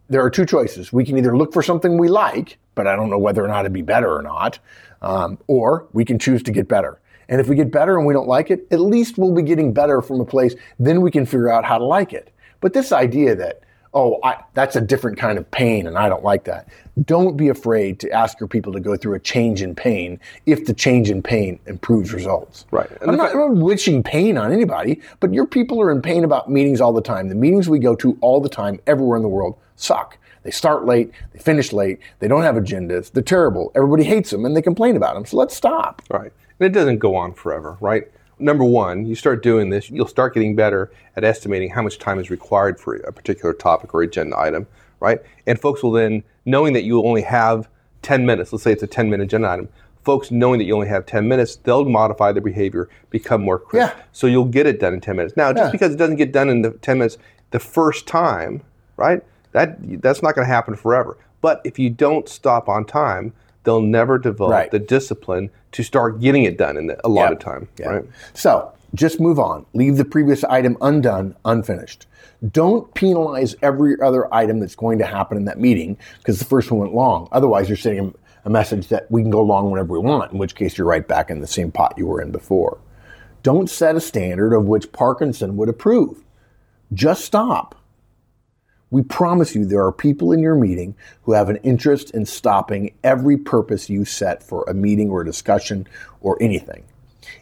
there 0.10 0.22
are 0.22 0.30
two 0.30 0.46
choices. 0.46 0.94
We 0.94 1.06
can 1.06 1.18
either 1.18 1.36
look 1.36 1.54
for 1.54 1.64
something 1.64 1.98
we 1.98 2.08
like, 2.08 2.58
but 2.76 2.86
I 2.86 2.96
don't 2.96 3.10
know 3.10 3.18
whether 3.18 3.44
or 3.44 3.48
not 3.48 3.62
it'd 3.62 3.74
be 3.74 3.82
better 3.82 4.16
or 4.16 4.22
not, 4.22 4.60
um, 5.02 5.40
or 5.48 5.88
we 5.94 6.06
can 6.06 6.20
choose 6.20 6.44
to 6.44 6.52
get 6.52 6.68
better. 6.68 7.00
And 7.30 7.40
if 7.40 7.48
we 7.48 7.56
get 7.56 7.72
better 7.72 7.98
and 7.98 8.08
we 8.08 8.14
don't 8.14 8.28
like 8.28 8.50
it, 8.50 8.68
at 8.72 8.80
least 8.80 9.18
we'll 9.18 9.34
be 9.34 9.44
getting 9.44 9.74
better 9.74 10.02
from 10.02 10.20
a 10.20 10.26
place. 10.26 10.56
Then 10.80 11.02
we 11.02 11.12
can 11.12 11.26
figure 11.26 11.50
out 11.50 11.64
how 11.64 11.78
to 11.78 11.86
like 11.86 12.12
it. 12.12 12.34
But 12.60 12.74
this 12.74 12.92
idea 12.92 13.36
that 13.36 13.62
oh, 13.94 14.20
I, 14.24 14.44
that's 14.54 14.76
a 14.76 14.82
different 14.82 15.18
kind 15.18 15.38
of 15.38 15.50
pain 15.52 15.88
and 15.88 15.98
I 15.98 16.10
don't 16.10 16.24
like 16.24 16.44
that. 16.46 16.68
Don't 17.06 17.38
be 17.38 17.48
afraid 17.48 18.00
to 18.02 18.12
ask 18.12 18.40
your 18.40 18.48
people 18.48 18.72
to 18.74 18.80
go 18.80 18.96
through 18.96 19.16
a 19.16 19.20
change 19.20 19.62
in 19.62 19.74
pain 19.74 20.20
if 20.46 20.66
the 20.66 20.74
change 20.74 21.10
in 21.10 21.24
pain 21.24 21.60
improves 21.66 22.14
results. 22.14 22.66
Right. 22.72 22.90
I'm 23.02 23.16
not, 23.16 23.32
I'm 23.32 23.38
not 23.38 23.56
wishing 23.56 24.04
pain 24.04 24.38
on 24.38 24.52
anybody, 24.52 25.02
but 25.20 25.34
your 25.34 25.48
people 25.48 25.82
are 25.82 25.92
in 25.92 26.02
pain 26.02 26.24
about 26.24 26.52
meetings 26.52 26.82
all 26.82 26.94
the 26.94 27.02
time. 27.02 27.30
The 27.30 27.36
meetings 27.36 27.70
we 27.70 27.80
go 27.80 27.96
to 27.96 28.18
all 28.22 28.42
the 28.42 28.50
time, 28.50 28.80
everywhere 28.86 29.18
in 29.18 29.24
the 29.24 29.30
world, 29.30 29.58
suck. 29.76 30.18
They 30.44 30.52
start 30.52 30.86
late, 30.86 31.12
they 31.34 31.40
finish 31.40 31.74
late, 31.74 32.00
they 32.20 32.28
don't 32.28 32.44
have 32.44 32.56
agendas, 32.56 33.12
they're 33.12 33.24
terrible. 33.24 33.72
Everybody 33.76 34.04
hates 34.04 34.30
them 34.30 34.46
and 34.46 34.56
they 34.56 34.62
complain 34.62 34.96
about 34.96 35.16
them. 35.16 35.26
So 35.26 35.38
let's 35.38 35.56
stop. 35.56 36.02
Right. 36.10 36.32
And 36.60 36.66
it 36.68 36.72
doesn't 36.72 37.00
go 37.00 37.16
on 37.16 37.34
forever, 37.34 37.78
right? 37.82 38.10
Number 38.40 38.64
one, 38.64 39.06
you 39.06 39.16
start 39.16 39.44
doing 39.44 39.70
this, 39.70 39.90
you'll 39.90 40.08
start 40.08 40.34
getting 40.34 40.56
better 40.56 40.92
at 41.16 41.24
estimating 41.24 41.70
how 41.70 41.82
much 41.82 42.00
time 42.00 42.20
is 42.20 42.30
required 42.30 42.80
for 42.80 42.96
a 42.96 43.12
particular 43.12 43.54
topic 43.54 43.94
or 43.94 44.02
agenda 44.02 44.38
item, 44.38 44.68
right? 45.00 45.20
And 45.46 45.60
folks 45.60 45.84
will 45.84 45.92
then, 45.92 46.24
knowing 46.46 46.74
that 46.74 46.84
you 46.84 47.04
only 47.04 47.22
have 47.24 47.68
10 48.02 48.26
minutes, 48.26 48.52
let's 48.54 48.64
say 48.64 48.72
it's 48.72 48.84
a 48.84 48.88
10 48.88 49.10
minute 49.10 49.26
agenda 49.26 49.50
item, 49.50 49.70
folks 50.04 50.32
knowing 50.32 50.60
that 50.60 50.66
you 50.66 50.74
only 50.74 50.88
have 50.88 51.06
10 51.06 51.28
minutes, 51.28 51.58
they'll 51.58 51.86
modify 51.86 52.32
their 52.32 52.42
behavior, 52.42 52.90
become 53.10 53.42
more 53.42 53.60
crisp. 53.60 53.94
Yeah. 53.96 54.04
So 54.12 54.28
you'll 54.28 54.46
get 54.46 54.66
it 54.66 54.80
done 54.80 54.94
in 54.94 55.02
10 55.02 55.16
minutes. 55.16 55.36
Now, 55.38 55.52
just 55.52 55.66
Yeah. 55.66 55.72
because 55.72 55.94
it 55.94 55.98
doesn't 55.98 56.16
get 56.16 56.32
done 56.32 56.50
in 56.50 56.62
the 56.62 56.72
10 56.72 56.98
minutes 56.98 57.18
the 57.52 57.60
first 57.60 58.08
time, 58.08 58.62
right? 58.98 59.22
That 59.52 60.02
that's 60.02 60.22
not 60.22 60.36
going 60.36 60.46
to 60.48 60.54
happen 60.54 60.76
forever. 60.76 61.18
But 61.42 61.62
if 61.64 61.80
you 61.80 61.90
don't 61.90 62.30
stop 62.30 62.70
on 62.70 62.86
time, 62.86 63.34
they'll 63.64 63.82
never 63.82 64.18
develop 64.18 64.51
Right. 64.51 64.72
the 64.72 64.80
discipline 64.80 65.49
to 65.74 65.84
start 65.84 66.20
getting 66.20 66.43
it 66.43 66.57
done 66.57 66.78
in 66.78 66.88
the 66.88 66.99
allotted 67.05 67.38
of 67.38 67.43
time, 67.43 67.68
Yeah. 67.80 67.89
right? 67.89 68.05
So 68.34 68.72
just 68.95 69.20
move 69.20 69.38
on. 69.39 69.66
Leave 69.74 69.97
the 69.97 70.05
previous 70.05 70.43
item 70.45 70.78
undone, 70.82 71.36
unfinished. 71.45 72.07
Don't 72.51 72.91
penalize 72.93 73.55
every 73.62 73.99
other 74.01 74.34
item 74.34 74.60
that's 74.60 74.76
going 74.76 74.97
to 74.99 75.05
happen 75.05 75.38
in 75.38 75.45
that 75.45 75.60
meeting 75.60 75.97
because 76.20 76.39
the 76.39 76.45
first 76.45 76.72
one 76.72 76.80
went 76.80 76.95
long. 76.95 77.28
Otherwise, 77.32 77.68
you're 77.70 77.78
sending 77.78 78.14
a 78.45 78.49
message 78.49 78.88
that 78.88 79.12
we 79.12 79.22
can 79.22 79.30
go 79.30 79.41
long 79.43 79.70
whenever 79.70 79.91
we 79.93 79.99
want, 79.99 80.32
in 80.32 80.38
which 80.39 80.55
case 80.55 80.78
you're 80.78 80.88
right 80.88 81.07
back 81.07 81.30
in 81.30 81.41
the 81.41 81.47
same 81.47 81.72
pot 81.72 81.93
you 81.97 82.07
were 82.07 82.22
in 82.22 82.32
before. 82.32 82.78
Don't 83.43 83.70
set 83.70 83.95
a 83.95 83.99
standard 84.01 84.53
of 84.53 84.66
which 84.66 84.91
Parkinson 84.93 85.57
would 85.57 85.70
approve. 85.70 86.24
Just 86.93 87.26
stop. 87.26 87.76
We 88.92 89.04
promise 89.04 89.56
you 89.56 89.66
there 89.66 89.86
are 89.86 89.92
people 89.92 90.32
in 90.32 90.40
your 90.40 90.56
meeting 90.56 90.96
who 91.24 91.34
have 91.34 91.50
an 91.50 91.58
interest 91.58 92.12
in 92.12 92.26
stopping 92.26 92.94
every 93.04 93.38
purpose 93.38 93.90
you 93.90 94.06
set 94.06 94.42
for 94.42 94.64
a 94.68 94.74
meeting 94.74 95.10
or 95.10 95.22
a 95.22 95.26
discussion 95.26 95.88
or 96.22 96.38
anything. 96.42 96.84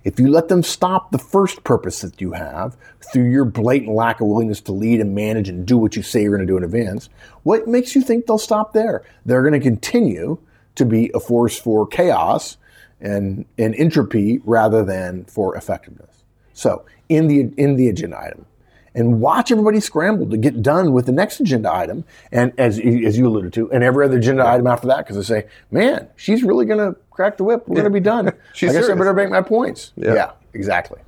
If 0.03 0.19
you 0.19 0.27
let 0.27 0.49
them 0.49 0.63
stop 0.63 1.11
the 1.11 1.17
first 1.17 1.63
purpose 1.63 2.01
that 2.01 2.19
you 2.19 2.33
have 2.33 2.75
through 3.11 3.29
your 3.29 3.45
blatant 3.45 3.95
lack 3.95 4.19
of 4.19 4.27
willingness 4.27 4.61
to 4.61 4.71
lead 4.71 4.99
and 4.99 5.15
manage 5.15 5.47
and 5.47 5.65
do 5.65 5.77
what 5.77 5.95
you 5.95 6.03
say 6.03 6.21
you're 6.21 6.35
going 6.35 6.45
to 6.45 6.51
do 6.51 6.57
in 6.57 6.63
advance, 6.63 7.09
what 7.43 7.67
makes 7.67 7.95
you 7.95 8.01
think 8.01 8.25
they'll 8.25 8.37
stop 8.37 8.73
there? 8.73 9.03
They're 9.25 9.41
going 9.41 9.53
to 9.53 9.59
continue 9.59 10.37
to 10.75 10.85
be 10.85 11.11
a 11.13 11.19
force 11.19 11.57
for 11.57 11.87
chaos 11.87 12.57
and, 12.99 13.45
and 13.57 13.75
entropy 13.75 14.41
rather 14.43 14.83
than 14.83 15.25
for 15.25 15.55
effectiveness. 15.55 16.23
So, 16.53 16.85
in 17.07 17.27
the 17.27 17.51
in 17.57 17.75
the 17.75 17.87
agenda 17.87 18.19
item, 18.19 18.45
and 18.97 19.21
watch 19.21 19.51
everybody 19.51 19.79
scramble 19.79 20.27
to 20.27 20.37
get 20.37 20.63
done 20.63 20.91
with 20.91 21.05
the 21.05 21.11
next 21.11 21.39
agenda 21.39 21.71
item. 21.71 22.03
And 22.31 22.51
as, 22.57 22.79
as 22.79 23.15
you 23.15 23.27
alluded 23.27 23.53
to, 23.53 23.71
and 23.71 23.83
every 23.83 24.03
other 24.03 24.17
agenda 24.17 24.45
item 24.45 24.65
after 24.65 24.87
that, 24.87 25.05
because 25.05 25.15
they 25.15 25.41
say, 25.41 25.47
man, 25.69 26.09
she's 26.15 26.43
really 26.43 26.65
going 26.65 26.79
to 26.79 26.99
crack 27.11 27.37
the 27.37 27.43
whip. 27.43 27.67
We're 27.67 27.75
going 27.75 27.85
to 27.85 27.91
be 27.91 27.99
done. 27.99 28.33
She's 28.53 28.71
I 28.71 28.73
guess 28.81 28.89
I 28.89 28.95
better 28.95 29.13
make 29.13 29.29
my 29.29 29.41
points. 29.41 29.93
Yeah. 29.95 30.31
exactly. 30.53 30.99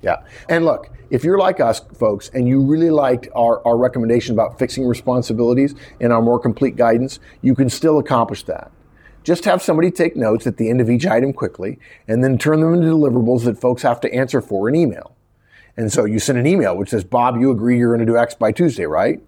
Yeah. 0.00 0.22
And 0.48 0.64
look, 0.64 0.90
if 1.10 1.22
you're 1.22 1.38
like 1.38 1.60
us, 1.60 1.80
folks, 1.98 2.30
and 2.32 2.48
you 2.48 2.62
really 2.62 2.90
liked 2.90 3.28
our, 3.34 3.66
our 3.66 3.76
recommendation 3.76 4.34
about 4.34 4.58
fixing 4.58 4.86
responsibilities 4.86 5.74
and 6.00 6.12
our 6.12 6.22
more 6.22 6.38
complete 6.38 6.76
guidance, 6.76 7.20
you 7.42 7.54
can 7.54 7.68
still 7.68 7.98
accomplish 7.98 8.44
that. 8.44 8.70
Just 9.22 9.44
have 9.44 9.60
somebody 9.60 9.90
take 9.90 10.16
notes 10.16 10.46
at 10.46 10.56
the 10.56 10.70
end 10.70 10.80
of 10.80 10.88
each 10.88 11.04
item 11.04 11.34
quickly 11.34 11.78
and 12.06 12.24
then 12.24 12.38
turn 12.38 12.60
them 12.60 12.72
into 12.72 12.86
deliverables 12.86 13.44
that 13.44 13.60
folks 13.60 13.82
have 13.82 14.00
to 14.00 14.14
answer 14.14 14.40
for 14.40 14.68
in 14.68 14.74
email. 14.74 15.14
And 15.78 15.92
so 15.92 16.04
you 16.04 16.18
send 16.18 16.38
an 16.38 16.46
email 16.46 16.76
which 16.76 16.90
says, 16.90 17.04
Bob, 17.04 17.40
you 17.40 17.52
agree 17.52 17.78
you're 17.78 17.94
going 17.94 18.04
to 18.04 18.12
do 18.12 18.18
X 18.18 18.34
by 18.34 18.50
Tuesday, 18.50 18.84
right? 18.84 19.20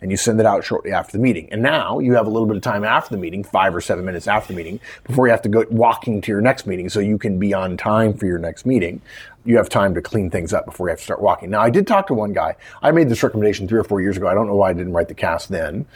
And 0.00 0.12
you 0.12 0.16
send 0.16 0.38
it 0.38 0.46
out 0.46 0.64
shortly 0.64 0.92
after 0.92 1.12
the 1.12 1.18
meeting. 1.18 1.48
And 1.50 1.62
now 1.62 1.98
you 1.98 2.14
have 2.14 2.28
a 2.28 2.30
little 2.30 2.46
bit 2.46 2.56
of 2.56 2.62
time 2.62 2.84
after 2.84 3.10
the 3.10 3.20
meeting, 3.20 3.42
five 3.42 3.74
or 3.74 3.80
seven 3.80 4.04
minutes 4.04 4.28
after 4.28 4.52
the 4.52 4.56
meeting, 4.56 4.78
before 5.02 5.26
you 5.26 5.32
have 5.32 5.42
to 5.42 5.48
go 5.48 5.66
walking 5.68 6.20
to 6.20 6.30
your 6.30 6.40
next 6.40 6.64
meeting 6.64 6.88
so 6.88 7.00
you 7.00 7.18
can 7.18 7.40
be 7.40 7.52
on 7.52 7.76
time 7.76 8.14
for 8.14 8.26
your 8.26 8.38
next 8.38 8.64
meeting. 8.64 9.02
You 9.44 9.56
have 9.56 9.68
time 9.68 9.92
to 9.94 10.00
clean 10.00 10.30
things 10.30 10.52
up 10.52 10.64
before 10.64 10.86
you 10.86 10.90
have 10.90 11.00
to 11.00 11.04
start 11.04 11.20
walking. 11.20 11.50
Now, 11.50 11.60
I 11.60 11.70
did 11.70 11.88
talk 11.88 12.06
to 12.06 12.14
one 12.14 12.32
guy. 12.32 12.54
I 12.80 12.92
made 12.92 13.08
this 13.08 13.24
recommendation 13.24 13.66
three 13.66 13.80
or 13.80 13.84
four 13.84 14.00
years 14.00 14.16
ago. 14.16 14.28
I 14.28 14.34
don't 14.34 14.46
know 14.46 14.54
why 14.54 14.70
I 14.70 14.74
didn't 14.74 14.92
write 14.92 15.08
the 15.08 15.14
cast 15.14 15.48
then. 15.48 15.86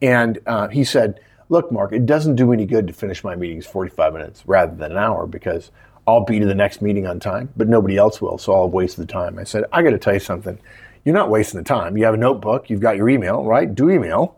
And 0.00 0.38
uh, 0.46 0.68
he 0.68 0.84
said, 0.84 1.20
Look, 1.48 1.72
Mark, 1.72 1.92
it 1.92 2.06
doesn't 2.06 2.36
do 2.36 2.52
any 2.52 2.64
good 2.64 2.86
to 2.86 2.92
finish 2.92 3.24
my 3.24 3.34
meetings 3.34 3.66
45 3.66 4.12
minutes 4.12 4.44
rather 4.46 4.76
than 4.76 4.92
an 4.92 4.98
hour 4.98 5.26
because 5.26 5.72
I'll 6.06 6.24
be 6.24 6.40
to 6.40 6.46
the 6.46 6.54
next 6.54 6.82
meeting 6.82 7.06
on 7.06 7.20
time, 7.20 7.50
but 7.56 7.68
nobody 7.68 7.96
else 7.96 8.20
will, 8.20 8.38
so 8.38 8.52
I'll 8.52 8.66
have 8.66 8.72
wasted 8.72 9.06
the 9.06 9.12
time. 9.12 9.38
I 9.38 9.44
said, 9.44 9.64
I 9.72 9.82
got 9.82 9.90
to 9.90 9.98
tell 9.98 10.14
you 10.14 10.20
something. 10.20 10.58
You're 11.04 11.14
not 11.14 11.30
wasting 11.30 11.58
the 11.58 11.64
time. 11.64 11.96
You 11.96 12.04
have 12.04 12.14
a 12.14 12.18
notebook, 12.18 12.68
you've 12.68 12.80
got 12.80 12.96
your 12.96 13.08
email, 13.08 13.44
right? 13.44 13.72
Do 13.72 13.90
email, 13.90 14.36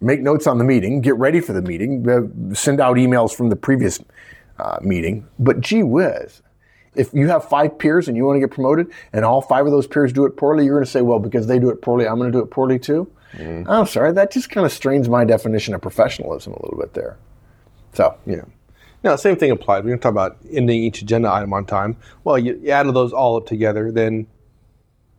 make 0.00 0.20
notes 0.20 0.46
on 0.46 0.58
the 0.58 0.64
meeting, 0.64 1.00
get 1.00 1.16
ready 1.16 1.40
for 1.40 1.52
the 1.52 1.62
meeting, 1.62 2.08
uh, 2.08 2.54
send 2.54 2.80
out 2.80 2.96
emails 2.96 3.34
from 3.34 3.48
the 3.48 3.56
previous 3.56 4.00
uh, 4.58 4.78
meeting. 4.82 5.26
But 5.38 5.60
gee 5.60 5.82
whiz, 5.82 6.42
if 6.94 7.12
you 7.14 7.28
have 7.28 7.48
five 7.48 7.78
peers 7.78 8.08
and 8.08 8.16
you 8.16 8.24
want 8.24 8.36
to 8.36 8.40
get 8.40 8.50
promoted 8.50 8.90
and 9.12 9.24
all 9.24 9.40
five 9.40 9.64
of 9.64 9.72
those 9.72 9.86
peers 9.86 10.12
do 10.12 10.24
it 10.26 10.36
poorly, 10.36 10.64
you're 10.64 10.74
going 10.74 10.84
to 10.84 10.90
say, 10.90 11.00
well, 11.00 11.18
because 11.18 11.46
they 11.46 11.58
do 11.58 11.70
it 11.70 11.80
poorly, 11.80 12.06
I'm 12.06 12.16
going 12.18 12.30
to 12.30 12.38
do 12.38 12.42
it 12.42 12.50
poorly 12.50 12.78
too. 12.78 13.10
I'm 13.66 13.86
sorry, 13.86 14.12
that 14.12 14.30
just 14.30 14.50
kind 14.50 14.66
of 14.66 14.72
strains 14.72 15.08
my 15.08 15.24
definition 15.24 15.74
of 15.74 15.80
professionalism 15.80 16.52
a 16.52 16.62
little 16.62 16.78
bit 16.78 16.92
there. 16.92 17.16
So, 17.94 18.14
Yeah. 18.26 18.42
Now, 19.02 19.16
same 19.16 19.36
thing 19.36 19.50
applies. 19.50 19.82
We're 19.82 19.90
going 19.90 19.98
to 19.98 20.02
talk 20.02 20.12
about 20.12 20.38
ending 20.50 20.82
each 20.82 21.02
agenda 21.02 21.32
item 21.32 21.52
on 21.52 21.66
time. 21.66 21.96
Well, 22.24 22.38
you, 22.38 22.58
you 22.62 22.70
add 22.70 22.86
those 22.94 23.12
all 23.12 23.36
up 23.36 23.46
together, 23.46 23.90
then 23.90 24.26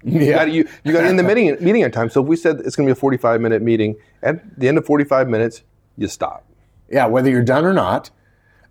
you 0.03 0.31
got 0.31 0.51
you, 0.51 0.67
you 0.84 0.93
got 0.93 1.01
to 1.01 1.07
end 1.07 1.19
the 1.19 1.23
meeting 1.23 1.57
meeting 1.61 1.84
on 1.84 1.91
time. 1.91 2.09
So 2.09 2.21
if 2.21 2.27
we 2.27 2.36
said 2.36 2.61
it's 2.61 2.75
going 2.75 2.88
to 2.88 2.93
be 2.93 2.97
a 2.97 2.99
45 2.99 3.41
minute 3.41 3.61
meeting, 3.61 3.95
at 4.21 4.59
the 4.59 4.67
end 4.67 4.77
of 4.77 4.86
45 4.86 5.27
minutes, 5.29 5.63
you 5.97 6.07
stop. 6.07 6.45
Yeah, 6.89 7.05
whether 7.07 7.29
you're 7.29 7.43
done 7.43 7.65
or 7.65 7.73
not, 7.73 8.09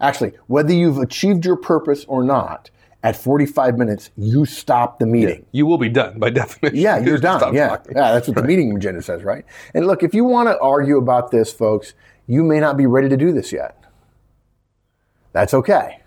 actually, 0.00 0.32
whether 0.46 0.72
you've 0.72 0.98
achieved 0.98 1.44
your 1.44 1.56
purpose 1.56 2.04
or 2.06 2.22
not, 2.22 2.70
at 3.02 3.16
45 3.16 3.78
minutes, 3.78 4.10
you 4.16 4.44
stop 4.46 4.98
the 4.98 5.06
meeting. 5.06 5.44
You 5.50 5.66
will 5.66 5.78
be 5.78 5.88
done 5.88 6.18
by 6.18 6.30
definition. 6.30 6.78
Yeah, 6.78 6.98
you're 6.98 7.18
done. 7.18 7.54
Yeah. 7.54 7.68
talking. 7.68 7.96
yeah, 7.96 8.12
that's 8.12 8.28
what 8.28 8.36
the 8.36 8.44
meeting 8.44 8.74
agenda 8.76 9.02
says, 9.02 9.24
right? 9.24 9.44
And 9.74 9.86
look, 9.86 10.02
if 10.02 10.14
you 10.14 10.24
want 10.24 10.48
to 10.48 10.58
argue 10.60 10.98
about 10.98 11.30
this, 11.30 11.52
folks, 11.52 11.94
you 12.26 12.44
may 12.44 12.60
not 12.60 12.76
be 12.76 12.86
ready 12.86 13.08
to 13.08 13.16
do 13.16 13.32
this 13.32 13.52
yet. 13.52 13.81
That's 15.32 15.54
okay. 15.54 16.00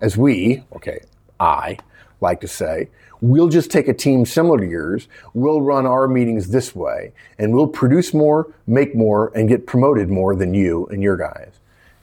As 0.00 0.16
we, 0.16 0.62
okay, 0.74 1.00
I 1.40 1.78
like 2.20 2.40
to 2.40 2.48
say, 2.48 2.88
we'll 3.20 3.48
just 3.48 3.70
take 3.70 3.88
a 3.88 3.94
team 3.94 4.26
similar 4.26 4.58
to 4.58 4.66
yours, 4.66 5.08
we'll 5.34 5.60
run 5.60 5.86
our 5.86 6.08
meetings 6.08 6.48
this 6.48 6.74
way, 6.74 7.12
and 7.38 7.54
we'll 7.54 7.66
produce 7.66 8.12
more, 8.12 8.52
make 8.66 8.94
more, 8.94 9.32
and 9.34 9.48
get 9.48 9.66
promoted 9.66 10.10
more 10.10 10.34
than 10.34 10.54
you 10.54 10.86
and 10.86 11.02
your 11.02 11.16
guys. 11.16 11.52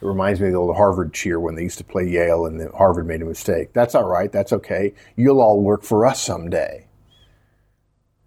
It 0.02 0.06
reminds 0.06 0.42
me 0.42 0.48
of 0.48 0.54
the 0.54 0.60
old 0.60 0.76
Harvard 0.76 1.14
cheer 1.14 1.40
when 1.40 1.56
they 1.56 1.64
used 1.64 1.78
to 1.78 1.84
play 1.84 2.06
Yale 2.06 2.46
and 2.46 2.60
then 2.60 2.70
Harvard 2.76 3.08
made 3.08 3.22
a 3.22 3.26
mistake. 3.26 3.72
That's 3.72 3.96
all 3.96 4.04
right. 4.04 4.32
That's 4.32 4.52
okay. 4.52 4.94
You'll 5.16 5.40
all 5.40 5.62
work 5.62 5.84
for 5.84 6.06
us 6.06 6.22
someday. 6.22 6.88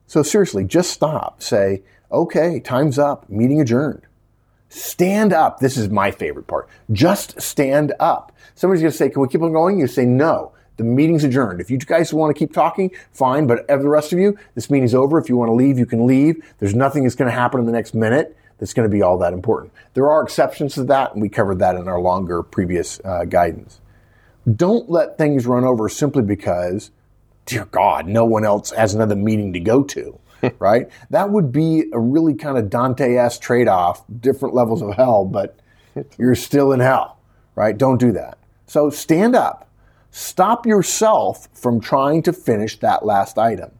So 0.06 0.22
seriously, 0.22 0.64
just 0.64 0.90
stop. 0.90 1.42
Say, 1.42 1.82
okay, 2.10 2.60
time's 2.60 2.98
up, 2.98 3.28
meeting 3.28 3.60
adjourned. 3.60 4.06
Stand 4.68 5.32
up. 5.32 5.60
This 5.60 5.76
is 5.76 5.88
my 5.88 6.10
favorite 6.10 6.46
part. 6.46 6.68
Just 6.92 7.40
stand 7.40 7.94
up. 8.00 8.32
Somebody's 8.54 8.82
going 8.82 8.92
to 8.92 8.96
say, 8.96 9.10
can 9.10 9.22
we 9.22 9.28
keep 9.28 9.42
on 9.42 9.52
going? 9.52 9.78
You 9.78 9.86
say, 9.86 10.04
no. 10.04 10.52
The 10.76 10.84
meeting's 10.84 11.24
adjourned. 11.24 11.60
If 11.60 11.70
you 11.70 11.78
guys 11.78 12.12
want 12.12 12.34
to 12.34 12.38
keep 12.38 12.52
talking, 12.52 12.90
fine. 13.12 13.46
But 13.46 13.66
the 13.66 13.88
rest 13.88 14.12
of 14.12 14.18
you, 14.18 14.36
this 14.54 14.70
meeting's 14.70 14.94
over. 14.94 15.18
If 15.18 15.28
you 15.28 15.36
want 15.36 15.48
to 15.48 15.54
leave, 15.54 15.78
you 15.78 15.86
can 15.86 16.06
leave. 16.06 16.44
There's 16.58 16.74
nothing 16.74 17.04
that's 17.04 17.14
going 17.14 17.30
to 17.30 17.34
happen 17.34 17.60
in 17.60 17.66
the 17.66 17.72
next 17.72 17.94
minute 17.94 18.36
that's 18.58 18.74
going 18.74 18.88
to 18.88 18.94
be 18.94 19.02
all 19.02 19.18
that 19.18 19.32
important. 19.32 19.72
There 19.94 20.10
are 20.10 20.22
exceptions 20.22 20.74
to 20.74 20.84
that, 20.84 21.12
and 21.12 21.22
we 21.22 21.28
covered 21.28 21.58
that 21.60 21.76
in 21.76 21.88
our 21.88 22.00
longer 22.00 22.42
previous 22.42 23.00
uh, 23.04 23.24
guidance. 23.24 23.80
Don't 24.54 24.90
let 24.90 25.18
things 25.18 25.46
run 25.46 25.64
over 25.64 25.88
simply 25.88 26.22
because, 26.22 26.90
dear 27.46 27.64
God, 27.66 28.06
no 28.06 28.24
one 28.24 28.44
else 28.44 28.70
has 28.70 28.94
another 28.94 29.16
meeting 29.16 29.52
to 29.54 29.60
go 29.60 29.82
to. 29.82 30.18
right? 30.58 30.88
That 31.10 31.30
would 31.30 31.52
be 31.52 31.84
a 31.92 31.98
really 31.98 32.34
kind 32.34 32.58
of 32.58 32.70
Dante-esque 32.70 33.40
trade-off, 33.40 34.04
different 34.20 34.54
levels 34.54 34.82
of 34.82 34.94
hell, 34.94 35.24
but 35.24 35.58
you're 36.18 36.34
still 36.34 36.72
in 36.72 36.80
hell, 36.80 37.18
right? 37.54 37.76
Don't 37.76 37.98
do 37.98 38.12
that. 38.12 38.38
So 38.66 38.90
stand 38.90 39.36
up. 39.36 39.68
Stop 40.10 40.66
yourself 40.66 41.48
from 41.52 41.80
trying 41.80 42.22
to 42.22 42.32
finish 42.32 42.78
that 42.80 43.04
last 43.04 43.38
item. 43.38 43.70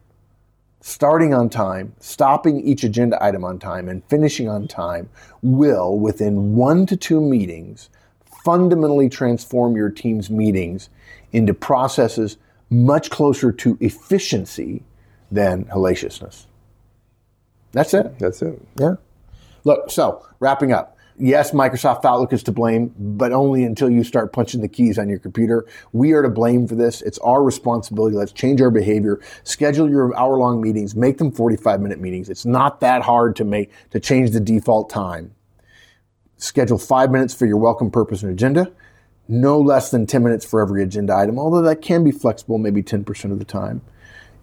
Starting 0.80 1.34
on 1.34 1.48
time, 1.48 1.94
stopping 1.98 2.60
each 2.60 2.84
agenda 2.84 3.22
item 3.22 3.44
on 3.44 3.58
time, 3.58 3.88
and 3.88 4.04
finishing 4.04 4.48
on 4.48 4.68
time 4.68 5.08
will, 5.42 5.98
within 5.98 6.54
one 6.54 6.86
to 6.86 6.96
two 6.96 7.20
meetings, 7.20 7.88
fundamentally 8.44 9.08
transform 9.08 9.74
your 9.74 9.90
team's 9.90 10.30
meetings 10.30 10.88
into 11.32 11.52
processes 11.52 12.36
much 12.70 13.10
closer 13.10 13.50
to 13.50 13.76
efficiency 13.80 14.84
than 15.30 15.64
hellaciousness. 15.66 16.46
That's 17.72 17.92
it. 17.94 18.18
That's 18.18 18.40
it. 18.42 18.60
Yeah. 18.78 18.94
Look, 19.64 19.90
so 19.90 20.26
wrapping 20.40 20.72
up. 20.72 20.96
Yes, 21.18 21.52
Microsoft 21.52 22.04
Outlook 22.04 22.34
is 22.34 22.42
to 22.42 22.52
blame, 22.52 22.94
but 22.98 23.32
only 23.32 23.64
until 23.64 23.88
you 23.88 24.04
start 24.04 24.34
punching 24.34 24.60
the 24.60 24.68
keys 24.68 24.98
on 24.98 25.08
your 25.08 25.18
computer. 25.18 25.64
We 25.92 26.12
are 26.12 26.20
to 26.20 26.28
blame 26.28 26.68
for 26.68 26.74
this. 26.74 27.00
It's 27.00 27.18
our 27.20 27.42
responsibility. 27.42 28.16
Let's 28.16 28.32
change 28.32 28.60
our 28.60 28.70
behavior. 28.70 29.20
Schedule 29.42 29.88
your 29.88 30.14
hour 30.16 30.36
long 30.36 30.60
meetings. 30.60 30.94
Make 30.94 31.16
them 31.16 31.32
45 31.32 31.80
minute 31.80 32.00
meetings. 32.00 32.28
It's 32.28 32.44
not 32.44 32.80
that 32.80 33.02
hard 33.02 33.34
to 33.36 33.44
make, 33.44 33.72
to 33.90 34.00
change 34.00 34.32
the 34.32 34.40
default 34.40 34.90
time. 34.90 35.34
Schedule 36.36 36.76
five 36.76 37.10
minutes 37.10 37.32
for 37.32 37.46
your 37.46 37.56
welcome 37.56 37.90
purpose 37.90 38.22
and 38.22 38.30
agenda. 38.30 38.70
No 39.26 39.58
less 39.58 39.90
than 39.90 40.06
10 40.06 40.22
minutes 40.22 40.44
for 40.44 40.60
every 40.60 40.82
agenda 40.82 41.14
item, 41.14 41.38
although 41.38 41.62
that 41.62 41.80
can 41.80 42.04
be 42.04 42.12
flexible, 42.12 42.58
maybe 42.58 42.82
10% 42.82 43.32
of 43.32 43.38
the 43.38 43.44
time. 43.44 43.80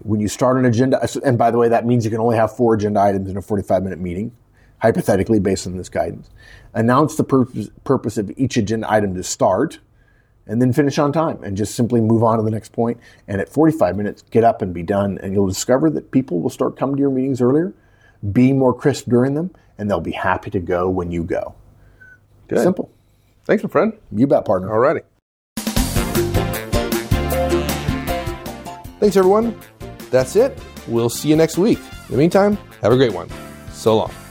When 0.00 0.20
you 0.20 0.28
start 0.28 0.56
an 0.56 0.64
agenda, 0.64 1.06
and 1.24 1.38
by 1.38 1.50
the 1.50 1.58
way, 1.58 1.68
that 1.68 1.86
means 1.86 2.04
you 2.04 2.10
can 2.10 2.20
only 2.20 2.36
have 2.36 2.54
four 2.54 2.74
agenda 2.74 3.00
items 3.00 3.30
in 3.30 3.36
a 3.36 3.42
45 3.42 3.82
minute 3.82 3.98
meeting, 3.98 4.32
hypothetically, 4.78 5.40
based 5.40 5.66
on 5.66 5.76
this 5.76 5.88
guidance. 5.88 6.30
Announce 6.74 7.16
the 7.16 7.24
purpose, 7.24 7.70
purpose 7.84 8.18
of 8.18 8.30
each 8.36 8.56
agenda 8.56 8.90
item 8.90 9.14
to 9.14 9.22
start, 9.22 9.78
and 10.46 10.60
then 10.60 10.72
finish 10.72 10.98
on 10.98 11.12
time 11.12 11.42
and 11.42 11.56
just 11.56 11.74
simply 11.74 12.00
move 12.00 12.22
on 12.22 12.36
to 12.36 12.42
the 12.42 12.50
next 12.50 12.72
point. 12.72 12.98
And 13.28 13.40
at 13.40 13.48
45 13.48 13.96
minutes, 13.96 14.22
get 14.30 14.44
up 14.44 14.60
and 14.60 14.74
be 14.74 14.82
done. 14.82 15.18
And 15.22 15.32
you'll 15.32 15.48
discover 15.48 15.88
that 15.90 16.10
people 16.10 16.40
will 16.40 16.50
start 16.50 16.76
coming 16.76 16.96
to 16.96 17.00
your 17.00 17.10
meetings 17.10 17.40
earlier, 17.40 17.72
be 18.32 18.52
more 18.52 18.74
crisp 18.74 19.06
during 19.08 19.34
them, 19.34 19.50
and 19.78 19.90
they'll 19.90 20.00
be 20.00 20.12
happy 20.12 20.50
to 20.50 20.60
go 20.60 20.88
when 20.88 21.10
you 21.10 21.24
go. 21.24 21.54
Good. 22.48 22.62
Simple. 22.62 22.90
Thanks, 23.44 23.62
my 23.62 23.70
friend. 23.70 23.94
You 24.12 24.26
bet, 24.26 24.44
partner. 24.44 24.68
Alrighty. 24.68 25.02
Thanks, 29.00 29.16
everyone. 29.16 29.58
That's 30.10 30.36
it. 30.36 30.58
We'll 30.86 31.08
see 31.10 31.28
you 31.28 31.36
next 31.36 31.58
week. 31.58 31.78
In 31.78 32.12
the 32.12 32.18
meantime, 32.18 32.56
have 32.82 32.92
a 32.92 32.96
great 32.96 33.12
one. 33.12 33.28
So 33.72 33.96
long. 33.96 34.23